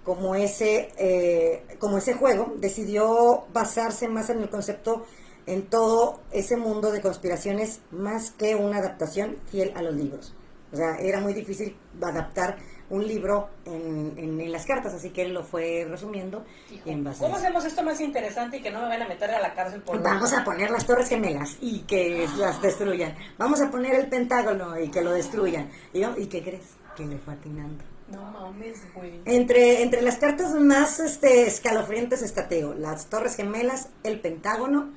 como 0.07 0.37
ese, 0.37 0.92
eh, 0.99 1.66
como 1.81 1.99
ese 1.99 2.14
juego, 2.14 2.55
decidió 2.59 3.45
basarse 3.53 4.07
más 4.07 4.31
en 4.31 4.40
el 4.40 4.49
concepto 4.49 5.05
en 5.47 5.66
todo 5.66 6.21
ese 6.31 6.57
mundo 6.57 6.92
de 6.92 7.01
conspiraciones 7.01 7.81
más 7.90 8.31
que 8.31 8.55
una 8.55 8.79
adaptación 8.79 9.37
fiel 9.51 9.73
a 9.75 9.83
los 9.83 9.95
libros. 9.95 10.33
O 10.73 10.77
sea, 10.77 10.97
era 11.01 11.21
muy 11.21 11.35
difícil 11.35 11.77
adaptar 12.01 12.57
un 12.88 13.05
libro 13.05 13.49
en, 13.64 14.14
en, 14.16 14.53
las 14.53 14.64
cartas, 14.64 14.95
así 14.95 15.11
que 15.11 15.23
él 15.23 15.35
lo 15.35 15.42
fue 15.42 15.85
resumiendo. 15.88 16.45
en 16.85 17.03
base 17.03 17.25
¿Cómo 17.25 17.35
hacemos 17.35 17.64
esto 17.64 17.83
más 17.83 18.01
interesante 18.01 18.59
y 18.59 18.62
que 18.62 18.71
no 18.71 18.83
me 18.83 18.88
van 18.88 19.03
a 19.03 19.09
meter 19.09 19.29
a 19.33 19.40
la 19.40 19.55
cárcel 19.55 19.83
por... 19.83 20.01
Vamos 20.01 20.33
a 20.33 20.45
poner 20.45 20.71
las 20.71 20.87
torres 20.87 21.09
gemelas 21.09 21.57
y 21.61 21.81
que 21.81 22.29
las 22.38 22.62
destruyan. 22.62 23.16
Vamos 23.38 23.61
a 23.61 23.73
poner 23.73 23.97
el 23.97 24.09
pentágono 24.09 24.79
y 24.79 24.88
que 24.88 25.03
lo 25.03 25.11
destruyan. 25.11 25.69
¿Y, 25.92 26.05
¿y 26.05 26.27
qué 26.27 26.45
crees? 26.45 26.77
Que 26.97 27.05
le 27.05 27.19
fue 27.19 27.35
atinando. 27.35 27.95
No 28.09 28.23
mames, 28.31 28.83
güey. 28.95 29.21
Entre, 29.25 29.83
entre 29.83 30.01
las 30.03 30.19
cartas 30.19 30.55
más 30.55 31.01
este, 31.01 31.47
escalofriantes 31.47 32.23
está, 32.23 32.49
las 32.79 33.07
Torres 33.07 33.35
Gemelas, 33.37 33.88
el 34.05 34.21
Pentágono, 34.21 34.90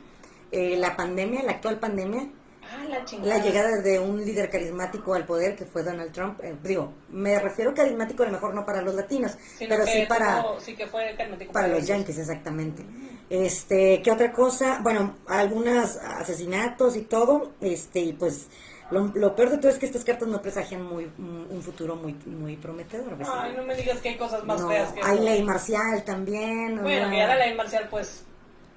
eh, 0.52 0.78
la 0.78 0.95
pandemia, 0.95 1.43
la 1.43 1.54
actual 1.54 1.80
pandemia. 1.80 2.30
Ah, 2.72 2.86
la, 2.88 3.04
chingada. 3.04 3.36
la 3.36 3.43
llegada 3.43 3.82
de 3.82 3.98
un 3.98 4.24
líder 4.24 4.52
carismático 4.52 5.15
al 5.15 5.26
poder 5.26 5.56
que 5.56 5.65
fue 5.65 5.82
Donald 5.82 6.12
Trump. 6.12 6.39
Eh, 6.43 6.56
digo, 6.63 6.93
me 7.10 7.39
refiero 7.39 7.74
carismático 7.74 8.22
a 8.22 8.28
lo 8.28 8.32
mejor 8.34 8.54
no 8.54 8.63
para 8.63 8.84
los 8.84 8.93
latinos, 8.93 9.36
pero 9.58 9.88
sí 9.88 10.06
para, 10.08 10.45
sí 10.60 10.76
que 10.76 10.86
fue 10.86 11.15
carismático 11.17 11.52
para, 11.52 11.67
los 11.67 11.88
yankees, 11.88 12.19
exactamente. 12.19 12.86
Este, 13.32 14.04
¿qué 14.04 14.12
otra 14.12 14.32
cosa? 14.32 14.82
Bueno, 14.84 15.15
algunos 15.28 15.98
asesinatos 15.98 16.95
y 16.95 17.02
todo, 17.02 17.54
este, 17.60 18.02
y 18.02 18.13
pues 18.13 18.48
lo, 18.91 19.36
peor 19.36 19.49
de 19.52 19.58
todo 19.58 19.69
es 19.69 19.78
que 19.78 19.86
estas 19.86 20.04
cartas 20.04 20.28
no 20.28 20.41
presagian 20.41 20.84
muy 20.84 21.12
un 21.17 21.62
futuro 21.62 21.95
muy 21.95 22.13
muy 22.25 22.58
prometedor. 22.58 23.17
Ay, 23.32 23.54
no 23.56 23.63
me 23.63 23.75
digas 23.75 23.99
que 23.99 24.10
hay 24.10 24.17
cosas 24.17 24.43
más 24.43 24.65
feas 24.65 24.93
que 24.93 25.02
Hay 25.04 25.19
ley 25.19 25.43
marcial 25.43 26.04
también. 26.04 26.82
Bueno, 26.82 27.13
ya 27.13 27.28
la 27.28 27.36
ley 27.36 27.54
marcial, 27.56 27.88
pues. 27.89 28.25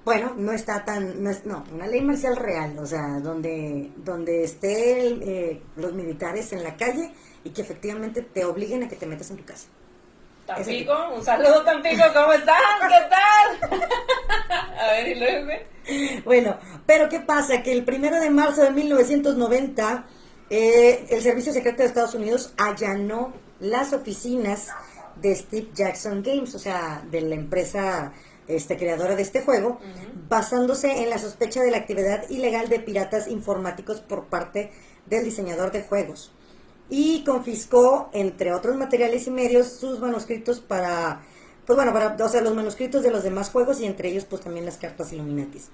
Bueno, 0.05 0.33
no 0.35 0.51
está 0.51 0.83
tan, 0.83 1.23
no, 1.23 1.29
es, 1.29 1.45
no, 1.45 1.63
una 1.71 1.87
ley 1.87 2.01
marcial 2.01 2.35
real, 2.35 2.77
o 2.77 2.85
sea, 2.85 3.21
donde, 3.21 3.89
donde 3.95 4.43
esté 4.43 5.07
eh, 5.07 5.61
los 5.77 5.93
militares 5.93 6.51
en 6.51 6.61
la 6.61 6.75
calle 6.75 7.13
y 7.45 7.51
que 7.51 7.61
efectivamente 7.61 8.21
te 8.21 8.43
obliguen 8.43 8.83
a 8.83 8.89
que 8.89 8.97
te 8.97 9.05
metas 9.05 9.31
en 9.31 9.37
tu 9.37 9.45
casa. 9.45 9.67
Tampico, 10.45 10.93
un 11.15 11.23
saludo 11.23 11.63
Tampico, 11.63 12.03
¿cómo 12.13 12.33
están? 12.33 12.57
¿Qué 12.81 13.09
tal? 13.09 13.79
a 14.79 14.91
ver, 14.91 15.07
y 15.07 15.15
luego. 15.15 15.51
Bueno, 16.25 16.57
pero 16.85 17.07
¿qué 17.07 17.21
pasa? 17.21 17.63
Que 17.63 17.71
el 17.71 17.85
primero 17.85 18.19
de 18.19 18.29
marzo 18.29 18.61
de 18.61 18.71
1990, 18.71 20.05
eh, 20.49 21.05
el 21.09 21.21
Servicio 21.21 21.53
Secreto 21.53 21.79
de 21.79 21.85
Estados 21.85 22.13
Unidos 22.13 22.53
allanó 22.57 23.33
las 23.59 23.93
oficinas 23.93 24.69
de 25.15 25.33
Steve 25.35 25.69
Jackson 25.73 26.21
Games, 26.23 26.53
o 26.55 26.59
sea, 26.59 27.01
de 27.09 27.21
la 27.21 27.35
empresa 27.35 28.11
este, 28.47 28.77
creadora 28.77 29.15
de 29.15 29.21
este 29.21 29.41
juego, 29.41 29.79
basándose 30.27 31.03
en 31.03 31.09
la 31.09 31.19
sospecha 31.19 31.61
de 31.61 31.71
la 31.71 31.77
actividad 31.77 32.29
ilegal 32.29 32.67
de 32.67 32.79
piratas 32.79 33.27
informáticos 33.27 34.01
por 34.01 34.25
parte 34.25 34.71
del 35.05 35.23
diseñador 35.23 35.71
de 35.71 35.83
juegos 35.83 36.33
y 36.93 37.23
confiscó, 37.23 38.11
entre 38.13 38.53
otros 38.53 38.77
materiales 38.77 39.25
y 39.25 39.31
medios, 39.31 39.67
sus 39.67 39.99
manuscritos 39.99 40.59
para, 40.59 41.23
pues 41.65 41.75
bueno, 41.75 41.91
para, 41.91 42.15
o 42.23 42.29
sea, 42.29 42.39
los 42.41 42.53
manuscritos 42.53 43.01
de 43.01 43.09
los 43.09 43.23
demás 43.23 43.49
juegos 43.49 43.81
y 43.81 43.85
entre 43.85 44.09
ellos, 44.09 44.25
pues 44.25 44.43
también 44.43 44.63
las 44.63 44.77
cartas 44.77 45.11
Illuminatis. 45.11 45.69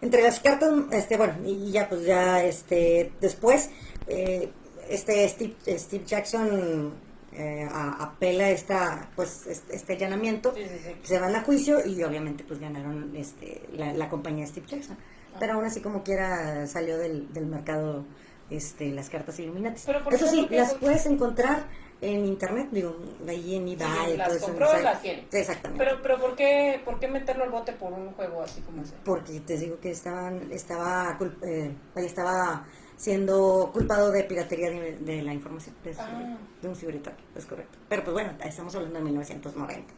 Entre 0.00 0.20
las 0.20 0.40
cartas, 0.40 0.72
este, 0.90 1.16
bueno, 1.16 1.34
y 1.46 1.70
ya, 1.70 1.88
pues 1.88 2.04
ya, 2.04 2.42
este, 2.42 3.12
después, 3.20 3.70
eh, 4.08 4.50
este 4.88 5.28
Steve, 5.28 6.04
Jackson 6.04 6.92
eh, 7.32 7.68
apela 7.70 8.50
esta 8.50 9.08
pues 9.16 9.46
este, 9.46 9.76
este 9.76 9.92
allanamiento 9.94 10.54
se 11.02 11.18
van 11.18 11.34
a 11.34 11.42
juicio 11.42 11.84
y 11.86 12.02
obviamente 12.02 12.44
pues 12.46 12.60
ganaron 12.60 13.16
este 13.16 13.62
la, 13.72 14.08
compañía 14.10 14.46
Steve 14.46 14.66
Jackson 14.68 14.98
ah. 15.00 15.36
pero 15.40 15.54
aún 15.54 15.64
así 15.64 15.80
como 15.80 16.04
quiera 16.04 16.66
salió 16.66 16.98
del, 16.98 17.32
del 17.32 17.46
mercado 17.46 18.04
este, 18.50 18.90
las 18.90 19.10
cartas 19.10 19.38
Illuminati. 19.38 19.80
Eso 20.12 20.26
sí, 20.26 20.46
las 20.50 20.74
puedes 20.74 21.06
encontrar 21.06 21.64
en 22.00 22.26
internet, 22.26 22.68
digo, 22.70 22.96
ahí 23.26 23.56
en 23.56 23.68
eBay. 23.68 24.16
las 24.16 24.38
compró, 24.38 24.78
las 24.80 25.00
tiene. 25.00 25.26
Exactamente. 25.32 25.84
Pero, 25.84 26.02
pero 26.02 26.20
¿por, 26.20 26.36
qué, 26.36 26.80
¿por 26.84 26.98
qué 26.98 27.08
meterlo 27.08 27.44
al 27.44 27.50
bote 27.50 27.72
por 27.72 27.92
un 27.92 28.12
juego 28.12 28.42
así 28.42 28.60
como 28.60 28.82
ese? 28.82 28.94
Porque 29.04 29.40
te 29.40 29.56
digo 29.56 29.78
que 29.80 29.90
estaban, 29.90 30.52
estaba, 30.52 31.18
eh, 31.42 31.72
estaba 31.96 32.66
siendo 32.96 33.70
culpado 33.72 34.10
de 34.10 34.24
piratería 34.24 34.70
de, 34.70 35.22
la 35.22 35.32
información, 35.32 35.74
de, 35.82 35.94
ah. 35.98 36.36
de 36.60 36.68
un 36.68 36.76
ciberataque, 36.76 37.22
es 37.34 37.46
correcto. 37.46 37.78
Pero 37.88 38.04
pues 38.04 38.12
bueno, 38.12 38.32
estamos 38.44 38.74
hablando 38.74 38.98
de 38.98 39.04
1990. 39.04 39.94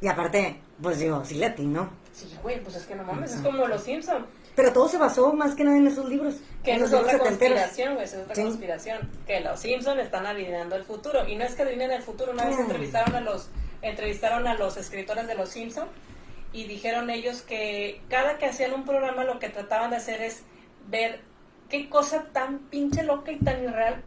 Y 0.00 0.06
aparte, 0.06 0.60
pues 0.80 0.98
digo, 0.98 1.24
sí 1.24 1.36
latino. 1.36 1.90
Sí, 2.12 2.36
güey, 2.42 2.62
pues 2.62 2.76
es 2.76 2.86
que 2.86 2.94
no 2.94 3.04
mames, 3.04 3.34
es 3.34 3.40
como 3.40 3.66
los 3.66 3.82
Simpsons. 3.82 4.24
Pero 4.58 4.72
todo 4.72 4.88
se 4.88 4.98
basó 4.98 5.32
más 5.34 5.54
que 5.54 5.62
nada 5.62 5.76
en 5.76 5.86
esos 5.86 6.08
libros. 6.08 6.34
Que 6.64 6.74
es 6.74 6.92
otra 6.92 7.16
conspiración, 7.16 7.94
güey, 7.94 8.06
es 8.06 8.14
otra 8.16 8.42
conspiración. 8.42 9.08
Que 9.24 9.38
los 9.38 9.60
Simpsons 9.60 10.00
están 10.00 10.26
adivinando 10.26 10.74
el 10.74 10.82
futuro. 10.82 11.28
Y 11.28 11.36
no 11.36 11.44
es 11.44 11.54
que 11.54 11.62
adivinen 11.62 11.92
el 11.92 12.02
futuro, 12.02 12.32
una 12.32 12.44
vez 12.44 12.58
entrevistaron 12.58 13.14
a 13.14 13.20
los 13.20 13.50
entrevistaron 13.82 14.48
a 14.48 14.54
los 14.54 14.76
escritores 14.76 15.28
de 15.28 15.36
los 15.36 15.50
Simpsons 15.50 15.86
y 16.52 16.64
dijeron 16.64 17.08
ellos 17.08 17.42
que 17.42 18.00
cada 18.08 18.38
que 18.38 18.46
hacían 18.46 18.74
un 18.74 18.84
programa 18.84 19.22
lo 19.22 19.38
que 19.38 19.48
trataban 19.48 19.90
de 19.90 19.98
hacer 19.98 20.22
es 20.22 20.42
ver 20.88 21.20
qué 21.68 21.88
cosa 21.88 22.24
tan 22.32 22.58
pinche 22.58 23.04
loca 23.04 23.30
y 23.30 23.38
tan 23.38 23.62
irreal 23.62 24.02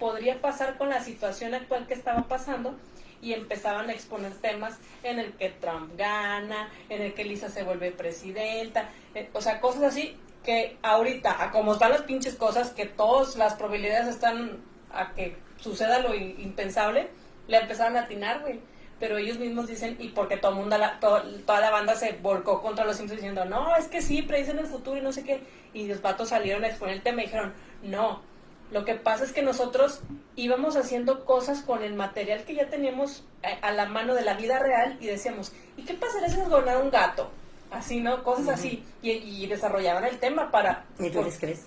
podría 0.00 0.40
pasar 0.40 0.76
con 0.76 0.88
la 0.88 1.04
situación 1.04 1.54
actual 1.54 1.86
que 1.86 1.94
estaba 1.94 2.26
pasando 2.26 2.74
y 3.20 3.32
empezaban 3.32 3.88
a 3.88 3.92
exponer 3.92 4.32
temas 4.34 4.78
en 5.02 5.18
el 5.18 5.32
que 5.32 5.50
Trump 5.50 5.96
gana, 5.96 6.70
en 6.88 7.02
el 7.02 7.14
que 7.14 7.24
Lisa 7.24 7.48
se 7.48 7.62
vuelve 7.62 7.90
presidenta, 7.90 8.88
eh, 9.14 9.28
o 9.32 9.40
sea, 9.40 9.60
cosas 9.60 9.82
así 9.82 10.16
que 10.44 10.78
ahorita, 10.82 11.42
a 11.42 11.50
como 11.50 11.72
están 11.72 11.90
las 11.90 12.02
pinches 12.02 12.34
cosas, 12.34 12.70
que 12.70 12.86
todas 12.86 13.36
las 13.36 13.54
probabilidades 13.54 14.08
están 14.08 14.62
a 14.90 15.12
que 15.12 15.36
suceda 15.58 15.98
lo 15.98 16.14
impensable, 16.14 17.10
le 17.48 17.58
empezaron 17.58 17.96
a 17.96 18.00
atinar, 18.00 18.40
güey. 18.40 18.60
Pero 18.98 19.16
ellos 19.16 19.38
mismos 19.38 19.68
dicen, 19.68 19.96
y 20.00 20.08
porque 20.08 20.38
todo 20.38 20.52
mundo, 20.52 20.76
toda 21.00 21.60
la 21.60 21.70
banda 21.70 21.94
se 21.94 22.12
volcó 22.12 22.62
contra 22.62 22.84
los 22.84 22.96
Simpsons 22.96 23.20
diciendo, 23.20 23.44
no, 23.44 23.76
es 23.76 23.86
que 23.86 24.02
sí, 24.02 24.22
predicen 24.22 24.58
el 24.58 24.66
futuro 24.66 24.96
y 24.96 25.02
no 25.02 25.12
sé 25.12 25.22
qué. 25.22 25.40
Y 25.72 25.86
los 25.86 26.02
vatos 26.02 26.30
salieron 26.30 26.64
a 26.64 26.68
exponer 26.68 26.96
el 26.96 27.02
tema 27.02 27.22
y 27.22 27.26
dijeron, 27.26 27.52
no, 27.82 28.22
lo 28.70 28.84
que 28.84 28.94
pasa 28.94 29.24
es 29.24 29.32
que 29.32 29.42
nosotros 29.42 30.00
íbamos 30.36 30.76
haciendo 30.76 31.24
cosas 31.24 31.62
con 31.62 31.82
el 31.82 31.94
material 31.94 32.44
que 32.44 32.54
ya 32.54 32.68
teníamos 32.68 33.24
eh, 33.42 33.58
a, 33.62 33.72
la 33.72 33.86
mano 33.86 34.14
de 34.14 34.22
la 34.22 34.34
vida 34.34 34.58
real 34.58 34.96
y 35.00 35.06
decíamos, 35.06 35.52
¿y 35.76 35.84
qué 35.84 35.94
pasaría 35.94 36.28
si 36.28 36.38
nos 36.38 36.48
gobernara 36.48 36.78
un 36.78 36.90
gato? 36.90 37.30
Así, 37.70 38.00
¿no? 38.00 38.22
Cosas 38.24 38.48
así. 38.48 38.84
Y, 39.02 39.46
desarrollaban 39.46 40.04
el 40.04 40.18
tema 40.18 40.50
para... 40.50 40.84
¿Y 40.98 41.10
tú 41.10 41.22
les 41.22 41.38
crees? 41.38 41.66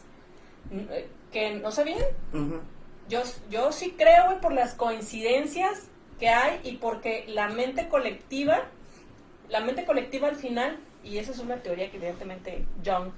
Eh, 0.71 1.07
que 1.31 1.55
no 1.55 1.71
sabían. 1.71 1.99
yo, 3.07 3.21
yo 3.49 3.71
sí 3.71 3.95
creo, 3.97 4.25
güey, 4.25 4.41
por 4.41 4.53
las 4.53 4.73
coincidencias 4.73 5.87
que 6.19 6.29
hay 6.29 6.59
y 6.63 6.77
porque 6.77 7.25
la 7.27 7.49
mente 7.49 7.87
colectiva, 7.87 8.63
la 9.49 9.59
mente 9.59 9.85
colectiva 9.85 10.27
al 10.27 10.35
final, 10.35 10.79
y 11.03 11.17
esa 11.17 11.31
es 11.31 11.39
una 11.39 11.57
teoría 11.57 11.89
que 11.89 11.97
evidentemente 11.97 12.65
Young 12.83 13.11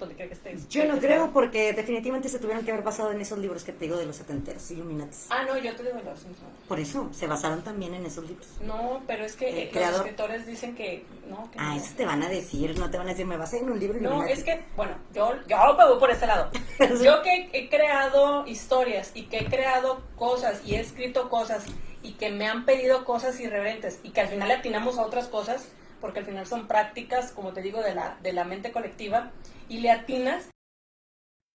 donde 0.00 0.14
quiera 0.16 0.28
que 0.28 0.34
estés. 0.34 0.68
Yo 0.68 0.84
no 0.86 0.98
creo 0.98 1.30
porque 1.32 1.72
definitivamente 1.72 2.28
se 2.28 2.38
tuvieron 2.40 2.64
que 2.64 2.72
haber 2.72 2.82
basado 2.84 3.12
en 3.12 3.20
esos 3.20 3.38
libros 3.38 3.62
que 3.62 3.72
te 3.72 3.84
digo 3.84 3.96
de 3.96 4.06
los 4.06 4.16
setenteros, 4.16 4.68
Illuminatis. 4.70 5.26
Ah, 5.30 5.44
no, 5.46 5.56
yo 5.58 5.74
te 5.76 5.82
digo 5.84 5.94
los 6.04 6.18
Simpsons. 6.18 6.48
Por 6.66 6.80
eso, 6.80 7.08
se 7.12 7.26
basaron 7.26 7.62
también 7.62 7.94
en 7.94 8.04
esos 8.06 8.24
libros. 8.26 8.46
No, 8.62 9.02
pero 9.06 9.24
es 9.24 9.36
que 9.36 9.64
eh, 9.64 9.70
los 9.72 9.96
escritores 9.96 10.46
dicen 10.46 10.74
que 10.74 11.04
no. 11.28 11.50
Que 11.50 11.58
Ah, 11.60 11.74
no. 11.74 11.76
eso 11.76 11.92
te 11.96 12.04
van 12.06 12.22
a 12.22 12.28
decir, 12.28 12.78
no 12.78 12.90
te 12.90 12.98
van 12.98 13.06
a 13.06 13.10
decir, 13.10 13.26
me 13.26 13.36
basé 13.36 13.58
en 13.58 13.70
un 13.70 13.78
libro 13.78 14.00
No, 14.00 14.08
Illuminati. 14.08 14.32
es 14.32 14.44
que, 14.44 14.64
bueno, 14.76 14.96
yo, 15.14 15.34
yo 15.46 15.56
me 15.78 15.86
voy 15.88 15.98
por 16.00 16.10
ese 16.10 16.26
lado. 16.26 16.50
Yo 17.04 17.22
que 17.22 17.50
he 17.52 17.68
creado 17.68 18.46
historias 18.46 19.12
y 19.14 19.24
que 19.26 19.38
he 19.40 19.44
creado 19.46 20.00
cosas 20.16 20.62
y 20.64 20.74
he 20.74 20.80
escrito 20.80 21.28
cosas 21.28 21.64
y 22.02 22.12
que 22.14 22.30
me 22.30 22.46
han 22.48 22.64
pedido 22.64 23.04
cosas 23.04 23.38
irreverentes 23.40 24.00
y 24.02 24.10
que 24.10 24.22
al 24.22 24.28
final 24.28 24.48
le 24.48 24.54
atinamos 24.54 24.98
a 24.98 25.02
otras 25.02 25.28
cosas, 25.28 25.68
porque 26.00 26.20
al 26.20 26.24
final 26.24 26.46
son 26.46 26.66
prácticas, 26.66 27.30
como 27.32 27.52
te 27.52 27.60
digo, 27.60 27.82
de 27.82 27.94
la, 27.94 28.16
de 28.22 28.32
la 28.32 28.44
mente 28.44 28.72
colectiva, 28.72 29.30
y 29.70 29.78
le 29.80 29.90
atinas. 29.90 30.50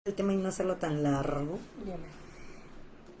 El 0.04 0.14
tema 0.14 0.32
y 0.32 0.36
no 0.36 0.48
hacerlo 0.48 0.76
tan 0.76 1.02
largo. 1.02 1.58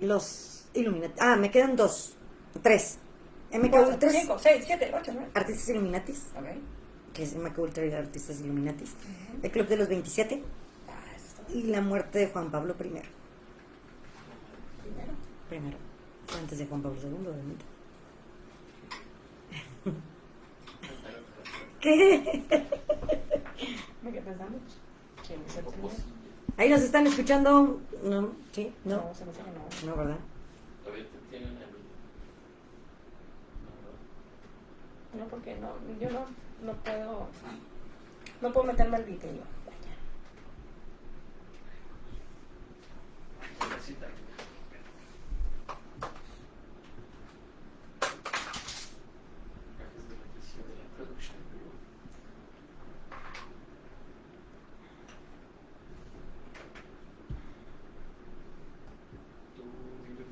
Los 0.00 0.66
Illuminati. 0.74 1.14
Ah, 1.18 1.36
me 1.36 1.50
quedan 1.50 1.74
dos. 1.76 2.14
Tres. 2.62 2.98
MK 3.52 3.74
Ultra. 3.74 4.10
Cinco, 4.10 4.38
seis, 4.38 4.64
siete, 4.66 4.92
ocho, 4.94 5.12
nueve. 5.14 5.30
Artistas 5.34 5.68
Illuminatis. 5.70 6.26
Ok. 6.36 6.46
Que 7.14 7.22
es 7.22 7.34
MK 7.34 7.58
Ultra 7.58 7.86
y 7.86 7.92
Artistas 7.92 8.40
Illuminatis. 8.40 8.94
El 9.42 9.50
Club 9.50 9.66
de 9.66 9.76
los 9.76 9.88
27. 9.88 10.42
Ah, 10.88 11.16
eso 11.16 11.42
está 11.42 11.52
Y 11.52 11.62
la 11.64 11.80
muerte 11.80 12.18
de 12.18 12.28
Juan 12.28 12.50
Pablo 12.50 12.72
I. 12.72 12.76
primero. 12.76 13.08
Primero. 15.48 15.76
Antes 16.38 16.58
de 16.58 16.66
Juan 16.66 16.82
Pablo 16.82 16.98
II, 17.00 17.26
obviamente. 17.28 17.64
¿Qué? 21.80 22.42
Me 24.02 24.10
quedé 24.12 24.22
pensando, 24.22 24.58
Ahí 26.56 26.68
nos 26.68 26.82
están 26.82 27.06
escuchando. 27.06 27.80
No, 28.04 28.32
sí, 28.52 28.72
no. 28.84 28.96
No, 28.96 29.14
se 29.14 29.24
me 29.24 29.30
hace 29.30 29.40
que 29.42 29.50
no. 29.86 29.92
No, 29.92 29.96
¿verdad? 29.96 30.18
Todavía 30.84 31.04
te 31.04 31.18
tienen 31.30 31.56
el... 31.56 31.72
No, 35.18 35.26
porque 35.26 35.54
no, 35.56 35.74
yo 36.00 36.10
no, 36.10 36.24
no 36.64 36.72
puedo, 36.82 37.28
no 38.40 38.52
puedo 38.52 38.66
meterme 38.66 38.96
al 38.96 39.04
video. 39.04 39.42
La 43.70 43.78
cita. 43.78 44.06
Cajas 49.78 49.94
de 49.94 50.14
beneficio 50.14 50.62
de 50.66 50.74
la 50.76 50.86
producción. 50.96 51.38
Tú, 59.56 59.62
dime. 60.04 60.24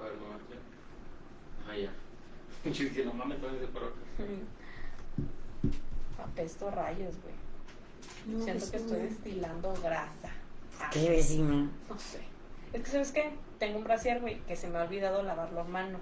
A 0.00 0.02
ver, 0.04 0.16
mamá, 0.16 0.36
ya. 0.50 0.58
Ah, 1.70 1.76
ya. 1.76 1.92
Yo 2.64 2.84
dije, 2.84 3.04
no 3.04 3.12
mames, 3.14 3.38
todavía 3.40 3.60
se 3.60 3.66
paró. 3.68 3.92
Apesto 6.22 6.70
rayos, 6.70 7.14
güey. 7.22 7.34
No, 8.26 8.42
Siento 8.44 8.60
pues 8.60 8.70
que 8.70 8.76
estoy 8.78 9.00
destilando 9.00 9.74
grasa. 9.82 10.30
¿Qué 10.92 11.10
vecina? 11.10 11.68
No 11.88 11.98
sé. 11.98 12.20
Es 12.72 12.82
que, 12.82 12.90
¿sabes 12.90 13.12
qué? 13.12 13.30
Tengo 13.58 13.78
un 13.78 13.84
brasier, 13.84 14.20
güey, 14.20 14.40
que 14.40 14.56
se 14.56 14.68
me 14.68 14.78
ha 14.78 14.82
olvidado 14.82 15.22
lavarlo 15.22 15.60
a 15.60 15.64
mano. 15.64 15.98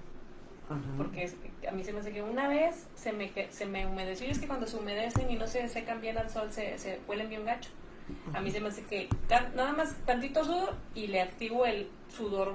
Ajá. 0.68 0.80
Porque 0.96 1.24
es- 1.24 1.36
a 1.68 1.72
mí 1.72 1.84
se 1.84 1.92
me 1.92 2.00
hace 2.00 2.12
que 2.12 2.22
una 2.22 2.48
vez 2.48 2.86
se 2.94 3.12
me, 3.12 3.30
se 3.50 3.66
me 3.66 3.86
humedeció. 3.86 4.26
Y 4.26 4.30
es 4.30 4.38
que 4.38 4.46
cuando 4.46 4.66
se 4.66 4.76
humedecen 4.76 5.30
y 5.30 5.36
no 5.36 5.46
se 5.46 5.68
secan 5.68 6.00
bien 6.00 6.16
al 6.18 6.30
sol, 6.30 6.50
se, 6.52 6.78
se 6.78 7.00
huelen 7.08 7.28
bien 7.28 7.44
gacho. 7.44 7.70
A 8.34 8.40
mí 8.40 8.50
se 8.50 8.60
me 8.60 8.68
hace 8.68 8.82
que 8.84 9.08
nada 9.54 9.72
más 9.72 9.94
tantito 10.06 10.44
sudor 10.44 10.74
y 10.94 11.06
le 11.08 11.20
activo 11.20 11.66
el 11.66 11.88
sudor 12.14 12.54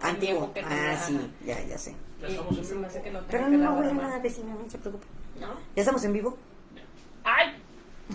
Antiguo. 0.00 0.52
Ah, 0.64 0.96
sí, 0.96 1.18
ya, 1.44 1.60
ya 1.62 1.78
sé. 1.78 1.94
Estamos 2.28 2.58
en 2.58 2.80
vivo. 2.80 2.90
que 3.02 3.10
Pero 3.30 3.48
no 3.48 3.68
a 3.68 3.72
huele 3.72 3.94
nada, 3.94 4.18
vecina, 4.20 4.54
no 4.54 4.70
se 4.70 4.78
preocupe. 4.78 5.06
¿No? 5.40 5.48
¿Ya 5.74 5.82
estamos 5.82 6.04
en 6.04 6.12
vivo? 6.12 6.36
¡Ay! 7.24 7.54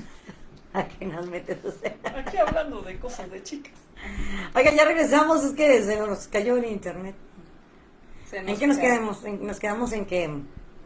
¿A 0.74 0.88
qué 0.88 1.06
nos 1.06 1.28
metes? 1.28 1.58
Aquí 2.16 2.38
hablando 2.38 2.82
de 2.82 3.00
cosas 3.00 3.30
de 3.32 3.42
chicas. 3.44 3.74
Oiga, 4.56 4.72
ya 4.74 4.86
regresamos, 4.86 5.44
es 5.44 5.52
que 5.54 5.82
se 5.84 5.98
nos 6.00 6.28
cayó 6.28 6.58
el 6.58 6.66
internet. 6.66 7.16
Se 8.30 8.38
¿En 8.38 8.58
qué 8.58 8.68
nos 8.68 8.78
queda- 8.78 8.96
quedamos? 8.96 9.24
En- 9.26 9.46
nos 9.46 9.60
quedamos 9.60 9.92
en 9.92 10.06
que... 10.06 10.30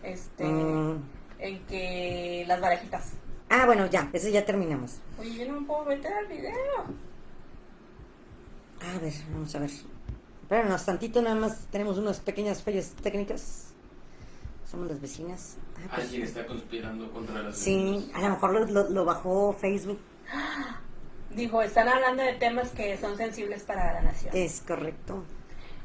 Este, 0.02 0.44
mm, 0.46 1.04
en 1.40 1.60
que 1.66 2.46
las 2.48 2.60
barajitas. 2.62 3.12
ah, 3.50 3.66
bueno, 3.66 3.86
ya, 3.88 4.10
eso 4.14 4.30
ya 4.30 4.46
terminamos. 4.46 5.00
Oye, 5.20 5.36
yo 5.46 5.52
no 5.52 5.60
me 5.62 5.68
puedo 5.68 5.86
meter 5.86 6.12
al 6.14 6.28
video. 6.28 6.52
A 8.82 9.00
ver, 9.00 9.14
vamos 9.32 9.54
a 9.56 9.60
ver. 9.60 9.70
Espéranos 10.54 10.86
tantito, 10.86 11.20
nada 11.24 11.34
más 11.36 11.66
tenemos 11.72 11.98
unas 11.98 12.20
pequeñas 12.20 12.62
fallas 12.62 12.92
técnicas. 13.02 13.74
Somos 14.70 14.88
las 14.88 15.02
vecinas. 15.02 15.58
Ah, 15.78 15.90
pues, 15.96 16.06
Alguien 16.06 16.22
está 16.22 16.46
conspirando 16.46 17.12
contra 17.12 17.42
las 17.42 17.58
sí, 17.58 17.74
vecinas. 18.06 18.16
a 18.16 18.22
lo 18.22 18.30
mejor 18.36 18.54
lo, 18.54 18.66
lo- 18.68 18.90
lo 18.92 19.04
bajó 19.04 19.54
Facebook. 19.54 19.98
Dijo, 21.32 21.60
están 21.64 21.88
hablando 21.90 22.22
de 22.22 22.34
temas 22.34 22.70
que 22.70 22.96
son 23.00 23.18
sensibles 23.18 23.64
para 23.64 23.94
la 23.94 24.02
nación. 24.02 24.32
Es 24.38 24.62
correcto. 24.62 25.24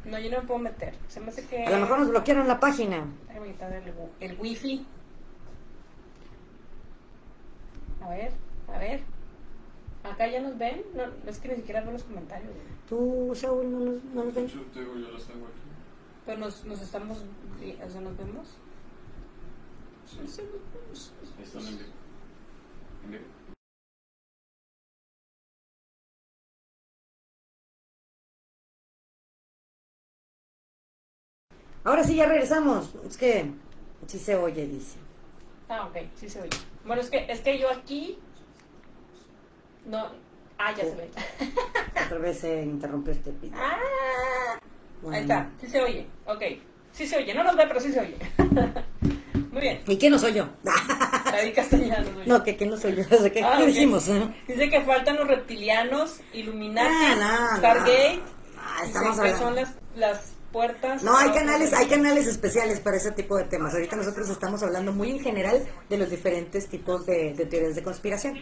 No, 0.05 0.19
yo 0.19 0.31
no 0.31 0.43
me 0.43 0.47
puedo 0.47 0.61
meter. 0.61 0.95
Se 1.09 1.21
me 1.21 1.29
hace 1.31 1.47
que... 1.47 1.65
A 1.65 1.71
lo 1.71 1.79
mejor 1.79 2.01
nos 2.01 2.11
bloquearon 2.11 2.47
la 2.47 2.61
página. 2.61 3.07
Déjame 3.29 3.53
quitar 3.53 3.73
el, 3.73 3.95
el 4.21 4.39
wifi. 4.39 4.87
A 8.03 8.09
ver, 8.11 8.33
a 8.75 8.79
ver. 8.79 9.01
Acá 10.11 10.27
ya 10.27 10.41
nos 10.41 10.57
ven. 10.59 10.85
No, 10.95 11.03
es 11.29 11.39
que 11.39 11.49
ni 11.49 11.57
siquiera 11.57 11.83
veo 11.83 11.93
los 11.93 12.03
comentarios. 12.03 12.53
Tú, 12.89 13.33
Saúl, 13.35 13.71
no 13.71 13.81
nos, 13.81 14.05
no 14.05 14.25
nos 14.25 14.35
ven. 14.35 14.49
Yo 14.49 14.63
te 14.73 14.81
digo, 14.81 14.97
yo 14.97 15.11
las 15.11 15.25
tengo 15.25 15.47
aquí. 15.47 15.57
Pero 16.27 16.39
nos, 16.39 16.65
nos 16.65 16.81
estamos... 16.81 17.19
O 17.19 17.91
sea, 17.91 18.01
nos 18.01 18.17
vemos. 18.17 18.49
Sí. 20.07 20.21
Están 21.43 21.67
en 21.67 21.79
vivo. 21.79 21.91
En 23.05 23.11
vivo. 23.11 23.25
Ahora 31.85 32.05
sí, 32.05 32.17
ya 32.17 32.27
regresamos. 32.27 32.95
Es 33.07 33.17
que 33.17 33.51
sí 34.07 34.19
se 34.19 34.37
oye, 34.37 34.67
dice. 34.67 34.99
Ah, 35.69 35.87
ok, 35.87 35.97
sí 36.17 36.29
se 36.29 36.41
oye. 36.41 36.51
Bueno, 36.85 37.03
es 37.03 37.11
que, 37.11 37.31
es 37.31 37.41
que 37.41 37.59
yo 37.59 37.71
aquí... 37.71 38.19
No... 39.89 40.07
Ah, 40.59 40.73
ya 40.77 40.85
se 40.85 40.95
ve. 40.97 41.11
Otra 42.07 42.19
vez 42.19 42.39
se 42.41 42.63
interrumpió 42.63 43.13
este 43.13 43.31
video. 43.33 43.59
Ah, 43.61 44.59
Bueno. 45.03 45.17
Ahí 45.17 45.23
está, 45.23 45.51
sí 45.61 45.69
se 45.69 45.81
oye. 45.81 46.07
Ok, 46.27 46.43
sí 46.93 47.07
se 47.07 47.17
oye. 47.17 47.33
No 47.35 47.45
nos 47.45 47.57
ve, 47.57 47.65
pero 47.69 47.79
sí 47.81 47.93
se 47.93 48.01
oye. 48.01 48.17
Muy 49.53 49.63
bien. 49.63 49.81
¿Y 49.87 49.97
qué 49.97 50.11
no 50.11 50.19
soy 50.19 50.35
yo? 50.35 50.49
David 51.25 51.55
Castellanos. 51.55 52.27
no, 52.27 52.43
que, 52.43 52.57
que 52.57 52.67
no 52.67 52.77
soy 52.77 52.97
yo. 52.97 53.05
¿Qué, 53.33 53.43
Ah, 53.43 53.55
qué 53.59 53.63
ok. 53.65 53.69
dijimos? 53.69 54.09
eh? 54.09 54.35
Dice 54.49 54.69
que 54.69 54.81
faltan 54.83 55.17
los 55.17 55.29
reptilianos, 55.29 56.21
Illuminati, 56.33 56.89
Ah, 56.91 57.49
no, 57.53 57.57
Stargate. 57.59 58.21
Ah, 58.59 58.77
Dicen 58.85 58.87
estamos 58.89 59.19
hablando. 59.19 59.39
son 59.39 59.55
las, 59.55 59.75
las 59.97 60.33
puertas. 60.53 61.03
No, 61.03 61.17
hay 61.17 61.31
canales, 61.31 61.73
hay 61.73 61.87
canales 61.87 62.27
especiales 62.27 62.81
para 62.81 62.97
ese 62.97 63.13
tipo 63.13 63.37
de 63.37 63.45
temas. 63.45 63.75
Ahorita 63.75 63.97
nosotros 63.97 64.29
estamos 64.29 64.63
hablando 64.63 64.93
muy 64.93 65.11
en 65.11 65.21
general 65.21 65.65
de 65.89 65.99
los 65.99 66.11
diferentes 66.11 66.69
tipos 66.69 67.07
de, 67.07 67.35
de 67.35 67.47
teorías 67.47 67.75
de 67.77 67.83
conspiración. 67.83 68.39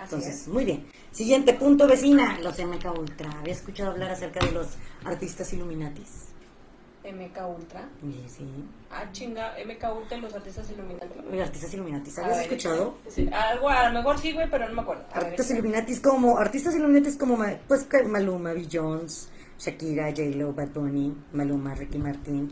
Así 0.00 0.14
Entonces, 0.14 0.42
es. 0.42 0.48
muy 0.48 0.64
bien. 0.64 0.86
Siguiente 1.12 1.52
punto, 1.52 1.86
vecina. 1.86 2.38
Los 2.40 2.58
MK 2.58 2.98
Ultra. 2.98 3.30
¿Había 3.38 3.52
escuchado 3.52 3.90
hablar 3.90 4.10
acerca 4.10 4.44
de 4.44 4.52
los 4.52 4.68
artistas 5.04 5.52
Illuminatis? 5.52 6.28
MK 7.04 7.38
Ultra. 7.58 7.86
Sí, 8.00 8.24
sí. 8.28 8.44
Ah, 8.90 9.04
chinga, 9.12 9.54
MK 9.62 9.96
Ultra 9.98 10.16
y 10.16 10.20
los 10.22 10.34
artistas 10.34 10.70
Illuminati. 10.70 11.06
Los 11.30 11.40
artistas 11.42 11.74
Illuminatis. 11.74 12.18
¿Habías 12.18 12.36
ver, 12.36 12.46
escuchado? 12.46 12.94
Sí, 13.08 13.28
algo, 13.30 13.68
a 13.68 13.88
lo 13.90 13.98
mejor 13.98 14.18
sí, 14.18 14.32
güey, 14.32 14.48
pero 14.50 14.68
no 14.68 14.74
me 14.74 14.82
acuerdo. 14.82 15.04
A 15.12 15.18
Artistas. 15.18 15.50
Illuminatis 15.50 16.00
como, 16.00 16.38
artistas 16.38 16.74
Illuminatis 16.74 17.16
como, 17.16 17.38
pues, 17.68 17.86
Maluma, 18.06 18.52
Bill 18.54 18.68
Jones, 18.72 19.28
Shakira, 19.58 20.10
J-Lo, 20.10 20.54
Bad 20.54 20.68
Bunny, 20.70 21.14
Maluma, 21.34 21.74
Ricky 21.74 21.98
Martin, 21.98 22.50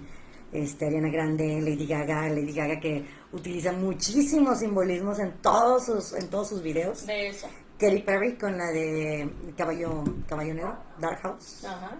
este, 0.53 0.87
Ariana 0.87 1.09
Grande, 1.09 1.61
Lady 1.63 1.87
Gaga, 1.87 2.29
Lady 2.29 2.53
Gaga 2.53 2.81
que 2.81 3.05
utiliza 3.33 3.73
muchísimos 3.73 4.61
simbolismos 4.61 5.19
en 5.19 5.33
todos 5.43 5.87
sus, 5.87 6.13
en 6.15 6.29
todos 6.29 6.49
sus 6.49 6.63
videos. 6.63 7.07
De 7.07 7.29
eso. 7.29 7.49
Katy 7.79 8.03
Perry 8.03 8.35
con 8.35 8.59
la 8.59 8.67
de 8.73 9.31
Caballo, 9.57 10.03
Caballo 10.29 10.55
Negro, 10.55 10.77
Dark 10.99 11.21
House, 11.23 11.65
Ajá. 11.65 11.97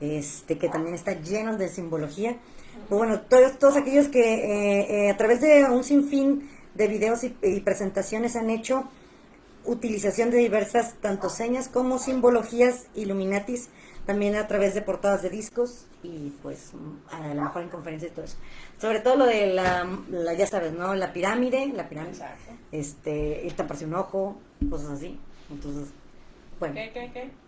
este, 0.00 0.58
que 0.58 0.68
también 0.68 0.94
está 0.94 1.14
lleno 1.14 1.56
de 1.56 1.68
simbología. 1.68 2.36
Pues 2.88 2.98
bueno, 2.98 3.20
todos, 3.22 3.58
todos 3.58 3.76
aquellos 3.76 4.08
que 4.08 4.20
eh, 4.20 5.06
eh, 5.06 5.10
a 5.10 5.16
través 5.16 5.40
de 5.40 5.64
un 5.64 5.84
sinfín 5.84 6.50
de 6.74 6.88
videos 6.88 7.24
y, 7.24 7.34
y 7.42 7.60
presentaciones 7.60 8.36
han 8.36 8.50
hecho 8.50 8.84
utilización 9.64 10.30
de 10.30 10.38
diversas 10.38 10.94
tanto 11.00 11.28
señas 11.30 11.68
como 11.68 11.98
simbologías 11.98 12.86
illuminatis 12.94 13.68
también 14.06 14.34
a 14.36 14.46
través 14.48 14.74
de 14.74 14.82
portadas 14.82 15.22
de 15.22 15.30
discos 15.30 15.86
y 16.02 16.30
pues 16.42 16.72
a 17.10 17.34
lo 17.34 17.42
mejor 17.42 17.62
en 17.62 17.68
conferencias 17.68 18.12
y 18.12 18.14
todo 18.14 18.24
eso. 18.24 18.36
Sobre 18.80 19.00
todo 19.00 19.16
lo 19.16 19.26
de 19.26 19.52
la, 19.54 19.86
la 20.10 20.34
ya 20.34 20.46
sabes, 20.46 20.72
¿no? 20.72 20.94
La 20.94 21.12
pirámide, 21.12 21.68
la 21.68 21.88
pirámide, 21.88 22.12
Exacto. 22.14 22.52
este, 22.72 23.44
ir 23.44 23.52
taparse 23.54 23.84
un 23.86 23.94
ojo, 23.94 24.40
cosas 24.68 24.90
así. 24.92 25.18
Entonces, 25.50 25.90
bueno, 26.58 26.74
¿Qué, 26.74 26.90
qué, 26.92 27.10
qué? 27.12 27.30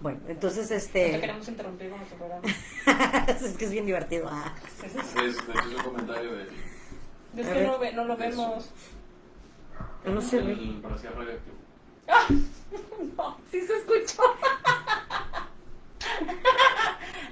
Bueno, 0.00 0.20
entonces 0.28 0.62
No 0.64 0.68
te 0.68 0.76
este, 0.76 1.20
queremos 1.20 1.48
interrumpir 1.48 1.90
con 1.90 1.98
nuestro 1.98 2.18
programa. 2.18 2.46
es 3.28 3.56
que 3.56 3.64
es 3.64 3.70
bien 3.70 3.86
divertido. 3.86 4.28
ah. 4.30 4.54
Es, 4.84 4.94
de 4.94 5.00
hecho, 5.00 5.68
es 5.68 5.74
un 5.76 5.82
comentario 5.82 6.32
de. 6.36 6.42
Es 7.36 7.46
que 7.48 7.66
no, 7.66 7.78
ve- 7.78 7.92
no 7.92 8.04
lo 8.04 8.16
vemos. 8.16 8.70
No 10.04 10.20
sé, 10.20 10.40
güey. 10.40 10.70
El 10.70 10.80
Brasil 10.80 11.10
radioactivo. 11.16 11.56
No, 13.16 13.38
sí 13.50 13.60
se 13.60 13.74
escuchó. 13.76 14.22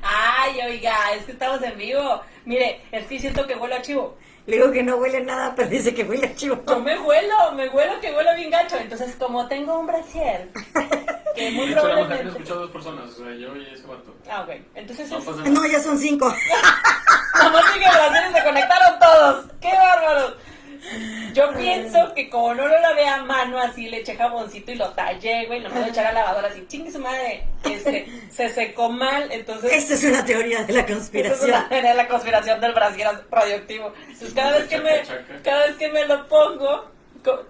Ay, 0.03 0.61
oiga, 0.67 1.15
es 1.15 1.25
que 1.25 1.33
estamos 1.33 1.63
en 1.63 1.77
vivo. 1.77 2.23
Mire, 2.45 2.83
es 2.93 3.07
que 3.07 3.19
siento 3.19 3.47
que 3.47 3.57
huele 3.57 3.75
a 3.75 3.83
chivo. 3.83 4.17
Le 4.47 4.59
digo 4.59 4.71
que 4.71 4.83
no 4.85 4.97
huele 4.97 5.19
a 5.19 5.21
nada, 5.23 5.55
pero 5.57 5.69
dice 5.69 5.93
que 5.93 6.05
huele 6.05 6.29
a 6.29 6.35
chivo. 6.37 6.63
Yo 6.69 6.79
me 6.79 6.97
huelo, 6.99 7.53
me 7.55 7.69
huelo 7.69 8.01
que 8.01 8.15
huele 8.15 8.35
bien 8.37 8.51
gacho. 8.51 8.77
Entonces, 8.77 9.17
como 9.17 9.49
tengo 9.49 9.81
un 9.81 9.89
brasier, 9.89 10.51
que 11.35 11.51
muy 11.51 11.71
la 11.71 11.83
mujer 11.83 11.95
probablemente... 11.95 12.29
escuchó 12.29 12.55
a 12.55 12.59
dos 12.59 12.71
personas, 12.71 13.11
o 13.11 13.25
sea, 13.25 13.35
yo 13.35 13.57
y 13.57 13.67
ese 13.75 13.87
vato. 13.87 14.15
Ah, 14.31 14.43
ok. 14.43 14.51
Entonces, 14.77 15.11
No 15.11 15.19
es... 15.19 15.51
No, 15.51 15.67
ya 15.67 15.81
son 15.81 15.99
cinco. 15.99 16.27
música 16.29 17.93
de 17.93 18.09
Brasil 18.09 18.37
se 18.37 18.45
conectaron 18.45 18.99
todos. 19.01 19.47
¡Qué 19.61 19.73
bárbaros! 19.73 20.35
Yo 21.33 21.53
pienso 21.55 22.15
que 22.15 22.31
como 22.31 22.55
no 22.55 22.67
lo 22.67 22.81
lavé 22.81 23.07
a 23.07 23.23
mano 23.23 23.59
así, 23.59 23.89
le 23.89 23.99
eché 23.99 24.17
jaboncito 24.17 24.73
y 24.73 24.77
lo 24.77 24.91
tallé, 24.91 25.47
güey, 25.47 25.61
lo 25.61 25.71
me 25.71 25.81
lo 25.81 25.87
eché 25.87 26.01
a 26.01 26.05
la 26.05 26.13
lavadora 26.13 26.49
así, 26.49 26.65
chingue 26.67 26.91
su 26.91 26.99
madre, 26.99 27.45
este, 27.65 28.07
se 28.31 28.49
secó 28.51 28.89
mal, 28.89 29.31
entonces... 29.31 29.73
Esta 29.73 29.95
es 29.95 30.05
una 30.05 30.25
teoría 30.25 30.65
de 30.65 30.73
la 30.73 30.81
es 30.81 30.87
conspiración. 30.87 31.51
una 31.51 31.69
teoría 31.69 31.91
de 31.91 31.97
la 31.97 32.09
conspiración 32.09 32.61
del 32.61 32.73
Brasil 32.73 33.05
radioactivo. 33.31 33.93
Entonces 34.03 34.35
cada 34.35 34.59
vez 34.59 34.69
que 34.69 34.79
me, 34.79 35.03
cada 35.43 35.67
vez 35.67 35.77
que 35.77 35.89
me 35.89 36.07
lo 36.07 36.27
pongo, 36.29 36.91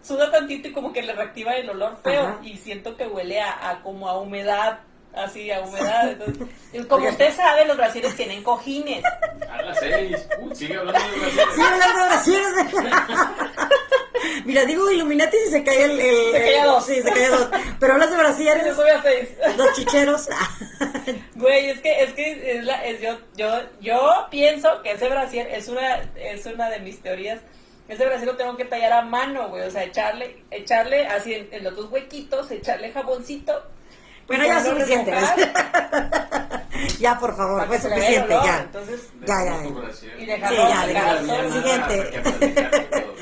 suda 0.02 0.30
tantito 0.30 0.68
y 0.68 0.72
como 0.72 0.92
que 0.92 1.02
le 1.02 1.12
reactiva 1.12 1.54
el 1.56 1.68
olor 1.70 1.98
feo 2.02 2.22
Ajá. 2.22 2.38
y 2.42 2.56
siento 2.56 2.96
que 2.96 3.06
huele 3.06 3.40
a, 3.40 3.70
a 3.70 3.82
como 3.82 4.08
a 4.08 4.18
humedad, 4.18 4.80
así 5.16 5.50
a 5.50 5.60
humedad. 5.60 6.10
Entonces, 6.10 6.46
y 6.72 6.82
como 6.84 7.08
usted 7.08 7.34
sabe, 7.34 7.64
los 7.64 7.76
brasileños 7.76 8.16
tienen 8.16 8.42
cojines. 8.42 9.02
A 9.50 9.62
las 9.62 9.78
seis. 9.78 10.26
Uh, 10.38 10.54
sigue 10.54 10.76
hablando 10.76 11.00
de 11.00 11.16
Brasil. 11.18 11.40
Sí, 11.54 11.60
hablando 11.62 12.00
de 12.00 12.06
brasieres. 12.06 12.52
Mira, 14.44 14.64
digo 14.64 14.90
Illuminati 14.90 15.36
si 15.44 15.50
se 15.50 15.64
cae 15.64 15.84
el... 15.84 16.00
el- 16.00 16.32
Se 16.32 16.38
cae 16.38 16.60
a 16.60 16.66
dos. 16.66 16.86
Sí, 16.86 17.02
se 17.02 17.10
cae 17.12 17.26
a 17.26 17.30
dos. 17.30 17.48
Pero 17.78 17.92
hablas 17.94 18.10
de 18.10 18.16
Se 18.16 18.22
brasieres, 18.22 18.76
sube 18.76 18.90
a 18.90 19.02
seis. 19.02 19.28
dos 19.56 19.72
chicheros. 19.74 20.28
Güey, 21.34 21.70
es 21.70 21.80
que, 21.80 22.02
es 22.02 22.12
que 22.14 22.56
es 22.58 22.64
la, 22.64 22.84
es 22.84 23.00
yo, 23.00 23.18
yo, 23.36 23.60
yo 23.80 24.26
pienso 24.30 24.82
que 24.82 24.92
ese 24.92 25.08
brasier 25.08 25.46
es 25.48 25.68
una, 25.68 26.02
es 26.16 26.44
una 26.46 26.68
de 26.70 26.80
mis 26.80 27.00
teorías. 27.02 27.40
Ese 27.88 28.04
brasier 28.04 28.26
lo 28.26 28.36
tengo 28.36 28.56
que 28.56 28.64
tallar 28.64 28.92
a 28.92 29.02
mano, 29.02 29.48
güey. 29.48 29.62
O 29.62 29.70
sea, 29.70 29.84
echarle, 29.84 30.42
echarle 30.50 31.06
así 31.06 31.34
en, 31.34 31.48
en 31.52 31.62
los 31.62 31.76
dos 31.76 31.90
huequitos, 31.90 32.50
echarle 32.50 32.90
jaboncito. 32.92 33.62
Bueno, 34.26 34.44
ya 34.44 34.56
a 34.58 34.64
suficiente. 34.64 35.12
ya, 36.98 37.18
por 37.18 37.36
favor, 37.36 37.66
fue 37.66 37.76
que 37.76 37.82
suficiente, 37.82 38.28
ya. 38.44 38.60
Entonces, 38.60 39.08
Ya, 39.26 39.44
ya. 39.44 39.64
Y 39.64 39.68
Sí, 39.68 40.56
ya, 40.56 41.24
sol. 41.26 41.52
siguiente. 41.52 42.22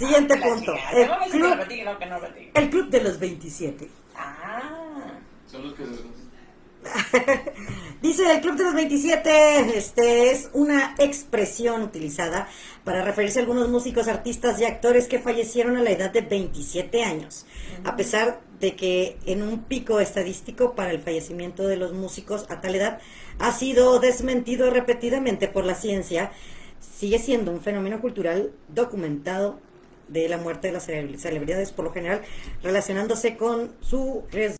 Siguiente 0.00 0.38
La 0.38 0.46
punto. 0.46 0.74
El 0.92 1.08
No 1.08 1.18
que 1.20 1.30
club, 1.30 1.50
lo 1.50 1.56
platique, 1.56 1.84
no, 1.84 1.98
que 1.98 2.06
no 2.06 2.18
platique. 2.20 2.50
el 2.54 2.70
club 2.70 2.88
de 2.88 3.00
los 3.02 3.18
27. 3.18 3.88
Ah. 4.16 4.62
Son 5.46 5.62
los 5.62 5.74
que 5.74 5.84
se. 5.84 6.19
Dice 8.02 8.30
el 8.32 8.40
Club 8.40 8.56
de 8.56 8.64
los 8.64 8.74
27, 8.74 9.76
este 9.76 10.30
es 10.30 10.48
una 10.54 10.94
expresión 10.98 11.82
utilizada 11.82 12.48
para 12.84 13.04
referirse 13.04 13.38
a 13.38 13.42
algunos 13.42 13.68
músicos, 13.68 14.08
artistas 14.08 14.58
y 14.60 14.64
actores 14.64 15.06
que 15.06 15.18
fallecieron 15.18 15.76
a 15.76 15.82
la 15.82 15.90
edad 15.90 16.10
de 16.10 16.22
27 16.22 17.04
años. 17.04 17.44
A 17.84 17.96
pesar 17.96 18.40
de 18.58 18.74
que 18.74 19.18
en 19.26 19.42
un 19.42 19.64
pico 19.64 20.00
estadístico 20.00 20.74
para 20.74 20.90
el 20.90 21.00
fallecimiento 21.00 21.66
de 21.66 21.76
los 21.76 21.92
músicos 21.92 22.46
a 22.48 22.60
tal 22.62 22.74
edad 22.74 23.00
ha 23.38 23.52
sido 23.52 23.98
desmentido 24.00 24.70
repetidamente 24.70 25.46
por 25.48 25.64
la 25.64 25.74
ciencia, 25.74 26.32
sigue 26.80 27.18
siendo 27.18 27.50
un 27.52 27.60
fenómeno 27.60 28.00
cultural 28.00 28.52
documentado 28.68 29.58
de 30.08 30.28
la 30.28 30.38
muerte 30.38 30.68
de 30.68 30.72
las 30.72 30.88
cele- 30.88 31.18
celebridades, 31.18 31.70
por 31.72 31.84
lo 31.84 31.92
general 31.92 32.22
relacionándose 32.62 33.36
con 33.36 33.72
su 33.80 34.24
riesgo 34.30 34.56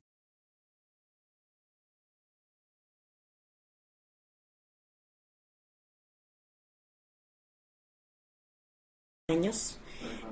años 9.30 9.78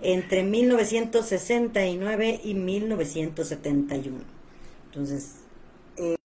entre 0.03 0.43
1969 0.45 2.41
y 2.45 2.55
1971. 2.55 4.19
Entonces, 4.87 5.37
eh, 5.97 6.17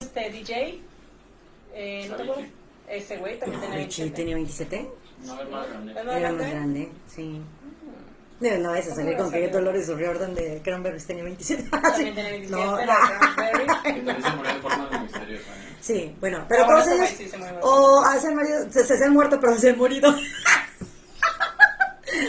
Este 0.00 0.30
DJ, 0.30 0.80
eh, 1.74 2.06
¿no 2.08 2.16
te 2.16 2.22
acuerdas? 2.22 2.50
Ese 2.88 3.16
güey 3.18 3.38
también 3.38 3.60
tenía 3.60 3.76
Richie 3.78 4.04
27. 4.04 4.10
tenía 4.10 4.34
27. 4.36 4.90
No 5.24 5.40
es 5.40 5.48
más 5.50 5.68
grande. 5.68 5.92
¿Es 5.92 6.04
más 6.04 6.16
Era 6.16 6.32
más 6.32 6.50
grande, 6.50 6.92
sí. 7.06 7.40
No, 8.42 8.58
no, 8.58 8.74
esa 8.74 8.94
salir 8.94 9.16
con 9.16 9.30
que 9.30 9.48
Dolores 9.48 9.88
O'Riordan 9.88 10.34
de 10.34 10.60
Cranberries 10.64 11.06
tenía 11.06 11.22
27. 11.24 11.62
También 11.70 12.14
tenía 12.14 12.30
27, 12.30 12.64
No, 12.66 12.76
pero 12.76 12.92
Cranberry. 13.36 13.66
También 14.06 14.22
se 14.22 14.30
murió 14.36 14.52
de 14.54 14.60
forma 14.60 14.98
misteriosa. 15.00 15.44
Sí, 15.80 16.16
bueno, 16.20 16.44
pero 16.48 16.64
Ah, 16.64 16.66
todos 16.68 16.86
bueno, 16.86 17.04
ellos, 17.04 17.16
sí 17.16 17.28
se 17.28 17.38
muere. 17.38 17.56
o 17.62 18.02
ah, 18.04 18.18
se 18.18 18.28
han, 18.28 18.34
morido- 18.36 18.70
se, 18.70 18.84
se- 18.84 18.98
se 18.98 19.04
han 19.04 19.12
muerto, 19.12 19.38
pero 19.40 19.56
se 19.58 19.70
han 19.70 19.78
morido. 19.78 20.12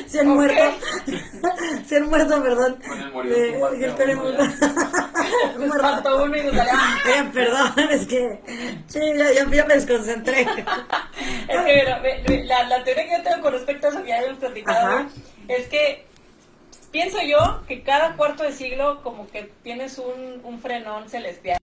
se 0.07 0.19
han 0.19 0.27
Ok. 0.29 0.35
muerto. 0.35 0.63
se 1.87 1.97
han 1.97 2.09
muerto, 2.09 2.41
perdón. 2.43 2.79
Con 2.87 2.99
el 3.01 3.11
morido 3.11 3.35
Eh, 3.35 3.61
el 3.81 3.93
faltó 5.81 6.23
uno 6.23 6.37
y 6.37 6.43
nos 6.43 6.55
salió. 6.55 6.73
Eh, 6.73 7.29
perdón, 7.33 7.73
es 7.91 8.07
que 8.07 8.39
sí, 8.87 8.99
ya, 9.15 9.31
ya- 9.33 9.49
ya 9.49 9.65
me 9.65 9.73
desconcentré. 9.75 10.41
Es 10.41 11.61
que 11.61 11.85
ve, 12.01 12.43
la, 12.45 12.63
la 12.63 12.83
teoría 12.83 13.03
que 13.05 13.17
yo 13.17 13.23
tengo 13.23 13.41
con 13.41 13.53
respecto 13.53 13.87
a 13.87 13.89
eso 13.89 14.01
que 14.03 14.09
ya 14.09 14.21
hemos 14.21 14.37
platicado 14.39 14.87
Ajá. 14.87 15.07
Es 15.47 15.67
que 15.67 16.05
pienso 16.91 17.17
yo 17.21 17.63
que 17.67 17.81
cada 17.83 18.15
cuarto 18.15 18.43
de 18.43 18.51
siglo 18.53 19.01
como 19.03 19.27
que 19.29 19.43
tienes 19.63 19.97
un, 19.97 20.41
un 20.43 20.59
frenón 20.59 21.09
celestial. 21.09 21.57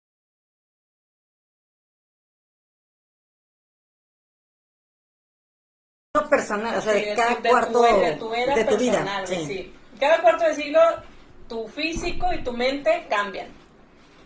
No 6.16 6.28
personal, 6.28 6.76
o 6.76 6.80
sea, 6.80 6.94
Sí, 6.94 7.04
de 7.04 7.14
cada 7.14 7.34
de 7.36 7.48
cuarto 7.48 7.72
tu, 7.72 7.82
de 7.82 8.12
tu 8.16 8.34
era 8.34 8.54
de 8.56 8.64
tu 8.64 8.70
personal, 8.76 9.26
vida. 9.26 9.40
sí. 9.46 9.72
Cada 9.98 10.20
cuarto 10.22 10.44
de 10.44 10.54
siglo 10.54 10.80
tu 11.48 11.68
físico 11.68 12.32
y 12.32 12.42
tu 12.42 12.52
mente 12.52 13.06
cambian. 13.08 13.46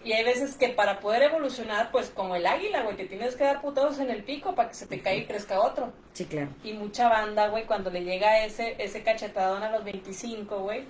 Y 0.04 0.12
hay 0.12 0.22
veces 0.22 0.56
que 0.56 0.68
para 0.68 1.00
poder 1.00 1.22
evolucionar, 1.22 1.90
pues 1.90 2.10
como 2.10 2.36
el 2.36 2.46
águila, 2.46 2.82
güey, 2.82 2.96
te 2.96 3.06
tienes 3.06 3.36
que 3.36 3.44
dar 3.44 3.62
putados 3.62 3.98
en 3.98 4.10
el 4.10 4.22
pico 4.22 4.54
para 4.54 4.68
que 4.68 4.74
se 4.74 4.86
te 4.86 5.00
caiga 5.00 5.22
y 5.22 5.26
crezca 5.26 5.60
otro. 5.60 5.92
Sí, 6.12 6.26
claro. 6.26 6.48
Y 6.62 6.74
mucha 6.74 7.08
banda, 7.08 7.48
güey, 7.48 7.64
cuando 7.64 7.90
le 7.90 8.04
llega 8.04 8.44
ese, 8.44 8.76
ese 8.78 9.02
cachetadón 9.02 9.62
a 9.62 9.70
los 9.70 9.82
25, 9.84 10.58
güey, 10.60 10.84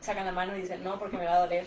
sacan 0.00 0.26
la 0.26 0.32
mano 0.32 0.56
y 0.56 0.60
dicen, 0.60 0.82
no, 0.84 0.98
porque 0.98 1.16
me 1.16 1.24
va 1.26 1.34
a 1.36 1.40
doler. 1.40 1.66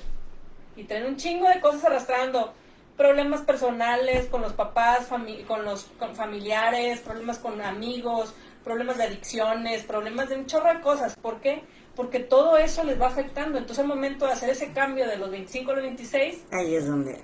Y 0.76 0.86
traen 0.86 1.05
un 1.05 1.18
chingo 1.18 1.47
de 1.49 1.59
cosas 1.59 1.84
arrastrando. 1.86 2.53
Problemas 2.97 3.41
personales 3.41 4.28
con 4.28 4.41
los 4.41 4.53
papás, 4.53 5.09
fami- 5.09 5.45
con 5.45 5.66
los 5.66 5.86
con 5.97 6.16
familiares, 6.16 6.99
problemas 6.99 7.39
con 7.39 7.59
amigos, 7.61 8.34
problemas 8.64 8.97
de 8.97 9.05
adicciones, 9.05 9.84
problemas 9.84 10.30
de 10.30 10.36
un 10.36 10.45
chorro 10.45 10.74
de 10.74 10.80
cosas. 10.82 11.16
¿Por 11.20 11.41
qué? 11.41 11.64
Porque 11.96 12.20
todo 12.20 12.58
eso 12.58 12.84
les 12.84 13.00
va 13.00 13.08
afectando. 13.08 13.58
Entonces, 13.58 13.80
al 13.84 13.88
momento 13.88 14.26
de 14.26 14.34
hacer 14.34 14.50
ese 14.50 14.72
cambio 14.74 15.08
de 15.08 15.18
los 15.18 15.30
25 15.30 15.72
a 15.72 15.74
los 15.76 15.84
26, 15.84 16.44
Ahí 16.52 16.76
es 16.76 16.88
donde. 16.88 17.22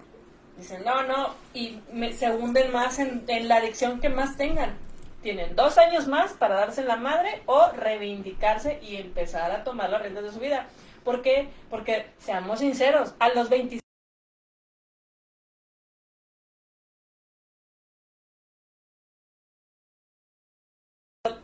Dicen, 0.58 0.84
no, 0.84 1.04
no, 1.04 1.36
y 1.54 1.82
me- 1.94 2.14
se 2.14 2.30
hunden 2.32 2.72
más 2.72 3.00
en, 3.00 3.24
en 3.28 3.48
la 3.48 3.58
adicción 3.58 4.00
que 4.00 4.10
más 4.10 4.38
tengan. 4.38 4.78
Tienen 5.24 5.56
dos 5.56 5.78
años 5.78 6.08
más 6.08 6.34
para 6.34 6.56
darse 6.56 6.84
la 6.84 6.96
madre 6.98 7.42
o 7.46 7.70
reivindicarse 7.72 8.80
y 8.82 8.98
empezar 8.98 9.52
a 9.52 9.64
tomar 9.64 9.90
las 9.90 10.02
riendas 10.02 10.24
de 10.26 10.32
su 10.32 10.40
vida. 10.40 10.68
¿Por 11.04 11.22
qué? 11.22 11.50
Porque, 11.70 12.06
seamos 12.20 12.60
sinceros, 12.60 13.14
a 13.20 13.30
los 13.30 13.50
25 13.50 13.80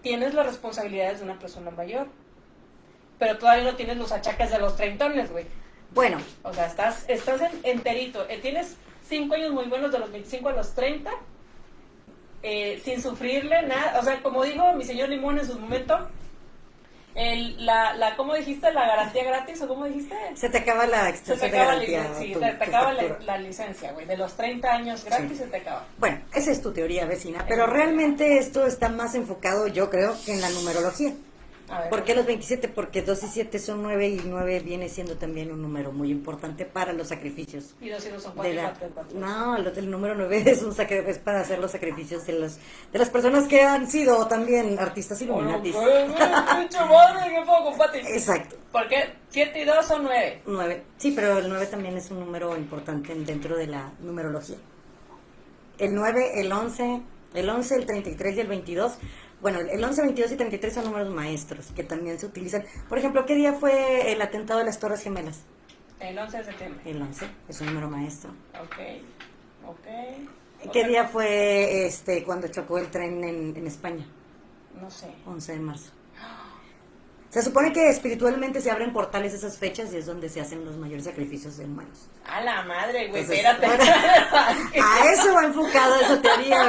tienes 0.02 0.34
las 0.34 0.46
responsabilidades 0.46 1.20
de 1.20 1.26
una 1.26 1.40
persona 1.40 1.72
mayor, 1.72 2.08
pero 3.20 3.38
todavía 3.38 3.64
no 3.64 3.76
tienes 3.76 3.98
los 3.98 4.12
achaques 4.12 4.52
de 4.52 4.60
los 4.60 4.76
treintones, 4.76 5.32
güey. 5.32 5.46
Bueno. 5.94 6.18
O 6.44 6.54
sea, 6.54 6.66
estás, 6.66 7.06
estás 7.08 7.42
enterito. 7.64 8.28
Eh, 8.30 8.40
tienes 8.42 8.76
cinco 9.08 9.36
años 9.36 9.54
muy 9.54 9.66
buenos 9.66 9.92
de 9.92 10.00
los 10.00 10.12
25 10.12 10.50
a 10.50 10.54
los 10.54 10.74
30, 10.74 11.12
eh, 12.44 12.82
sin 12.84 13.02
sufrirle 13.02 13.62
nada. 13.64 14.00
O 14.00 14.04
sea, 14.04 14.22
como 14.22 14.44
digo 14.44 14.74
mi 14.74 14.84
señor 14.84 15.10
Limón 15.10 15.40
en 15.40 15.48
su 15.48 15.58
momento, 15.58 16.10
el, 17.16 17.66
la, 17.66 17.96
la, 17.96 18.18
¿cómo 18.18 18.34
dijiste? 18.34 18.74
¿La 18.74 18.88
garantía 18.88 19.24
gratis 19.24 19.62
o 19.62 19.68
cómo 19.70 19.86
dijiste? 19.86 20.16
Se 20.36 20.50
te 20.50 20.58
acaba 20.58 20.86
la 20.86 21.10
extensión 21.10 21.40
se 21.40 21.50
te 21.50 21.58
acaba 21.58 21.80
de 21.80 21.86
garantía. 21.88 22.20
Sí, 22.20 22.36
te, 22.38 22.46
acaba 22.46 22.94
la, 22.94 23.38
licencia, 23.38 23.94
güey. 23.94 24.06
De 24.06 24.18
los 24.18 24.36
30 24.36 24.70
años 24.70 25.06
gratis 25.06 25.38
se 25.38 25.48
te 25.48 25.58
acaba. 25.58 25.86
Bueno, 25.98 26.20
esa 26.34 26.52
es 26.52 26.62
tu 26.62 26.74
teoría, 26.74 27.06
vecina. 27.06 27.46
Pero 27.48 27.68
realmente 27.68 28.38
esto 28.38 28.66
está 28.66 28.90
más 28.90 29.16
enfocado, 29.16 29.68
yo 29.68 29.90
creo, 29.90 30.14
que 30.26 30.34
en 30.34 30.42
la 30.42 30.50
numerología. 30.50 31.14
¿Por 31.90 32.04
qué 32.04 32.14
los 32.14 32.26
27? 32.26 32.68
Porque 32.70 33.02
2 33.02 33.24
y 33.24 33.28
7 33.28 33.60
son 33.60 33.82
9 33.82 34.08
y 34.08 34.22
9 34.26 34.60
viene 34.60 34.88
siendo 34.88 35.18
también 35.18 35.52
un 35.52 35.62
número 35.62 35.92
muy 35.92 36.12
importante 36.12 36.66
para 36.66 36.94
los 36.94 37.08
sacrificios. 37.08 37.76
Y 37.82 37.90
2 37.90 38.06
y 38.06 38.10
2 38.10 38.24
son 38.24 38.34
4 38.36 38.52
No, 39.16 39.58
el, 39.58 39.90
número 39.90 40.16
9 40.16 40.44
es, 40.46 40.62
un 40.62 40.76
es 40.80 41.18
para 41.20 41.42
hacer 41.42 41.60
los 41.60 41.72
sacrificios 41.72 42.26
de, 42.28 42.34
los, 42.34 42.58
de 42.92 43.00
las 43.00 43.10
personas 43.10 43.48
que 43.48 43.62
han 43.62 43.90
sido 43.90 44.28
también 44.28 44.78
artistas 44.78 45.22
iluminatis. 45.22 45.76
Exacto. 48.08 48.56
¿Por 48.72 48.88
qué 48.88 49.14
7 49.30 49.62
y 49.62 49.66
2 49.66 49.86
son 49.86 50.04
9? 50.04 50.42
9. 50.46 50.84
Sí, 50.98 51.12
pero 51.16 51.40
el 51.40 51.50
9 51.50 51.66
también 51.68 51.98
es 51.98 52.12
un 52.12 52.20
número 52.20 52.56
importante 52.56 53.14
dentro 53.16 53.58
de 53.58 53.68
la 53.68 53.92
numerología. 54.00 54.58
El 55.78 55.96
9, 55.96 56.40
el 56.40 56.52
11, 56.52 57.02
el 57.34 57.50
11, 57.50 57.76
el 57.76 57.86
33 57.86 58.38
y 58.38 58.40
el 58.40 58.48
22 58.48 58.98
bueno, 59.46 59.60
el 59.60 59.84
11, 59.84 60.02
22 60.02 60.32
y 60.32 60.36
33 60.38 60.74
son 60.74 60.86
números 60.86 61.14
maestros 61.14 61.68
que 61.76 61.84
también 61.84 62.18
se 62.18 62.26
utilizan. 62.26 62.66
Por 62.90 62.98
ejemplo, 62.98 63.28
¿qué 63.28 63.36
día 63.36 63.54
fue 63.54 64.12
el 64.12 64.20
atentado 64.20 64.58
de 64.58 64.66
las 64.66 64.80
Torres 64.80 65.04
Gemelas? 65.04 65.44
El 66.00 66.18
11 66.18 66.38
de 66.40 66.44
septiembre. 66.46 66.82
El 66.84 67.00
11, 67.00 67.28
es 67.48 67.62
un 67.62 67.68
número 67.68 67.88
maestro. 67.88 68.32
Ok, 68.60 68.76
ok. 69.68 70.72
¿Qué 70.74 70.88
día 70.88 71.06
fue 71.06 71.86
este 71.86 72.24
cuando 72.24 72.48
chocó 72.48 72.80
el 72.80 72.90
tren 72.90 73.24
en, 73.24 73.56
en 73.56 73.68
España? 73.68 74.04
No 74.82 74.90
sé. 74.90 75.14
11 75.28 75.52
de 75.52 75.60
marzo. 75.60 75.92
Se 77.30 77.44
supone 77.44 77.72
que 77.72 77.88
espiritualmente 77.88 78.62
se 78.62 78.72
abren 78.72 78.94
portales 78.94 79.32
esas 79.32 79.60
fechas 79.60 79.94
y 79.94 79.98
es 79.98 80.08
donde 80.08 80.28
se 80.28 80.42
hacen 80.42 80.66
los 80.66 80.76
mayores 80.78 81.06
sacrificios 81.06 81.58
de 81.58 81.66
humanos. 81.66 82.10
A 82.26 82.42
la 82.42 82.64
madre, 82.64 83.10
güey, 83.10 83.22
espérate. 83.22 83.68
a 84.82 85.12
eso 85.12 85.36
va 85.36 85.44
enfocado 85.44 86.00
esa 86.00 86.20
teoría, 86.20 86.68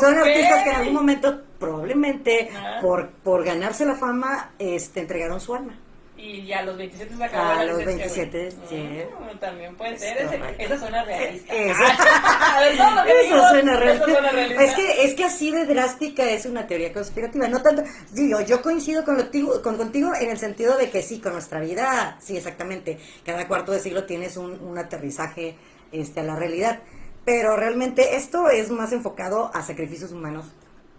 Son 0.00 0.18
artistas 0.18 0.62
que 0.64 0.70
en 0.70 0.76
algún 0.76 0.94
momento, 0.94 1.42
probablemente, 1.58 2.50
por, 2.80 3.10
por 3.10 3.44
ganarse 3.44 3.84
la 3.84 3.94
fama, 3.94 4.52
este, 4.58 5.00
entregaron 5.00 5.40
su 5.40 5.54
alma. 5.54 5.78
Y 6.22 6.46
ya 6.46 6.60
a 6.60 6.62
los 6.62 6.76
27 6.76 7.16
se 7.16 7.24
acabó 7.24 7.50
a 7.50 7.64
los 7.64 7.84
27, 7.84 8.50
sí. 8.68 8.76
Mm, 8.76 9.38
también 9.38 9.74
puede 9.74 9.98
ser. 9.98 10.18
Ese, 10.18 10.40
esa 10.56 10.78
suena 10.78 11.04
realista. 11.04 11.52
Eso, 11.52 11.82
eso 13.24 13.48
suena 13.48 13.76
realista. 13.76 14.62
Es 14.62 14.74
que, 14.74 15.04
es 15.04 15.14
que 15.14 15.24
así 15.24 15.50
de 15.50 15.66
drástica 15.66 16.30
es 16.30 16.46
una 16.46 16.68
teoría 16.68 16.92
conspirativa. 16.92 17.48
No 17.48 17.60
tanto, 17.60 17.82
digo, 18.12 18.40
yo 18.40 18.62
coincido 18.62 19.04
con, 19.04 19.16
con, 19.62 19.76
contigo 19.76 20.12
en 20.14 20.30
el 20.30 20.38
sentido 20.38 20.76
de 20.76 20.90
que 20.90 21.02
sí, 21.02 21.18
con 21.18 21.32
nuestra 21.32 21.58
vida, 21.58 22.16
sí, 22.20 22.36
exactamente. 22.36 23.00
Cada 23.26 23.48
cuarto 23.48 23.72
de 23.72 23.80
siglo 23.80 24.04
tienes 24.04 24.36
un, 24.36 24.52
un 24.60 24.78
aterrizaje 24.78 25.56
este, 25.90 26.20
a 26.20 26.22
la 26.22 26.36
realidad. 26.36 26.78
Pero 27.24 27.56
realmente 27.56 28.16
esto 28.16 28.48
es 28.50 28.70
más 28.70 28.92
enfocado 28.92 29.50
a 29.54 29.62
sacrificios 29.62 30.12
humanos 30.12 30.46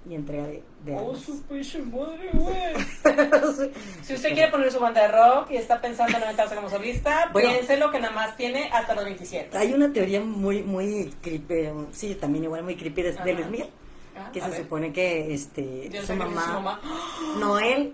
y 0.09 0.15
entrega 0.15 0.47
de, 0.47 0.63
de 0.85 0.95
Oh, 0.97 1.15
su 1.15 1.41
pinche 1.43 1.81
madre, 1.81 2.29
güey. 2.33 3.71
si 4.01 4.13
usted 4.13 4.33
quiere 4.33 4.51
poner 4.51 4.71
su 4.71 4.79
banda 4.79 5.01
de 5.01 5.07
rock 5.09 5.51
y 5.51 5.57
está 5.57 5.79
pensando 5.79 6.17
en 6.17 6.23
aventarse 6.23 6.55
como 6.55 6.69
solista, 6.69 7.29
bueno, 7.31 7.49
piénselo 7.49 7.89
que 7.91 7.99
nada 7.99 8.13
más 8.13 8.35
tiene 8.35 8.69
hasta 8.71 8.95
los 8.95 9.05
27. 9.05 9.57
Hay 9.57 9.73
una 9.73 9.91
teoría 9.93 10.21
muy, 10.21 10.61
muy 10.63 11.13
creepy, 11.21 11.69
sí, 11.91 12.15
también 12.15 12.45
igual 12.45 12.63
muy 12.63 12.75
creepy 12.75 13.01
de, 13.01 13.11
de 13.13 13.33
Luis 13.33 13.47
Miguel. 13.49 13.69
Ah, 14.15 14.29
que 14.31 14.41
se 14.41 14.57
supone 14.57 14.93
que 14.93 15.33
este 15.33 15.89
su 16.05 16.13
mamá, 16.15 16.45
su 16.45 16.51
mamá, 16.53 16.81
Noel 17.39 17.93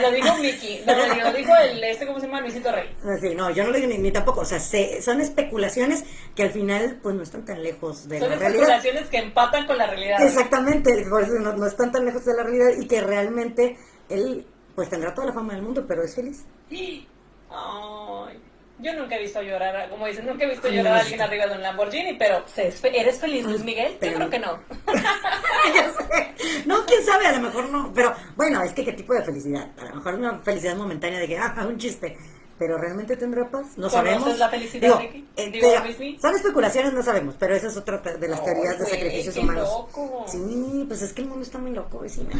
Lo 0.00 0.10
dijo 0.10 0.36
Mickey, 0.38 0.82
no, 0.86 1.24
lo 1.24 1.32
dijo 1.32 1.52
el, 1.56 1.84
este, 1.84 2.06
¿cómo 2.06 2.18
se 2.18 2.26
llama? 2.26 2.40
Luisito 2.40 2.72
Rey. 2.72 2.90
Sí, 3.20 3.34
no, 3.34 3.50
yo 3.50 3.64
no 3.64 3.70
lo 3.70 3.76
digo 3.78 3.88
ni, 3.88 4.10
tampoco, 4.10 4.40
o 4.40 4.44
sea, 4.44 4.58
son 5.00 5.20
especulaciones 5.20 6.04
que 6.34 6.42
al 6.42 6.50
final, 6.50 6.98
pues, 7.02 7.14
no 7.14 7.22
están 7.22 7.44
tan 7.44 7.62
lejos 7.62 8.08
de 8.08 8.20
la 8.20 8.26
realidad. 8.26 8.40
Son 8.40 8.52
especulaciones 8.52 9.08
que 9.08 9.18
empatan 9.18 9.66
con 9.66 9.78
la 9.78 9.86
realidad. 9.86 10.22
Exactamente, 10.22 11.06
por 11.08 11.22
eso 11.22 11.34
no, 11.34 11.66
están 11.66 11.92
tan 11.92 12.04
lejos 12.04 12.24
de 12.24 12.34
la 12.34 12.42
realidad 12.42 12.70
y 12.80 12.86
que 12.86 13.00
realmente 13.00 13.76
él, 14.08 14.46
pues, 14.74 14.90
tendrá 14.90 15.14
toda 15.14 15.28
la 15.28 15.32
fama 15.32 15.54
del 15.54 15.62
mundo, 15.62 15.84
pero 15.86 16.02
es 16.02 16.14
feliz. 16.14 16.44
Ay... 17.50 18.40
Yo 18.78 18.92
nunca 18.94 19.16
he 19.16 19.20
visto 19.20 19.40
llorar, 19.40 19.88
como 19.88 20.06
dicen, 20.06 20.26
nunca 20.26 20.44
he 20.44 20.48
visto 20.48 20.68
llorar 20.68 20.94
a 20.94 21.00
alguien 21.00 21.22
arriba 21.22 21.46
de 21.46 21.54
un 21.54 21.62
Lamborghini, 21.62 22.14
pero 22.14 22.44
¿eres 22.56 23.18
feliz, 23.18 23.44
Luis 23.44 23.62
Miguel? 23.62 23.96
Yo 24.02 24.14
creo 24.14 24.30
que 24.30 24.38
no. 24.40 24.58
ya 25.74 25.92
sé. 25.92 26.64
No, 26.66 26.84
quién 26.84 27.04
sabe, 27.04 27.26
a 27.26 27.32
lo 27.32 27.40
mejor 27.40 27.68
no. 27.68 27.92
Pero 27.94 28.12
bueno, 28.36 28.62
es 28.62 28.72
que 28.72 28.84
qué 28.84 28.92
tipo 28.92 29.14
de 29.14 29.22
felicidad. 29.22 29.70
A 29.78 29.84
lo 29.84 29.94
mejor 29.96 30.14
una 30.14 30.38
felicidad 30.40 30.76
momentánea 30.76 31.20
de 31.20 31.28
que, 31.28 31.38
ah, 31.38 31.54
un 31.66 31.78
chiste 31.78 32.16
pero 32.58 32.78
realmente 32.78 33.16
tendrá 33.16 33.50
paz. 33.50 33.76
No 33.76 33.90
sabemos. 33.90 34.38
la 34.38 34.48
felicidad, 34.48 34.98
Ricky? 34.98 35.26
Eh, 35.36 36.18
son 36.20 36.34
especulaciones, 36.34 36.92
no 36.92 37.02
sabemos, 37.02 37.34
pero 37.38 37.54
esa 37.54 37.68
es 37.68 37.76
otra 37.76 37.98
de 37.98 38.28
las 38.28 38.44
teorías 38.44 38.78
de 38.78 38.86
sacrificios 38.86 39.36
humanos. 39.36 39.68
Loco. 39.68 40.24
Sí, 40.28 40.84
pues 40.86 41.02
es 41.02 41.12
que 41.12 41.22
el 41.22 41.28
mundo 41.28 41.44
está 41.44 41.58
muy 41.58 41.72
loco, 41.72 42.00
vecina. 42.00 42.30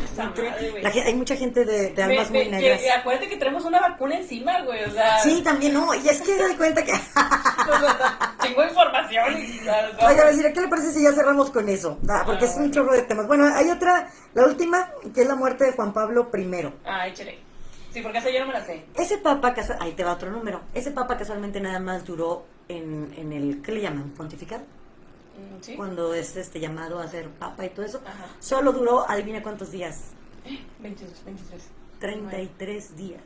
hay 1.04 1.14
mucha 1.14 1.36
gente 1.36 1.64
de, 1.64 1.90
de 1.90 2.02
almas 2.02 2.30
muy 2.30 2.48
negras. 2.48 2.80
Que, 2.80 2.90
acuérdate 2.90 3.28
que 3.28 3.36
tenemos 3.36 3.64
una 3.64 3.80
vacuna 3.80 4.16
encima, 4.16 4.62
güey, 4.62 4.84
o 4.84 4.90
sea... 4.90 5.20
Sí, 5.20 5.42
también, 5.42 5.74
no, 5.74 5.94
y 5.94 6.08
es 6.08 6.20
que 6.22 6.36
doy 6.36 6.54
cuenta 6.54 6.84
que... 6.84 6.92
Tengo 8.42 8.64
información 8.64 9.38
y... 9.38 9.60
Oiga, 10.04 10.26
decir, 10.26 10.52
¿qué 10.52 10.60
le 10.60 10.68
parece 10.68 10.92
si 10.92 11.02
ya 11.02 11.12
cerramos 11.12 11.50
con 11.50 11.68
eso? 11.68 11.98
Ah, 12.08 12.22
porque 12.24 12.44
es 12.44 12.54
un 12.56 12.70
chorro 12.70 12.92
de 12.92 13.02
temas. 13.02 13.26
Bueno, 13.26 13.46
hay 13.54 13.70
otra, 13.70 14.10
la 14.34 14.44
última, 14.44 14.90
que 15.14 15.22
es 15.22 15.26
la 15.26 15.34
muerte 15.34 15.64
de 15.64 15.72
Juan 15.72 15.92
Pablo 15.92 16.30
I. 16.32 16.72
Ah, 16.84 17.08
échale. 17.08 17.53
Sí, 17.94 18.02
porque 18.02 18.18
esa 18.18 18.28
yo 18.28 18.40
no 18.40 18.48
me 18.48 18.54
la 18.54 18.66
sé. 18.66 18.84
Ese 18.96 19.18
papa, 19.18 19.54
ahí 19.78 19.92
te 19.92 20.02
va 20.02 20.14
otro 20.14 20.28
número. 20.28 20.62
Ese 20.74 20.90
papa 20.90 21.16
casualmente 21.16 21.60
nada 21.60 21.78
más 21.78 22.04
duró 22.04 22.44
en, 22.68 23.14
en 23.16 23.32
el, 23.32 23.62
¿qué 23.62 23.70
le 23.70 23.82
llaman? 23.82 24.10
Pontificar. 24.10 24.62
Mm, 24.62 25.62
¿Sí? 25.62 25.76
Cuando 25.76 26.12
es 26.12 26.34
este 26.36 26.58
llamado 26.58 26.98
a 26.98 27.06
ser 27.06 27.28
papa 27.28 27.64
y 27.64 27.68
todo 27.68 27.86
eso. 27.86 28.00
Solo 28.40 28.72
duró, 28.72 29.08
adivina 29.08 29.44
cuántos 29.44 29.70
días. 29.70 30.06
22, 30.80 31.24
23. 31.24 31.62
33 32.00 32.96
días. 32.96 33.22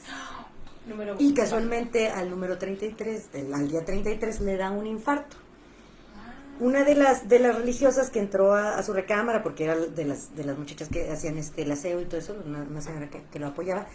Número 0.87 1.17
y 1.19 1.33
casualmente 1.33 2.11
al 2.11 2.29
número 2.29 2.59
33, 2.59 3.31
al 3.55 3.69
día 3.69 3.87
33, 3.87 4.41
le 4.43 4.59
da 4.59 4.71
un 4.71 4.87
infarto. 4.87 5.37
Ah. 6.15 6.35
Una 6.61 6.85
de 6.85 6.95
las 6.95 7.27
de 7.27 7.39
las 7.39 7.57
religiosas 7.57 8.11
que 8.11 8.21
entró 8.21 8.53
a, 8.53 8.83
su 8.83 8.93
recámara, 8.93 9.43
porque 9.43 9.65
era 9.65 9.77
de 9.77 10.05
las 10.05 10.37
de 10.37 10.45
las 10.45 10.59
muchachas 10.59 10.91
que 10.91 11.11
hacían 11.11 11.39
este 11.39 11.63
el 11.63 11.73
aseo 11.73 12.03
y 12.03 12.05
todo 12.05 12.19
eso, 12.19 12.37
una, 12.45 12.81
señora 12.83 13.09
que, 13.09 13.23
que, 13.33 13.39
lo 13.39 13.49
apoyaba, 13.49 13.87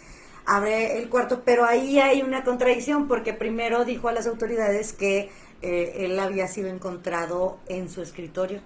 abre 0.46 0.98
el 0.98 1.08
cuarto, 1.08 1.42
pero 1.44 1.64
ahí 1.64 1.98
hay 1.98 2.22
una 2.22 2.44
contradicción 2.44 3.08
porque 3.08 3.32
primero 3.32 3.84
dijo 3.84 4.08
a 4.08 4.12
las 4.12 4.26
autoridades 4.26 4.92
que 4.92 5.30
eh, 5.62 6.04
él 6.04 6.18
había 6.18 6.46
sido 6.48 6.68
encontrado 6.68 7.58
en 7.66 7.88
su 7.88 8.02
escritorio, 8.02 8.60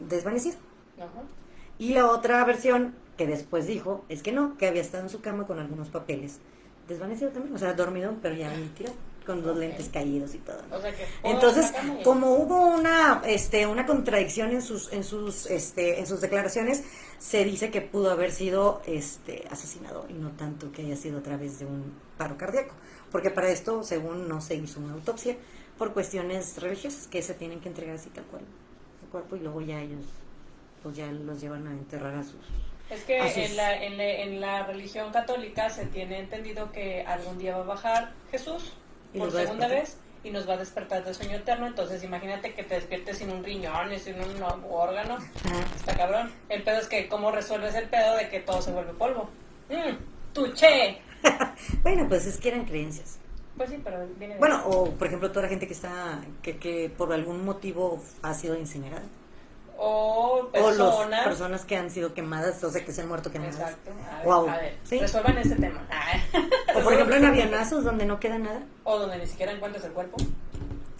desvanecido. 0.00 0.56
Y 1.78 1.94
la 1.94 2.06
otra 2.06 2.44
versión 2.44 2.94
que 3.16 3.26
después 3.26 3.66
dijo 3.66 4.04
es 4.08 4.22
que 4.22 4.32
no, 4.32 4.56
que 4.56 4.66
había 4.66 4.82
estado 4.82 5.04
en 5.04 5.10
su 5.10 5.20
cama 5.20 5.46
con 5.46 5.58
algunos 5.58 5.88
papeles, 5.88 6.38
desvanecido 6.88 7.30
también, 7.30 7.54
o 7.54 7.58
sea, 7.58 7.72
dormido, 7.74 8.14
pero 8.22 8.34
ya 8.34 8.52
tirado 8.76 8.96
con 9.26 9.44
los 9.44 9.56
lentes 9.56 9.88
caídos 9.88 10.34
y 10.34 10.38
todo. 10.38 10.58
Entonces, 11.24 11.72
como 12.04 12.34
hubo 12.36 12.66
una 12.68 13.22
este 13.26 13.66
una 13.66 13.84
contradicción 13.84 14.52
en 14.52 14.62
sus 14.62 14.92
en 14.92 15.04
sus 15.04 15.46
este 15.46 15.98
en 15.98 16.06
sus 16.06 16.20
declaraciones, 16.20 16.84
se 17.18 17.44
dice 17.44 17.70
que 17.70 17.82
pudo 17.82 18.10
haber 18.10 18.30
sido 18.30 18.80
este 18.86 19.44
asesinado 19.50 20.06
y 20.08 20.14
no 20.14 20.30
tanto 20.30 20.72
que 20.72 20.82
haya 20.82 20.96
sido 20.96 21.18
a 21.18 21.22
través 21.22 21.58
de 21.58 21.66
un 21.66 21.94
paro 22.16 22.38
cardíaco, 22.38 22.74
porque 23.10 23.30
para 23.30 23.50
esto, 23.50 23.82
según 23.82 24.28
no 24.28 24.40
se 24.40 24.54
hizo 24.54 24.80
una 24.80 24.94
autopsia 24.94 25.36
por 25.76 25.92
cuestiones 25.92 26.60
religiosas 26.60 27.06
que 27.06 27.20
se 27.20 27.34
tienen 27.34 27.60
que 27.60 27.68
entregar 27.68 27.96
así 27.96 28.08
tal 28.10 28.24
cual 28.24 28.42
el 29.02 29.08
cuerpo 29.08 29.36
y 29.36 29.40
luego 29.40 29.60
ya 29.60 29.80
ellos 29.80 30.04
pues 30.82 30.96
ya 30.96 31.10
los 31.10 31.40
llevan 31.40 31.66
a 31.66 31.72
enterrar 31.72 32.14
a 32.14 32.22
sus 32.22 32.40
es 32.88 33.02
que 33.02 33.18
en, 33.18 33.56
la, 33.56 33.82
en, 33.82 34.00
en 34.00 34.40
la 34.40 34.64
religión 34.64 35.10
católica 35.12 35.68
se 35.70 35.86
tiene 35.86 36.20
entendido 36.20 36.70
que 36.70 37.02
algún 37.02 37.36
día 37.36 37.56
va 37.56 37.64
a 37.64 37.66
bajar 37.66 38.12
Jesús 38.30 38.72
por 39.16 39.30
segunda 39.32 39.68
vez 39.68 39.96
y 40.24 40.30
nos 40.30 40.48
va 40.48 40.54
a 40.54 40.56
despertar 40.56 41.04
del 41.04 41.14
sueño 41.14 41.36
eterno. 41.36 41.66
Entonces, 41.66 42.02
imagínate 42.02 42.52
que 42.54 42.62
te 42.64 42.74
despiertes 42.74 43.18
sin 43.18 43.30
un 43.30 43.44
riñón 43.44 43.92
y 43.92 43.98
sin 43.98 44.16
un 44.16 44.42
órgano. 44.70 45.18
Está 45.76 45.94
cabrón. 45.96 46.32
El 46.48 46.62
pedo 46.62 46.78
es 46.80 46.88
que, 46.88 47.08
¿cómo 47.08 47.30
resuelves 47.30 47.74
el 47.74 47.88
pedo 47.88 48.16
de 48.16 48.28
que 48.28 48.40
todo 48.40 48.60
se 48.60 48.72
vuelve 48.72 48.92
polvo? 48.94 49.30
Mm, 49.68 49.96
¡Tuche! 50.32 51.00
bueno, 51.82 52.06
pues 52.08 52.26
es 52.26 52.38
que 52.38 52.48
eran 52.48 52.64
creencias. 52.64 53.18
Pues 53.56 53.70
sí, 53.70 53.80
pero 53.82 54.06
viene 54.18 54.34
de... 54.34 54.40
Bueno, 54.40 54.66
o 54.66 54.90
por 54.90 55.06
ejemplo 55.06 55.30
toda 55.30 55.42
la 55.44 55.48
gente 55.48 55.66
que 55.66 55.72
está, 55.72 56.20
que, 56.42 56.58
que 56.58 56.90
por 56.90 57.12
algún 57.12 57.44
motivo 57.44 58.02
ha 58.22 58.34
sido 58.34 58.54
incinerada. 58.56 59.04
O 59.78 60.48
personas... 60.52 61.24
personas 61.24 61.64
que 61.64 61.76
han 61.76 61.90
sido 61.90 62.14
quemadas, 62.14 62.62
o 62.64 62.70
sea, 62.70 62.84
que 62.84 62.92
se 62.92 63.02
han 63.02 63.08
muerto 63.08 63.30
quemadas. 63.30 63.56
Exacto. 63.56 63.90
A 64.10 64.16
ver, 64.16 64.24
Wow. 64.26 64.48
a 64.48 64.56
ver, 64.56 64.76
¿Sí? 64.84 64.98
resuelvan 64.98 65.38
ese 65.38 65.54
tema. 65.56 65.86
O 66.76 66.82
por 66.84 66.92
ejemplo 66.92 67.16
en 67.16 67.24
avionazos 67.24 67.84
donde 67.84 68.06
no 68.06 68.18
queda 68.20 68.38
nada. 68.38 68.62
O 68.84 68.98
donde 68.98 69.18
ni 69.18 69.26
siquiera 69.26 69.52
encuentres 69.52 69.84
el 69.84 69.92
cuerpo. 69.92 70.16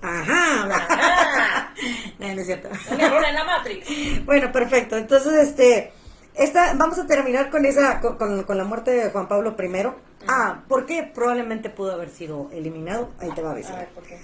Ajá. 0.03 1.73
No, 2.19 2.35
no 2.35 2.41
es 2.41 2.47
cierto. 2.47 2.69
un 2.91 3.01
error 3.01 3.23
en 3.25 3.35
la 3.35 3.45
Matrix. 3.45 4.25
Bueno, 4.25 4.51
perfecto. 4.51 4.97
Entonces, 4.97 5.35
este, 5.49 5.93
esta, 6.35 6.73
vamos 6.75 6.99
a 6.99 7.07
terminar 7.07 7.51
con 7.51 7.67
esa, 7.67 8.01
con, 8.01 8.17
con- 8.17 8.45
con 8.45 8.57
la 8.57 8.65
muerte 8.65 8.91
de 8.93 9.11
Juan 9.11 9.29
Pablo 9.29 9.55
I. 9.59 9.87
Ah, 10.27 10.63
¿por 10.69 10.87
qué 10.87 11.03
probablemente 11.15 11.69
pudo 11.69 11.93
haber 11.93 12.09
sido 12.09 12.49
eliminado? 12.53 13.11
Ahí 13.21 13.31
te 13.33 13.43
va 13.43 13.51
a 13.51 13.53
A 13.53 13.57
decir. 13.57 13.75
ver, 13.77 13.89
¿por 13.89 14.05
qué? 14.05 14.19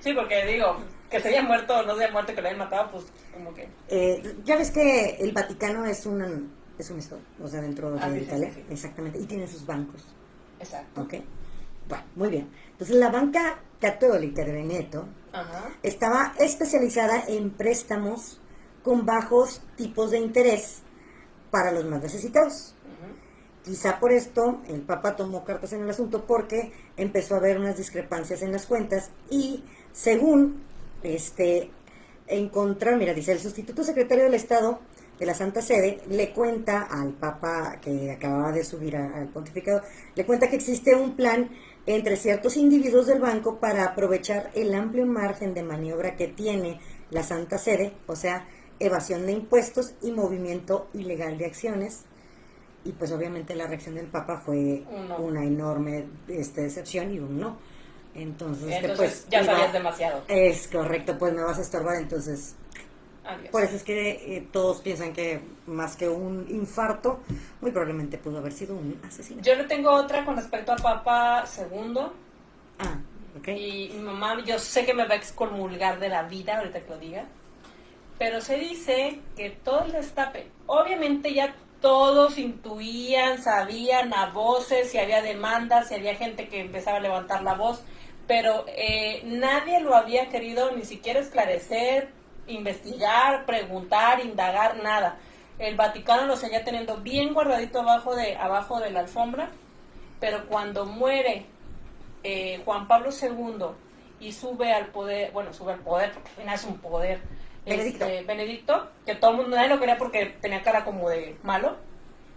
Sí, 0.00 0.12
porque 0.12 0.44
digo, 0.46 0.78
que 1.10 1.20
se 1.20 1.28
haya 1.28 1.42
muerto 1.42 1.78
o 1.78 1.82
no 1.84 1.94
se 1.96 2.02
haya 2.04 2.12
muerto, 2.12 2.34
que 2.34 2.42
lo 2.42 2.48
hayan 2.48 2.58
matado, 2.58 2.90
pues 2.90 3.04
como 3.32 3.54
que... 3.54 3.68
Eh, 3.88 4.36
ya 4.44 4.56
ves 4.56 4.70
que 4.72 5.10
el 5.20 5.30
Vaticano 5.32 5.84
es 5.86 6.04
un, 6.06 6.52
es 6.78 6.90
un 6.90 6.98
estado, 6.98 7.20
o 7.42 7.46
sea, 7.46 7.60
dentro 7.60 7.92
de 7.92 8.00
Ah, 8.02 8.10
sí, 8.12 8.18
Italia. 8.18 8.48
sí, 8.52 8.62
sí. 8.66 8.72
Exactamente. 8.72 9.18
Y 9.20 9.26
tiene 9.26 9.46
sus 9.46 9.64
bancos. 9.64 10.04
Exacto. 10.60 11.02
¿Ok? 11.02 11.14
Bueno, 11.88 12.04
muy 12.16 12.28
bien. 12.28 12.48
Entonces, 12.72 12.96
la 12.96 13.10
banca 13.10 13.58
católica 13.80 14.44
de 14.44 14.52
Veneto 14.52 15.06
Ajá. 15.32 15.70
estaba 15.82 16.34
especializada 16.38 17.24
en 17.28 17.50
préstamos 17.50 18.40
con 18.82 19.06
bajos 19.06 19.62
tipos 19.76 20.10
de 20.10 20.18
interés 20.18 20.82
para 21.50 21.72
los 21.72 21.84
más 21.84 22.02
necesitados. 22.02 22.74
Quizá 23.64 24.00
por 24.00 24.12
esto 24.12 24.62
el 24.68 24.80
Papa 24.80 25.14
tomó 25.14 25.44
cartas 25.44 25.74
en 25.74 25.82
el 25.82 25.90
asunto 25.90 26.24
porque 26.26 26.72
empezó 26.96 27.34
a 27.34 27.38
haber 27.38 27.58
unas 27.58 27.76
discrepancias 27.76 28.40
en 28.40 28.52
las 28.52 28.64
cuentas 28.64 29.10
y 29.28 29.62
según 29.92 30.62
este 31.02 31.70
encontrar, 32.28 32.96
mira, 32.96 33.12
dice 33.12 33.32
el 33.32 33.40
sustituto 33.40 33.84
secretario 33.84 34.24
del 34.24 34.34
Estado 34.34 34.80
de 35.18 35.26
la 35.26 35.34
Santa 35.34 35.60
Sede 35.62 36.00
le 36.08 36.32
cuenta 36.32 36.82
al 36.82 37.12
Papa 37.12 37.78
que 37.82 38.10
acababa 38.12 38.52
de 38.52 38.64
subir 38.64 38.96
a- 38.96 39.16
al 39.16 39.28
pontificado, 39.28 39.82
le 40.14 40.24
cuenta 40.24 40.48
que 40.48 40.56
existe 40.56 40.94
un 40.94 41.16
plan 41.16 41.50
entre 41.86 42.16
ciertos 42.16 42.56
individuos 42.56 43.06
del 43.06 43.18
banco 43.20 43.58
para 43.58 43.84
aprovechar 43.84 44.50
el 44.54 44.74
amplio 44.74 45.06
margen 45.06 45.54
de 45.54 45.62
maniobra 45.62 46.16
que 46.16 46.28
tiene 46.28 46.78
la 47.10 47.22
Santa 47.22 47.58
Sede, 47.58 47.92
o 48.06 48.14
sea, 48.14 48.46
evasión 48.80 49.26
de 49.26 49.32
impuestos 49.32 49.94
y 50.02 50.12
movimiento 50.12 50.88
ilegal 50.94 51.36
de 51.38 51.46
acciones 51.46 52.02
y 52.84 52.92
pues 52.92 53.10
obviamente 53.10 53.56
la 53.56 53.66
reacción 53.66 53.96
del 53.96 54.06
Papa 54.06 54.36
fue 54.44 54.84
no. 55.08 55.16
una 55.18 55.42
enorme 55.44 56.04
este, 56.28 56.62
decepción 56.62 57.12
y 57.12 57.18
un 57.18 57.40
no. 57.40 57.56
Entonces, 58.14 58.68
Entonces 58.70 58.96
pues, 58.96 59.26
ya 59.30 59.42
iba- 59.42 59.52
sabías 59.52 59.72
demasiado. 59.72 60.22
Es 60.28 60.68
correcto, 60.68 61.16
pues 61.18 61.32
me 61.34 61.42
vas 61.42 61.58
a 61.58 61.62
estorbar, 61.62 61.96
entonces 61.96 62.54
Adiós. 63.28 63.50
por 63.50 63.62
eso 63.62 63.76
es 63.76 63.82
que 63.82 64.36
eh, 64.36 64.48
todos 64.50 64.80
piensan 64.80 65.12
que 65.12 65.40
más 65.66 65.96
que 65.96 66.08
un 66.08 66.46
infarto, 66.48 67.20
muy 67.60 67.70
probablemente 67.70 68.16
pudo 68.16 68.38
haber 68.38 68.52
sido 68.52 68.74
un 68.74 68.98
asesinato. 69.06 69.46
Yo 69.46 69.54
le 69.54 69.64
tengo 69.64 69.90
otra 69.90 70.24
con 70.24 70.36
respecto 70.36 70.72
a 70.72 70.76
Papa 70.76 71.44
II. 71.58 71.98
Ah, 72.78 72.98
ok. 73.38 73.48
Y 73.48 73.90
mi 73.94 74.02
mamá, 74.02 74.42
yo 74.44 74.58
sé 74.58 74.86
que 74.86 74.94
me 74.94 75.06
va 75.06 75.14
a 75.14 75.18
excomulgar 75.18 76.00
de 76.00 76.08
la 76.08 76.22
vida 76.22 76.58
ahorita 76.58 76.80
que 76.80 76.90
lo 76.90 76.98
diga. 76.98 77.26
Pero 78.18 78.40
se 78.40 78.56
dice 78.56 79.20
que 79.36 79.50
todo 79.50 79.84
el 79.84 79.92
destape, 79.92 80.48
obviamente 80.66 81.32
ya 81.32 81.54
todos 81.80 82.38
intuían, 82.38 83.42
sabían 83.42 84.12
a 84.12 84.30
voces, 84.30 84.90
si 84.90 84.98
había 84.98 85.22
demandas, 85.22 85.88
si 85.88 85.94
había 85.94 86.14
gente 86.16 86.48
que 86.48 86.60
empezaba 86.60 86.96
a 86.96 87.00
levantar 87.00 87.42
la 87.42 87.54
voz, 87.54 87.82
pero 88.26 88.64
eh, 88.68 89.22
nadie 89.24 89.80
lo 89.80 89.94
había 89.94 90.28
querido 90.28 90.72
ni 90.72 90.84
siquiera 90.84 91.20
esclarecer, 91.20 92.08
investigar, 92.48 93.46
preguntar, 93.46 94.24
indagar, 94.24 94.82
nada. 94.82 95.18
El 95.58 95.76
Vaticano 95.76 96.26
lo 96.26 96.36
seguía 96.36 96.64
teniendo 96.64 96.98
bien 96.98 97.34
guardadito 97.34 97.80
abajo 97.80 98.14
de, 98.14 98.36
abajo 98.36 98.80
de 98.80 98.90
la 98.90 99.00
alfombra, 99.00 99.50
pero 100.20 100.46
cuando 100.46 100.86
muere 100.86 101.46
eh, 102.22 102.62
Juan 102.64 102.86
Pablo 102.88 103.10
II 103.10 103.66
y 104.20 104.32
sube 104.32 104.72
al 104.72 104.86
poder, 104.86 105.32
bueno, 105.32 105.52
sube 105.52 105.72
al 105.72 105.80
poder 105.80 106.12
porque 106.12 106.28
al 106.30 106.36
final 106.36 106.54
es 106.54 106.64
un 106.64 106.78
poder, 106.78 107.20
Benedicto. 107.64 108.04
este, 108.04 108.24
Benedicto, 108.24 108.88
que 109.04 109.14
todo 109.14 109.32
el 109.32 109.36
mundo 109.38 109.56
nadie 109.56 109.68
lo 109.68 109.80
quería 109.80 109.98
porque 109.98 110.26
tenía 110.40 110.62
cara 110.62 110.84
como 110.84 111.08
de 111.08 111.36
malo, 111.42 111.76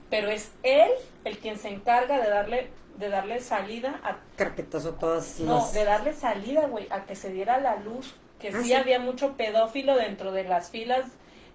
pero 0.10 0.30
es 0.30 0.52
él 0.64 0.90
el 1.24 1.38
quien 1.38 1.58
se 1.58 1.70
encarga 1.70 2.20
de 2.20 2.30
darle 2.30 2.70
de 2.98 3.10
darle 3.10 3.40
salida 3.40 4.00
a 4.04 4.18
Carpetazo 4.36 4.94
todas 4.96 5.40
no, 5.40 5.56
las... 5.56 5.74
de 5.74 5.86
darle 5.86 6.14
salida, 6.14 6.68
güey, 6.68 6.88
a 6.92 7.06
que 7.06 7.16
se 7.16 7.32
diera 7.32 7.60
la 7.60 7.78
luz, 7.78 8.14
que 8.42 8.50
Ah, 8.50 8.62
sí, 8.64 8.74
había 8.74 9.00
mucho 9.00 9.38
pedófilo 9.38 9.96
dentro 9.96 10.32
de 10.32 10.44
las 10.44 10.70
filas 10.70 11.06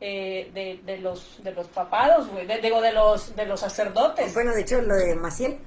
eh, 0.01 0.51
de, 0.55 0.81
de 0.85 0.99
los 0.99 1.43
de 1.43 1.53
los 1.53 1.67
papados, 1.69 2.29
güey, 2.29 2.47
de- 2.47 2.59
digo 2.59 2.81
de 2.81 2.93
los 2.93 3.35
de 3.37 3.47
los 3.47 3.61
sacerdotes. 3.61 4.33
Bueno, 4.35 4.53
de 4.55 4.61
hecho, 4.63 4.81
lo 4.83 4.95
de 4.95 5.15
Maciel 5.15 5.59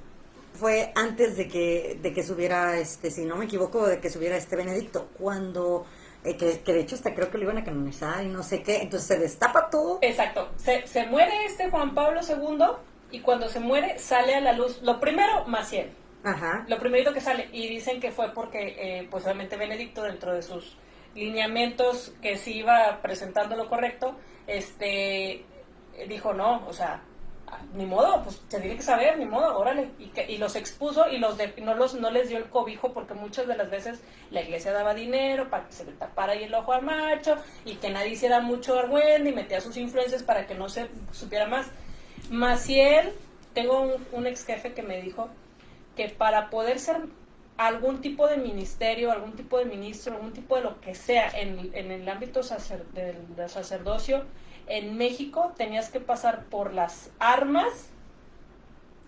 fue 0.54 0.92
antes 0.96 1.38
de 1.38 1.48
que, 1.48 1.98
de 2.02 2.14
que 2.14 2.24
subiera, 2.24 2.78
este, 2.78 3.12
si 3.12 3.26
no 3.26 3.36
me 3.36 3.46
equivoco, 3.46 3.88
de 3.88 4.00
que 4.00 4.10
subiera 4.10 4.36
este 4.38 4.56
Benedicto, 4.56 5.08
cuando, 5.18 5.86
eh, 6.24 6.36
que, 6.38 6.60
que 6.62 6.74
de 6.74 6.82
hecho 6.82 6.96
hasta 6.96 7.14
creo 7.16 7.32
que 7.32 7.38
lo 7.38 7.46
iban 7.46 7.58
a 7.60 7.64
canonizar 7.64 8.24
y 8.24 8.28
no 8.28 8.44
sé 8.44 8.62
qué, 8.62 8.82
entonces 8.82 9.08
se 9.08 9.18
destapa 9.20 9.70
todo. 9.70 10.00
Exacto. 10.02 10.50
Se, 10.58 10.86
se 10.86 11.06
muere 11.06 11.46
este 11.46 11.70
Juan 11.70 11.94
Pablo 11.96 12.20
II 12.28 12.66
y 13.12 13.22
cuando 13.22 13.48
se 13.50 13.60
muere 13.60 13.98
sale 14.00 14.36
a 14.36 14.42
la 14.42 14.52
luz, 14.54 14.82
lo 14.82 15.00
primero, 15.00 15.46
Maciel. 15.46 15.92
Ajá. 16.24 16.66
Lo 16.68 16.78
primerito 16.78 17.14
que 17.14 17.22
sale, 17.22 17.48
y 17.54 17.70
dicen 17.70 18.02
que 18.02 18.12
fue 18.12 18.34
porque, 18.34 18.76
eh, 18.78 19.08
pues 19.10 19.24
obviamente 19.24 19.56
Benedicto, 19.56 20.04
dentro 20.04 20.34
de 20.34 20.42
sus 20.42 20.76
lineamientos 21.16 22.14
que 22.22 22.38
sí 22.38 22.58
iba 22.58 23.00
presentando 23.02 23.56
lo 23.56 23.70
correcto, 23.70 24.16
este 24.48 25.46
dijo 26.08 26.34
no, 26.34 26.66
o 26.68 26.74
sea, 26.74 27.02
ni 27.74 27.86
modo, 27.86 28.24
pues 28.24 28.42
se 28.48 28.60
tiene 28.62 28.76
que 28.78 28.84
saber, 28.84 29.18
ni 29.18 29.26
modo, 29.26 29.58
órale, 29.58 29.90
y, 29.98 30.06
que, 30.08 30.32
y 30.32 30.38
los 30.38 30.56
expuso 30.56 31.10
y 31.10 31.18
los 31.18 31.36
de- 31.38 31.54
no 31.62 31.74
los 31.74 31.96
no 31.96 32.10
les 32.12 32.30
dio 32.30 32.38
el 32.38 32.46
cobijo 32.50 32.94
porque 32.94 33.16
muchas 33.16 33.48
de 33.48 33.58
las 33.58 33.70
veces 33.70 34.00
la 34.32 34.42
iglesia 34.42 34.72
daba 34.72 34.94
dinero 34.94 35.50
para 35.50 35.66
que 35.66 35.74
se 35.74 35.84
le 35.84 35.92
tapara 35.94 36.34
ahí 36.34 36.44
el 36.44 36.54
ojo 36.54 36.74
al 36.74 36.84
macho 36.84 37.36
y 37.66 37.76
que 37.76 37.90
nadie 37.90 38.10
hiciera 38.12 38.40
mucho 38.40 38.78
argüende 38.78 39.32
y 39.32 39.34
metía 39.34 39.60
sus 39.62 39.78
influencias 39.78 40.24
para 40.24 40.46
que 40.48 40.56
no 40.56 40.70
se 40.70 40.90
supiera 41.12 41.48
más. 41.48 41.68
Maciel, 42.30 43.14
tengo 43.54 43.98
un 44.12 44.28
ex 44.28 44.46
jefe 44.46 44.74
que 44.74 44.84
me 44.84 45.02
dijo 45.02 45.30
que 45.96 46.08
para 46.10 46.50
poder 46.52 46.80
ser 46.80 47.02
algún 47.60 48.00
tipo 48.02 48.28
de 48.28 48.38
ministerio, 48.38 49.12
algún 49.12 49.34
tipo 49.34 49.58
de 49.58 49.66
ministro, 49.66 50.16
algún 50.16 50.32
tipo 50.34 50.56
de 50.56 50.62
lo 50.64 50.80
que 50.82 50.96
sea 50.96 51.30
en, 51.40 51.70
en 51.74 51.92
el 51.92 52.08
ámbito 52.08 52.42
sacer- 52.42 52.86
del, 52.94 53.36
del 53.36 53.50
sacerdocio, 53.50 54.24
en 54.68 54.98
México 54.98 55.54
tenías 55.58 55.90
que 55.90 56.00
pasar 56.00 56.46
por 56.46 56.74
las 56.74 57.10
armas 57.20 57.90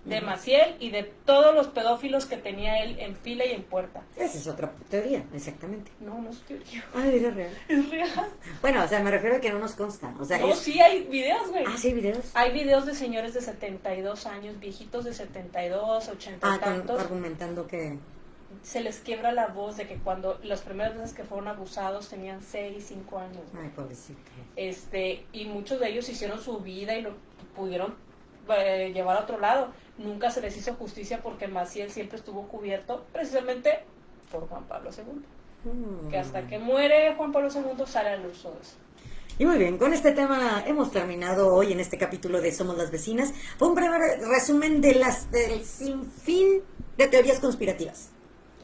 de. 0.06 0.20
Maciel 0.20 0.76
y 0.80 0.90
de 0.90 1.04
todos 1.04 1.54
los 1.54 1.68
pedófilos 1.68 2.26
que 2.26 2.36
tenía 2.36 2.84
él 2.84 3.00
en 3.00 3.16
fila 3.16 3.46
y 3.46 3.52
en 3.52 3.62
puerta. 3.62 4.02
Esa 4.18 4.36
es 4.38 4.48
otra 4.48 4.72
teoría, 4.90 5.24
exactamente. 5.34 5.92
No, 6.00 6.20
no 6.20 6.32
es 6.32 6.42
teoría, 6.42 6.84
Ay, 6.96 7.20
vida 7.20 7.30
real. 7.30 7.56
es 7.68 7.90
real. 7.90 8.28
Bueno, 8.62 8.84
o 8.84 8.88
sea, 8.88 9.00
me 9.04 9.12
refiero 9.12 9.36
a 9.36 9.40
que 9.40 9.52
no 9.52 9.60
nos 9.60 9.74
consta. 9.76 10.12
O 10.20 10.26
sea, 10.26 10.40
No, 10.40 10.48
es- 10.50 10.58
sí 10.60 10.80
hay 10.82 11.04
videos, 11.04 11.50
güey. 11.52 11.64
Ah, 11.68 11.76
sí, 11.78 11.90
hay 11.90 11.94
videos. 11.94 12.32
Hay 12.34 12.52
videos 12.52 12.86
de 12.88 12.96
señores 12.96 13.36
de 13.36 13.42
72 13.42 14.26
años, 14.26 14.60
viejitos 14.60 15.06
de 15.06 15.14
72, 15.14 16.08
80 16.10 16.48
y 16.48 16.52
Ah, 16.52 16.60
tantos. 16.60 17.00
argumentando 17.00 17.68
que... 17.68 18.00
se 18.64 18.82
les 18.82 19.00
quiebra 19.00 19.32
la 19.32 19.48
voz 19.48 19.78
de 19.78 19.88
que 19.88 19.96
cuando 19.96 20.40
las 20.44 20.62
primeras 20.62 20.96
veces 20.96 21.14
que 21.14 21.24
fueron 21.24 21.48
abusados 21.48 22.10
tenían 22.10 22.42
6, 22.42 22.84
5 22.88 23.18
años. 23.18 23.44
Ay, 23.60 23.70
pobrecito. 23.70 24.20
Este, 24.56 25.26
y 25.32 25.46
muchos 25.46 25.80
de 25.80 25.90
ellos 25.90 26.08
hicieron 26.10 26.40
su 26.40 26.60
vida 26.60 26.96
y 26.96 27.02
lo 27.02 27.12
pudieron 27.56 27.96
eh, 28.50 28.92
llevar 28.94 29.18
a 29.18 29.22
otro 29.22 29.40
lado. 29.40 29.72
Nunca 29.98 30.32
se 30.32 30.42
les 30.42 30.56
hizo 30.58 30.74
justicia 30.76 31.22
porque 31.22 31.48
Maciel 31.48 31.92
siempre 31.92 32.18
estuvo 32.18 32.48
cubierto 32.48 33.06
precisamente 33.12 33.80
por 34.32 34.48
Juan 34.48 34.64
Pablo 34.66 34.90
II. 34.96 35.72
Mm. 35.72 36.10
Que 36.10 36.18
hasta 36.18 36.48
que 36.48 36.60
muere 36.60 37.14
Juan 37.16 37.32
Pablo 37.32 37.50
II 37.54 37.86
sale 37.86 38.10
a 38.10 38.18
luz 38.18 38.42
todo 38.42 38.58
eso. 38.62 38.76
Y 39.38 39.46
muy 39.46 39.58
bien, 39.58 39.78
con 39.78 39.94
este 39.94 40.12
tema 40.12 40.64
hemos 40.68 40.92
terminado 40.92 41.54
hoy 41.56 41.72
en 41.72 41.80
este 41.80 41.98
capítulo 41.98 42.42
de 42.42 42.52
Somos 42.52 42.78
las 42.78 42.92
Vecinas. 42.92 43.34
Fue 43.58 43.70
un 43.70 43.76
breve 43.76 44.18
resumen 44.18 44.82
de 44.82 44.96
las 44.96 45.32
del 45.32 45.64
sinfín 45.66 46.62
de 46.98 47.08
teorías 47.08 47.40
conspirativas. 47.40 48.12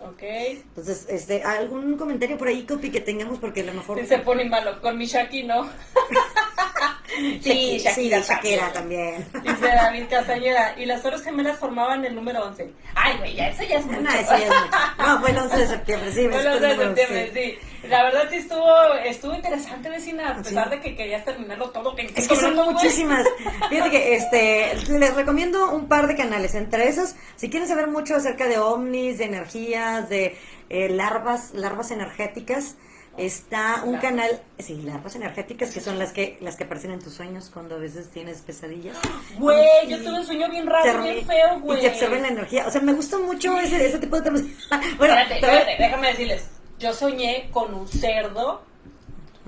¿Ok? 0.03 0.21
Entonces, 0.21 1.05
este, 1.09 1.43
¿algún 1.43 1.97
comentario 1.97 2.37
por 2.37 2.47
ahí, 2.47 2.65
Copi, 2.65 2.91
que 2.91 3.01
tengamos? 3.01 3.39
Porque 3.39 3.61
a 3.61 3.65
lo 3.65 3.73
mejor... 3.73 4.05
Se 4.05 4.19
pone 4.19 4.45
malo. 4.45 4.81
Con 4.81 4.97
mi 4.97 5.05
Shaki 5.05 5.43
no. 5.43 5.67
Sí, 7.41 7.79
sí, 7.79 7.79
Shakira, 7.79 8.19
Shakira 8.19 8.73
también. 8.73 9.25
Dice 9.43 9.67
David 9.67 10.03
Castañeda, 10.09 10.75
y 10.77 10.85
las 10.85 11.01
Torres 11.01 11.23
Gemelas 11.23 11.57
formaban 11.57 12.05
el 12.05 12.15
número 12.15 12.43
11. 12.45 12.71
Ay, 12.95 13.17
güey, 13.17 13.35
ya 13.35 13.47
eso 13.49 13.63
ya 13.63 13.77
es 13.79 13.85
mucho. 13.85 14.01
No, 14.01 14.09
eso 14.11 14.31
ya 14.37 14.37
es 14.37 14.49
mucho. 14.49 14.77
No, 15.07 15.19
fue 15.21 15.31
el 15.31 15.37
11 15.37 15.57
de 15.57 15.67
septiembre, 15.67 16.11
sí. 16.11 16.27
Fue 16.29 16.37
el 16.39 16.43
después 16.43 16.53
11 16.53 16.67
de 16.67 16.85
septiembre, 16.85 17.31
sí. 17.33 17.87
La 17.87 18.03
verdad 18.03 18.23
sí 18.29 18.37
estuvo, 18.37 18.93
estuvo 19.05 19.33
interesante, 19.35 19.89
vecina, 19.89 20.31
a 20.31 20.35
pesar 20.37 20.65
Sí. 20.65 20.69
de 20.71 20.81
que 20.81 20.95
querías 20.95 21.23
terminarlo 21.23 21.69
todo. 21.69 21.95
Que 21.95 22.11
Es 22.15 22.27
que 22.27 22.35
son 22.35 22.55
muchísimas. 22.55 23.25
Fíjate 23.69 23.89
que 23.91 24.15
este, 24.15 24.75
les 24.89 25.13
recomiendo 25.15 25.71
un 25.71 25.87
par 25.87 26.07
de 26.07 26.15
canales. 26.15 26.55
Entre 26.55 26.89
esos, 26.89 27.15
si 27.37 27.49
quieren 27.49 27.67
saber 27.67 27.87
mucho 27.87 28.15
acerca 28.15 28.47
de 28.47 28.57
ovnis, 28.57 29.19
de 29.19 29.25
energías, 29.25 30.09
de 30.09 30.37
eh, 30.69 30.89
larvas, 30.89 31.53
larvas 31.53 31.91
energéticas, 31.91 32.75
está 33.17 33.83
un 33.83 33.97
canal, 33.97 34.41
sí, 34.59 34.81
larvas 34.83 35.15
energéticas 35.15 35.71
que 35.71 35.81
son 35.81 35.97
las 35.99 36.13
que 36.13 36.37
las 36.41 36.55
que 36.55 36.63
aparecen 36.63 36.91
en 36.91 36.99
tus 36.99 37.13
sueños 37.13 37.49
cuando 37.51 37.75
a 37.75 37.79
veces 37.79 38.09
tienes 38.09 38.41
pesadillas. 38.41 38.97
Güey, 39.37 39.87
yo 39.87 39.97
tuve 39.99 40.19
un 40.19 40.25
sueño 40.25 40.49
bien 40.49 40.67
raro, 40.67 41.03
bien 41.03 41.25
feo, 41.25 41.59
güey. 41.59 41.79
Y 41.79 41.81
te 41.81 41.89
absorben 41.89 42.21
la 42.21 42.29
energía. 42.29 42.65
O 42.67 42.71
sea, 42.71 42.81
me 42.81 42.93
gusta 42.93 43.17
mucho 43.17 43.57
ese, 43.59 43.85
ese 43.85 43.99
tipo 43.99 44.15
de 44.15 44.21
temas. 44.21 44.41
bueno, 44.97 45.15
espérate, 45.15 45.35
espérate, 45.35 45.75
déjame 45.79 46.07
decirles. 46.07 46.49
Yo 46.79 46.93
soñé 46.93 47.49
con 47.51 47.73
un 47.73 47.87
cerdo 47.87 48.61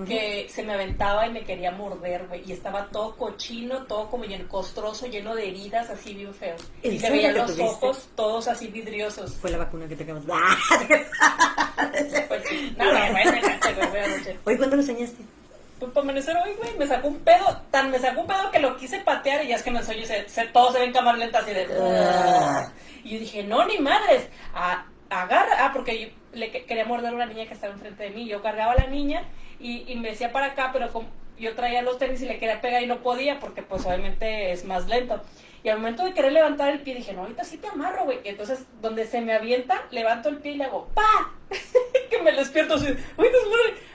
que 0.05 0.47
se 0.49 0.63
me 0.63 0.73
aventaba 0.73 1.27
y 1.27 1.31
me 1.31 1.43
quería 1.43 1.71
morder, 1.71 2.27
güey. 2.27 2.43
Y 2.45 2.51
estaba 2.53 2.87
todo 2.87 3.15
cochino, 3.15 3.83
todo 3.83 4.09
como 4.09 4.23
lleno, 4.25 4.47
costroso, 4.47 5.07
lleno 5.07 5.35
de 5.35 5.47
heridas, 5.47 5.89
así 5.89 6.13
bien 6.13 6.33
feo. 6.33 6.55
¿En 6.83 6.93
Y 6.93 6.99
se 6.99 7.09
veían 7.09 7.35
los 7.35 7.45
tuviste? 7.47 7.63
ojos 7.63 8.09
todos 8.15 8.47
así 8.47 8.67
vidriosos. 8.67 9.35
Fue 9.35 9.51
la 9.51 9.57
vacuna 9.59 9.87
que 9.87 9.95
te 9.95 10.03
acabas. 10.03 10.23
No, 12.77 12.85
noches. 12.91 14.37
Oye, 14.45 14.57
¿cuándo 14.57 14.75
lo 14.75 14.83
soñaste? 14.83 15.23
Pues 15.79 15.91
para 15.91 16.03
amanecer 16.03 16.35
hoy, 16.35 16.51
güey, 16.57 16.77
me 16.77 16.85
sacó 16.87 17.07
un 17.07 17.19
pedo, 17.19 17.61
tan 17.71 17.89
me 17.89 17.99
sacó 17.99 18.21
un 18.21 18.27
pedo 18.27 18.51
que 18.51 18.59
lo 18.59 18.75
quise 18.75 18.99
patear 18.99 19.45
y 19.45 19.49
ya 19.49 19.55
es 19.55 19.63
que 19.63 19.71
me 19.71 19.81
sueño, 19.81 20.05
se, 20.05 20.27
se, 20.27 20.45
todo 20.47 20.73
se 20.73 20.79
ve 20.79 20.85
en 20.85 20.91
cámara 20.93 21.17
lenta 21.17 21.39
así 21.39 21.51
de... 21.53 21.67
Ah. 21.81 22.69
Y 23.03 23.11
yo 23.11 23.19
dije, 23.19 23.43
no, 23.43 23.65
ni 23.65 23.77
madres, 23.77 24.27
a- 24.53 24.85
agarra, 25.09 25.65
ah, 25.65 25.71
porque 25.73 25.99
yo 25.99 26.07
le 26.33 26.51
que- 26.51 26.63
quería 26.65 26.85
morder 26.85 27.11
a 27.11 27.15
una 27.15 27.25
niña 27.25 27.45
que 27.47 27.53
estaba 27.53 27.73
enfrente 27.73 28.03
de 28.03 28.09
mí, 28.11 28.27
yo 28.27 28.41
cargaba 28.41 28.73
a 28.73 28.77
la 28.83 28.87
niña 28.87 29.23
y, 29.59 29.83
y 29.91 29.95
me 29.95 30.09
decía 30.09 30.31
para 30.31 30.47
acá, 30.47 30.69
pero 30.73 30.91
como 30.91 31.07
yo 31.37 31.55
traía 31.55 31.81
los 31.81 31.97
tenis 31.97 32.21
y 32.21 32.25
le 32.25 32.37
quería 32.37 32.61
pegar 32.61 32.83
y 32.83 32.85
no 32.87 32.97
podía 32.99 33.39
porque 33.39 33.61
pues 33.63 33.85
obviamente 33.85 34.51
es 34.51 34.65
más 34.65 34.87
lento. 34.87 35.21
Y 35.63 35.69
al 35.69 35.79
momento 35.79 36.05
de 36.05 36.13
querer 36.13 36.31
levantar 36.31 36.69
el 36.69 36.79
pie 36.79 36.95
dije, 36.95 37.13
no, 37.13 37.21
ahorita 37.21 37.43
sí 37.43 37.57
te 37.57 37.67
amarro, 37.67 38.05
güey. 38.05 38.19
Entonces, 38.23 38.65
donde 38.81 39.05
se 39.05 39.19
me 39.19 39.33
avienta, 39.33 39.83
levanto 39.91 40.29
el 40.29 40.37
pie 40.37 40.53
y 40.53 40.55
le 40.55 40.63
hago, 40.65 40.87
¡pa! 40.93 41.33
que 42.09 42.21
me 42.21 42.31
despierto 42.31 42.75
así, 42.75 42.87
¡uy, 43.17 43.27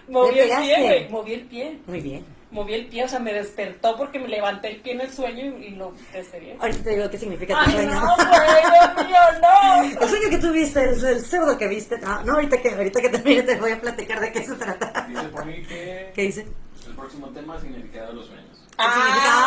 no 0.08 0.20
Moví 0.20 0.38
el 0.38 0.48
pie, 0.48 0.80
güey, 0.82 1.08
moví 1.08 1.32
el 1.32 1.42
pie 1.46 1.78
Muy 1.86 2.00
bien. 2.00 2.24
Moví 2.54 2.72
el 2.74 2.86
pie, 2.86 3.04
o 3.04 3.08
sea, 3.08 3.18
me 3.18 3.32
despertó 3.34 3.96
porque 3.96 4.18
me 4.18 4.28
levanté 4.28 4.68
el 4.70 4.80
pie 4.80 4.92
en 4.94 5.00
el 5.02 5.12
sueño 5.12 5.44
y, 5.58 5.64
y 5.66 5.70
lo 5.70 5.92
bien. 6.40 6.56
Ahorita 6.60 6.82
te 6.84 6.90
digo 6.90 7.10
qué 7.10 7.18
significa 7.18 7.54
tu 7.54 7.60
Ay, 7.60 7.72
sueño. 7.72 7.90
no, 8.00 8.16
güey, 8.16 8.62
Dios 8.96 9.06
mío, 9.08 9.18
no. 9.42 10.00
El 10.02 10.08
sueño 10.08 10.30
que 10.30 10.38
tú 10.38 10.52
viste, 10.52 10.82
el, 10.82 11.04
el 11.04 11.20
cerdo 11.24 11.58
que 11.58 11.68
viste. 11.68 11.98
No, 11.98 12.22
no, 12.22 12.34
ahorita 12.34 12.56
que, 12.62 12.70
ahorita 12.70 13.00
que 13.00 13.08
termine 13.10 13.42
te 13.42 13.56
voy 13.56 13.72
a 13.72 13.80
platicar 13.80 14.20
de 14.20 14.32
qué 14.32 14.42
se 14.44 14.54
trata. 14.54 15.06
Dice 15.08 15.22
por 15.28 15.44
mí 15.44 15.62
que 15.66 16.12
¿Qué 16.14 16.22
dice? 16.22 16.46
el 16.86 16.94
próximo 16.94 17.28
tema 17.30 17.60
significado 17.60 18.08
de 18.08 18.14
los 18.14 18.26
sueños. 18.26 18.56
Significado. 18.56 19.44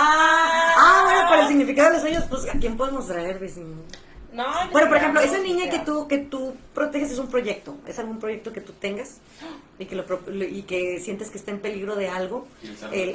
Ah, 0.80 1.02
bueno, 1.06 1.30
para 1.30 1.42
el 1.44 1.48
significado 1.48 1.88
de 1.90 1.94
los 1.94 2.02
sueños, 2.02 2.24
pues 2.30 2.48
¿a 2.54 2.60
quién 2.60 2.78
podemos 2.78 3.08
traer, 3.08 3.40
vecino? 3.40 3.78
No, 4.38 4.46
Bueno, 4.72 4.88
por 4.88 4.98
ejemplo, 4.98 5.20
esa 5.22 5.40
niña 5.40 5.70
que 5.70 5.80
tú 5.80 6.08
que 6.08 6.20
tú 6.20 6.56
proteges 6.74 7.12
es 7.12 7.20
un 7.20 7.28
proyecto, 7.28 7.76
es 7.88 7.98
algún 8.00 8.20
proyecto 8.20 8.54
que 8.54 8.62
tú 8.62 8.72
tengas 8.74 9.18
y 9.80 9.86
que 9.86 9.96
lo 9.96 10.06
pro- 10.06 10.22
y 10.32 10.62
que 10.64 11.00
sientes 11.00 11.30
que 11.32 11.38
está 11.40 11.52
en 11.52 11.60
peligro 11.60 11.96
de 11.96 12.08
algo. 12.10 12.48
Y 12.62 12.68
el 12.68 12.78
cerdo 12.78 12.94
El, 12.94 13.10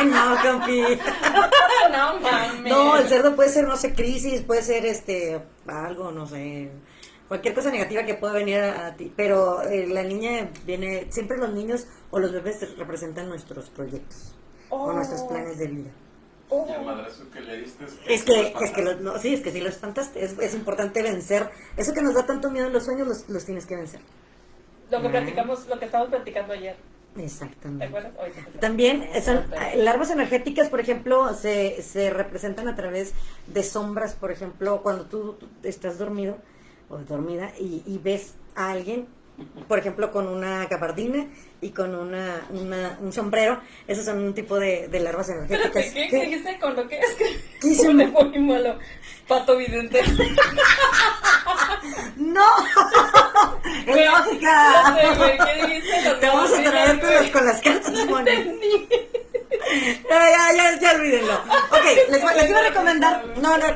el 0.00 0.10
no, 0.10 0.42
no 1.92 2.20
mames. 2.20 2.72
No, 2.72 2.96
el 2.96 3.08
cerdo 3.08 3.34
puede 3.36 3.48
ser, 3.50 3.66
no 3.66 3.76
sé, 3.76 3.94
crisis, 3.94 4.42
puede 4.42 4.62
ser 4.62 4.86
este 4.86 5.40
algo, 5.66 6.10
no 6.12 6.26
sé, 6.26 6.70
cualquier 7.28 7.54
cosa 7.54 7.70
negativa 7.70 8.04
que 8.04 8.14
pueda 8.14 8.32
venir 8.34 8.58
a, 8.60 8.86
a 8.88 8.94
ti. 8.96 9.12
Pero 9.16 9.62
eh, 9.62 9.86
la 9.88 10.02
niña 10.02 10.50
viene, 10.64 11.06
siempre 11.10 11.36
los 11.38 11.52
niños 11.52 11.86
o 12.10 12.18
los 12.18 12.32
bebés 12.32 12.76
representan 12.76 13.28
nuestros 13.28 13.70
proyectos 13.70 14.34
o 14.70 14.84
Oh. 14.84 14.92
nuestros 14.94 15.22
planes 15.22 15.58
de 15.58 15.66
vida. 15.66 15.90
Oh. 16.54 16.66
Y 16.68 16.72
el 16.72 16.82
madrazo 16.84 17.24
que 17.30 17.40
le 17.40 17.56
diste 17.62 17.84
es 17.84 17.92
Es 18.06 18.22
que, 18.24 18.54
es 18.60 18.70
que 18.72 18.82
lo- 18.82 19.00
no, 19.00 19.18
sí, 19.18 19.32
es 19.34 19.40
que 19.40 19.50
sí 19.50 19.60
lo 19.60 19.68
espantaste. 19.70 20.22
Es, 20.22 20.38
es 20.38 20.54
importante 20.54 21.02
vencer. 21.02 21.48
Eso 21.78 21.94
que 21.94 22.02
nos 22.02 22.14
da 22.14 22.26
tanto 22.26 22.50
miedo 22.50 22.66
en 22.66 22.72
los 22.74 22.84
sueños, 22.84 23.08
los, 23.08 23.28
los 23.30 23.44
tienes 23.46 23.64
que 23.64 23.76
vencer. 23.76 24.00
Lo 24.90 25.00
que 25.00 25.08
platicamos, 25.08 25.66
lo 25.66 25.78
que 25.78 25.86
estábamos 25.86 26.10
platicando 26.10 26.52
ayer, 26.52 26.76
¿te 27.14 27.24
Exactamente. 27.24 27.88
te- 28.52 28.58
También 28.58 29.08
son 29.24 29.38
eh, 29.54 29.76
larvas 29.82 30.10
energéticas, 30.10 30.68
por 30.68 30.80
ejemplo, 30.80 31.32
se, 31.34 31.80
se 31.82 32.10
representan 32.10 32.68
a 32.68 32.76
través 32.76 33.14
de 33.46 33.62
sombras, 33.62 34.14
por 34.14 34.30
ejemplo, 34.30 34.82
cuando 34.82 35.06
tú 35.06 35.38
estás 35.62 35.96
dormido 35.98 36.36
o 36.90 36.98
dormida 36.98 37.52
y, 37.58 37.82
y 37.86 37.98
ves 38.04 38.34
a 38.54 38.70
alguien, 38.72 39.06
por 39.68 39.78
ejemplo, 39.78 40.12
con 40.12 40.28
una 40.28 40.66
gabardina 40.66 41.26
y 41.62 41.70
con 41.70 41.94
una, 41.94 42.42
una- 42.50 42.98
un 43.00 43.12
sombrero, 43.12 43.60
esos 43.86 44.04
son 44.04 44.18
un 44.22 44.34
tipo 44.34 44.58
de, 44.58 44.88
de 44.88 45.00
larvas 45.00 45.28
energéticas. 45.30 45.76
Espérate, 45.86 45.94
¿qué, 45.94 46.08
¿Qué? 46.08 46.18
¿qué 46.20 46.26
dijiste 46.26 46.58
con 46.58 46.74
lo 46.76 46.86
que 46.88 46.98
es 46.98 47.84
muy 47.94 48.38
malo? 48.40 48.78
Pato 49.28 49.56
vidente. 49.56 50.02
¡No! 52.16 52.44
¡Es 53.86 54.10
lógica! 54.10 54.82
no 54.90 54.96
sé, 54.96 55.14
güey, 55.16 55.38
¿qué 55.38 55.66
dijiste? 55.66 56.02
Lo 56.02 56.18
Te 56.18 56.26
vamos 56.26 56.52
a 56.52 56.62
traer 56.62 57.30
con, 57.30 57.46
las 57.46 57.60
cartas, 57.60 57.92
No 57.92 58.06
Moni. 58.06 58.30
Ya, 60.10 60.52
ya, 60.56 60.78
ya, 60.80 60.92
olvídenlo. 60.96 61.34
Ok, 61.70 61.84
les, 62.10 62.24
les 62.36 62.50
iba 62.50 62.58
a 62.58 62.62
recomendar. 62.68 63.24
No, 63.40 63.56
no. 63.58 63.66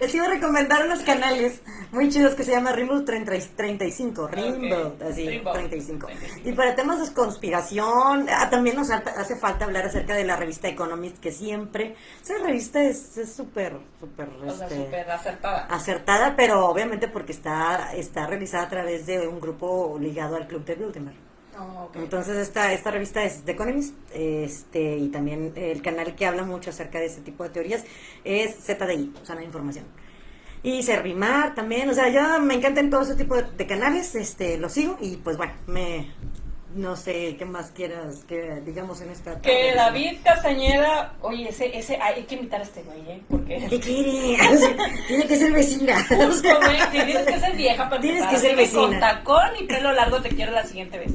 Les 0.00 0.14
iba 0.14 0.26
a 0.26 0.28
recomendar 0.28 0.84
unos 0.84 1.00
canales 1.00 1.60
muy 1.94 2.08
chidos 2.10 2.34
que 2.34 2.42
se 2.42 2.50
llama 2.50 2.74
30 2.74 3.04
35. 3.56 4.28
Rainbow, 4.28 4.94
así, 5.08 5.26
Rainbow 5.26 5.52
35. 5.54 6.06
35. 6.06 6.48
Y 6.48 6.52
para 6.52 6.74
temas 6.74 7.06
de 7.06 7.14
conspiración, 7.14 8.26
ah, 8.28 8.50
también 8.50 8.76
nos 8.76 8.90
hace 8.90 9.36
falta 9.36 9.64
hablar 9.64 9.86
acerca 9.86 10.14
de 10.14 10.24
la 10.24 10.36
revista 10.36 10.68
Economist, 10.68 11.18
que 11.18 11.32
siempre. 11.32 11.94
Esa 12.22 12.38
revista 12.38 12.82
es 12.82 13.12
súper, 13.34 13.78
súper. 13.98 14.28
O 14.44 14.52
sea, 14.52 14.66
este, 14.66 15.00
acertada. 15.00 15.66
acertada, 15.66 16.36
pero 16.36 16.66
obviamente 16.66 17.08
porque 17.08 17.32
está, 17.32 17.94
está 17.94 18.26
realizada 18.26 18.64
a 18.64 18.68
través 18.68 19.06
de 19.06 19.26
un 19.26 19.40
grupo 19.40 19.96
ligado 20.00 20.36
al 20.36 20.46
Club 20.48 20.64
de 20.64 20.74
Bilderberg. 20.74 21.16
Oh, 21.58 21.84
ok. 21.84 21.96
Entonces 21.96 22.36
esta, 22.36 22.72
esta 22.72 22.90
revista 22.90 23.22
es 23.22 23.44
The 23.44 23.52
Economist 23.52 23.94
este, 24.12 24.96
y 24.98 25.08
también 25.08 25.52
el 25.54 25.80
canal 25.82 26.16
que 26.16 26.26
habla 26.26 26.42
mucho 26.42 26.70
acerca 26.70 26.98
de 26.98 27.06
este 27.06 27.20
tipo 27.20 27.44
de 27.44 27.50
teorías 27.50 27.84
es 28.24 28.56
ZDI, 28.56 29.12
de 29.36 29.44
Información. 29.44 29.84
Y 30.64 30.82
Servimar 30.82 31.54
también, 31.54 31.88
o 31.90 31.94
sea, 31.94 32.08
ya 32.08 32.38
me 32.40 32.54
encantan 32.54 32.90
todo 32.90 33.02
ese 33.02 33.14
tipo 33.14 33.36
de, 33.36 33.42
de 33.42 33.66
canales, 33.66 34.14
este, 34.16 34.58
lo 34.58 34.68
sigo 34.68 34.96
y 35.00 35.16
pues 35.18 35.36
bueno, 35.36 35.52
me 35.66 36.08
no 36.74 36.96
sé 36.96 37.36
qué 37.38 37.44
más 37.44 37.70
quieras 37.70 38.24
que 38.26 38.60
digamos 38.66 39.00
en 39.00 39.10
esta 39.10 39.40
Que. 39.40 39.74
David 39.74 40.18
Castañeda, 40.24 41.14
oye, 41.20 41.48
ese, 41.48 41.76
ese, 41.76 41.96
hay 41.96 42.24
que 42.24 42.34
invitar 42.34 42.60
a 42.60 42.64
este 42.64 42.82
güey, 42.82 43.00
¿eh? 43.08 43.22
Porque... 43.28 43.66
¿Qué 43.70 43.78
quiere? 43.78 44.36
Tiene 45.06 45.26
que 45.26 45.36
ser 45.36 45.52
vecina. 45.52 46.04
Justo, 46.08 46.48
güey, 46.60 46.78
tienes 46.90 47.18
que 47.26 47.38
ser 47.38 47.56
vieja 47.56 47.88
para 47.88 48.00
Tienes 48.00 48.26
que 48.26 48.38
ser 48.38 48.58
así 48.58 48.74
Con 48.74 48.90
vecina. 48.90 49.00
tacón 49.00 49.50
y 49.60 49.64
pelo 49.64 49.92
largo 49.92 50.20
te 50.20 50.30
quiero 50.30 50.52
la 50.52 50.64
siguiente 50.64 50.98
vez. 50.98 51.12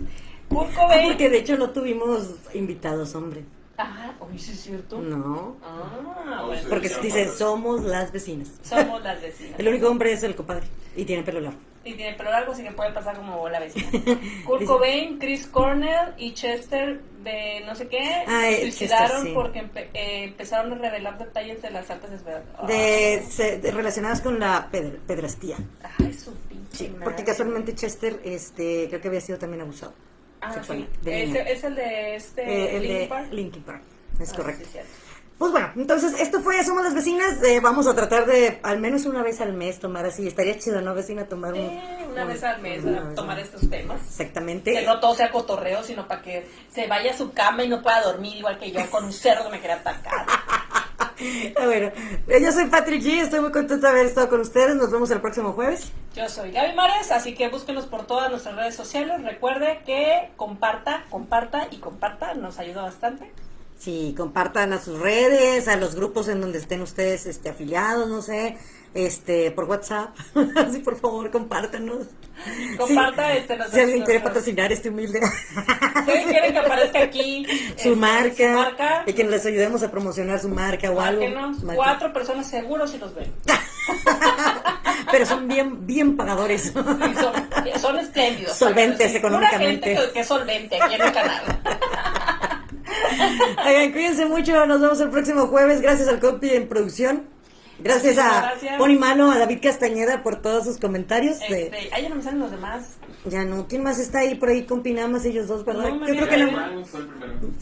Kurt 0.47 0.69
Ah, 0.77 0.99
porque 1.03 1.29
de 1.29 1.39
hecho 1.39 1.57
no 1.57 1.71
tuvimos 1.71 2.35
invitados, 2.53 3.13
hombre. 3.15 3.43
Ah, 3.81 4.13
oye, 4.19 4.37
¿sí 4.37 4.51
es 4.51 4.59
cierto? 4.61 4.99
No. 4.99 5.55
Ah, 5.63 6.41
Oh, 6.41 6.47
bueno. 6.47 6.61
Porque 6.69 6.89
dice, 7.01 7.29
somos 7.29 7.81
las 7.83 8.11
vecinas. 8.11 8.49
Somos 8.61 9.01
las 9.03 9.21
vecinas. 9.21 9.57
El 9.59 9.67
único 9.69 9.87
hombre 9.89 10.11
es 10.11 10.21
el 10.23 10.35
compadre. 10.35 10.67
Y 10.95 11.05
tiene 11.05 11.23
pelo 11.23 11.39
largo. 11.39 11.59
Y 11.85 11.93
tiene 11.93 12.13
pelo 12.17 12.29
largo, 12.29 12.51
así 12.51 12.61
que 12.61 12.71
puede 12.71 12.91
pasar 12.91 13.15
como 13.15 13.47
la 13.47 13.59
vecina. 13.61 13.87
Kurt 14.45 14.65
Cobain, 14.65 15.17
Chris 15.17 15.47
Cornell 15.47 16.13
y 16.17 16.33
Chester 16.33 16.99
de 17.23 17.63
no 17.65 17.73
sé 17.73 17.87
qué 17.87 17.99
Ah, 18.27 18.47
se 18.49 18.61
suicidaron 18.63 19.07
Chester, 19.09 19.27
sí. 19.27 19.31
porque 19.33 19.59
empe- 19.63 19.89
eh, 19.93 20.23
empezaron 20.25 20.73
a 20.73 20.75
revelar 20.75 21.17
detalles 21.17 21.61
de 21.61 21.71
las 21.71 21.89
altas 21.89 22.11
esferas. 22.11 22.43
De, 22.67 23.23
se- 23.29 23.59
de- 23.59 23.71
relacionadas 23.71 24.19
con 24.21 24.39
la 24.39 24.67
pedra- 24.69 24.99
pedrastía. 25.07 25.55
Ay, 25.99 26.13
su 26.13 26.33
pinche 26.49 26.77
Sí, 26.77 26.89
madre. 26.89 27.05
porque 27.05 27.23
casualmente 27.23 27.73
Chester 27.75 28.19
este, 28.25 28.87
creo 28.89 28.99
que 29.01 29.07
había 29.07 29.21
sido 29.21 29.39
también 29.39 29.61
abusado. 29.61 29.93
Ah, 30.41 30.53
sí. 30.65 30.87
de 31.01 31.23
es 31.51 31.63
el 31.63 31.75
de 31.75 32.15
este 32.15 32.41
Eh, 32.43 32.75
el 32.77 32.81
Linkin 32.83 32.97
de 32.99 33.07
Park. 33.07 33.27
Linkin 33.31 33.63
Park. 33.63 33.81
Es 34.19 34.31
Ah, 34.31 34.35
correcto. 34.37 34.67
sí. 34.71 34.79
Pues 35.37 35.53
bueno, 35.53 35.71
entonces 35.77 36.19
esto 36.19 36.41
fue 36.41 36.61
Somos 36.65 36.83
las 36.83 36.93
Vecinas. 36.93 37.41
eh, 37.43 37.61
vamos 37.61 37.87
a 37.87 37.95
tratar 37.95 38.25
de 38.25 38.59
al 38.61 38.77
menos 38.79 39.05
una 39.05 39.23
vez 39.23 39.39
al 39.39 39.53
mes 39.53 39.79
tomar 39.79 40.05
así. 40.05 40.27
Estaría 40.27 40.59
chido, 40.59 40.81
¿no, 40.81 40.93
vecina? 40.93 41.25
Tomar 41.29 41.53
un, 41.53 41.61
una 42.11 42.23
un- 42.23 42.27
vez 42.27 42.43
al 42.43 42.61
mes 42.61 42.83
una 42.83 42.99
a 42.99 43.03
vez 43.05 43.15
tomar 43.15 43.39
estos 43.39 43.69
temas. 43.69 44.01
Exactamente. 44.01 44.73
Que 44.73 44.81
no 44.85 44.99
todo 44.99 45.15
sea 45.15 45.31
cotorreo, 45.31 45.81
sino 45.83 46.05
para 46.09 46.21
que 46.21 46.45
se 46.69 46.87
vaya 46.87 47.13
a 47.13 47.17
su 47.17 47.31
cama 47.31 47.63
y 47.63 47.69
no 47.69 47.81
pueda 47.81 48.01
dormir 48.01 48.35
igual 48.35 48.59
que 48.59 48.69
yo 48.71 48.81
con 48.91 49.05
un 49.05 49.13
cerdo 49.13 49.45
que 49.45 49.51
me 49.51 49.59
quiera 49.59 49.75
atacar. 49.75 50.25
Ah, 51.57 51.65
bueno, 51.65 51.91
yo 52.27 52.51
soy 52.51 52.65
Patrick 52.67 53.01
G, 53.01 53.21
estoy 53.21 53.41
muy 53.41 53.51
contenta 53.51 53.87
de 53.87 53.93
haber 53.93 54.05
estado 54.05 54.29
con 54.29 54.39
ustedes. 54.39 54.75
Nos 54.75 54.91
vemos 54.91 55.11
el 55.11 55.19
próximo 55.19 55.51
jueves. 55.51 55.91
Yo 56.15 56.29
soy 56.29 56.51
Gaby 56.51 56.75
Mares, 56.75 57.11
así 57.11 57.35
que 57.35 57.49
búsquenos 57.49 57.85
por 57.85 58.05
todas 58.05 58.29
nuestras 58.29 58.55
redes 58.55 58.75
sociales. 58.75 59.21
Recuerde 59.23 59.81
que 59.85 60.31
comparta, 60.37 61.05
comparta 61.09 61.67
y 61.71 61.77
comparta, 61.77 62.33
nos 62.35 62.57
ayuda 62.59 62.83
bastante. 62.83 63.31
Sí, 63.77 64.13
compartan 64.17 64.73
a 64.73 64.79
sus 64.79 64.99
redes, 64.99 65.67
a 65.67 65.75
los 65.77 65.95
grupos 65.95 66.27
en 66.27 66.41
donde 66.41 66.57
estén 66.57 66.81
ustedes 66.81 67.25
este, 67.25 67.49
afiliados, 67.49 68.09
no 68.09 68.21
sé, 68.21 68.57
este, 68.93 69.51
por 69.51 69.65
WhatsApp. 69.65 70.15
Así, 70.55 70.79
por 70.79 70.99
favor, 70.99 71.29
compártanos. 71.31 72.07
Comparta 72.77 73.33
este. 73.33 73.57
Si 73.71 73.79
alguien 73.79 74.03
quiere 74.03 74.19
patrocinar 74.21 74.71
este 74.71 74.89
humilde. 74.89 75.19
Si 75.19 76.11
alguien 76.11 76.29
quiere 76.29 76.53
que 76.53 76.59
aparezca 76.59 77.01
aquí 77.01 77.45
su, 77.77 77.89
este, 77.89 77.95
marca, 77.95 78.53
su 78.53 78.57
marca, 78.57 79.03
y 79.05 79.13
que 79.13 79.23
les 79.25 79.45
ayudemos 79.45 79.83
a 79.83 79.91
promocionar 79.91 80.39
su 80.39 80.49
marca 80.49 80.89
o 80.89 81.01
algo. 81.01 81.27
Marca. 81.27 81.75
Cuatro 81.75 82.13
personas 82.13 82.47
seguros 82.47 82.91
si 82.91 82.97
los 82.97 83.13
ven. 83.13 83.31
Pero 85.11 85.25
son 85.25 85.47
bien, 85.47 85.85
bien 85.85 86.15
pagadores. 86.15 86.63
Sí, 86.63 86.71
son, 86.71 87.81
son, 87.81 87.99
espléndidos. 87.99 88.55
Solventes 88.55 89.15
económicamente. 89.15 89.89
Pura 89.89 90.01
gente 90.01 90.13
que, 90.13 90.19
es 90.19 90.27
solvente 90.27 90.81
aquí 90.81 90.95
en 90.95 91.01
el 91.01 91.11
canal. 91.11 91.59
Oigan, 93.65 93.91
cuídense 93.91 94.25
mucho. 94.27 94.65
Nos 94.65 94.79
vemos 94.79 94.99
el 95.01 95.09
próximo 95.09 95.47
jueves. 95.47 95.81
Gracias 95.81 96.07
al 96.07 96.19
Copy 96.19 96.51
en 96.51 96.67
producción. 96.67 97.38
Gracias 97.81 98.17
a 98.17 98.53
Pony 98.77 98.97
Malo, 98.97 99.31
a 99.31 99.37
David 99.37 99.59
Castañeda 99.61 100.23
por 100.23 100.41
todos 100.41 100.65
sus 100.65 100.77
comentarios. 100.77 101.41
Este, 101.41 101.69
de... 101.69 101.89
Ahí 101.91 102.03
ya 102.03 102.09
no 102.09 102.15
me 102.15 102.21
salen 102.21 102.39
los 102.39 102.51
demás. 102.51 102.97
Ya 103.25 103.43
no. 103.43 103.67
¿Quién 103.67 103.83
más 103.83 103.99
está 103.99 104.19
ahí 104.19 104.35
por 104.35 104.49
ahí 104.49 104.63
con 104.63 104.81
Pinamas? 104.81 105.25
Ellos 105.25 105.47
dos, 105.47 105.65
¿verdad? 105.65 105.89
No, 105.89 106.07
Yo 106.07 106.27
creo 106.27 106.49
que. 106.49 106.85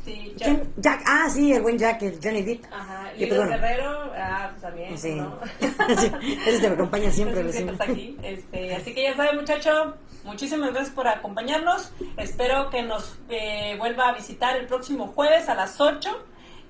Sí, 0.06 0.34
Jack. 0.36 0.64
Jack. 0.78 1.04
Ah, 1.06 1.30
sí, 1.30 1.52
el 1.52 1.62
buen 1.62 1.78
Jack, 1.78 2.02
el 2.04 2.20
Johnny 2.22 2.44
Depp. 2.44 2.66
Ajá. 2.72 3.12
Y, 3.18 3.24
y 3.24 3.28
pues, 3.28 3.40
bueno. 3.40 3.54
Guerrero, 3.54 4.12
ah, 4.16 4.50
pues 4.52 4.62
también. 4.62 4.98
Sí. 4.98 5.16
¿no? 5.16 5.40
sí. 5.60 6.12
Ese 6.46 6.60
te 6.60 6.70
me 6.70 6.76
acompaña 6.76 7.12
siempre. 7.12 7.52
Siempre 7.52 7.74
está 7.74 7.86
aquí. 7.86 8.18
Este, 8.24 8.76
así 8.76 8.94
que 8.94 9.04
ya 9.04 9.16
saben, 9.16 9.36
muchacho. 9.36 9.96
Muchísimas 10.24 10.72
gracias 10.72 10.94
por 10.94 11.08
acompañarnos. 11.08 11.92
Espero 12.18 12.70
que 12.70 12.82
nos 12.84 13.18
eh, 13.30 13.76
vuelva 13.80 14.10
a 14.10 14.14
visitar 14.14 14.58
el 14.58 14.68
próximo 14.68 15.08
jueves 15.08 15.48
a 15.48 15.56
las 15.56 15.80
8 15.80 16.10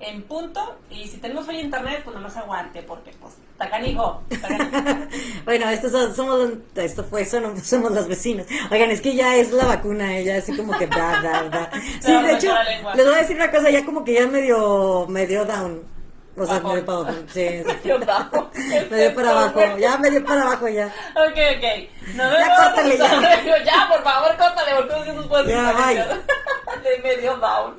en 0.00 0.22
punto. 0.22 0.76
Y 0.90 1.06
si 1.06 1.18
tenemos 1.18 1.48
hoy 1.48 1.60
internet, 1.60 2.02
pues 2.04 2.14
nomás 2.14 2.36
aguante, 2.36 2.82
porque 2.82 3.12
pues, 3.20 3.34
tacanijo. 3.56 4.22
bueno, 5.44 5.68
estos 5.70 5.92
son, 5.92 6.14
somos, 6.14 6.50
esto 6.74 7.04
fue, 7.04 7.24
somos, 7.24 7.62
somos 7.62 7.92
los 7.92 8.08
vecinos. 8.08 8.46
Oigan, 8.70 8.90
es 8.90 9.00
que 9.00 9.14
ya 9.14 9.36
es 9.36 9.52
la 9.52 9.64
vacuna, 9.64 10.16
ella 10.16 10.38
así 10.38 10.56
como 10.56 10.76
que 10.78 10.86
da, 10.86 11.22
da, 11.22 11.48
da. 11.48 11.70
Sí, 12.00 12.12
de 12.12 12.32
hecho, 12.34 12.52
les 12.94 13.04
voy 13.04 13.14
a 13.14 13.18
decir 13.18 13.36
una 13.36 13.50
cosa, 13.50 13.70
ya 13.70 13.84
como 13.84 14.04
que 14.04 14.14
ya 14.14 14.26
medio, 14.26 15.06
medio 15.08 15.44
down. 15.44 15.97
O 16.38 16.46
sea, 16.46 16.60
medio 16.60 16.84
para 16.84 16.98
abajo. 16.98 17.18
Sí. 17.32 17.40
medio 17.84 17.98
bajo. 18.06 18.50
medio 18.90 19.14
para 19.14 19.30
abajo. 19.30 19.60
Ya 19.78 19.98
medio 19.98 20.24
para 20.24 20.42
abajo 20.42 20.68
ya. 20.68 20.86
Ok, 20.86 21.38
ok. 21.56 22.14
Nos 22.14 22.30
vemos. 22.30 22.38
Ya 22.38 22.56
córtale 22.56 22.98
ya. 22.98 23.64
ya, 23.64 23.88
por 23.88 24.02
favor, 24.02 24.36
córtale, 24.36 24.74
porque 24.76 24.94
no 24.94 25.04
se 25.04 25.12
nos 25.12 25.26
puede 25.26 25.50
Ya, 25.50 25.72
bye. 25.72 26.04
De 26.82 26.98
medio 27.02 27.36
down. 27.38 27.76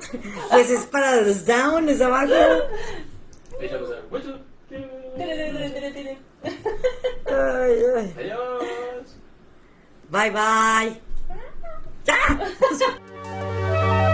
Pues 0.50 0.70
es 0.70 0.84
para 0.86 1.16
los 1.16 1.46
down, 1.46 1.88
es 1.88 2.00
abajo. 2.00 2.32
Ay, 7.26 7.82
ay. 7.96 8.14
Adiós. 8.18 9.16
Bye, 10.10 10.30
bye. 10.30 11.00
¡Ya! 12.04 12.16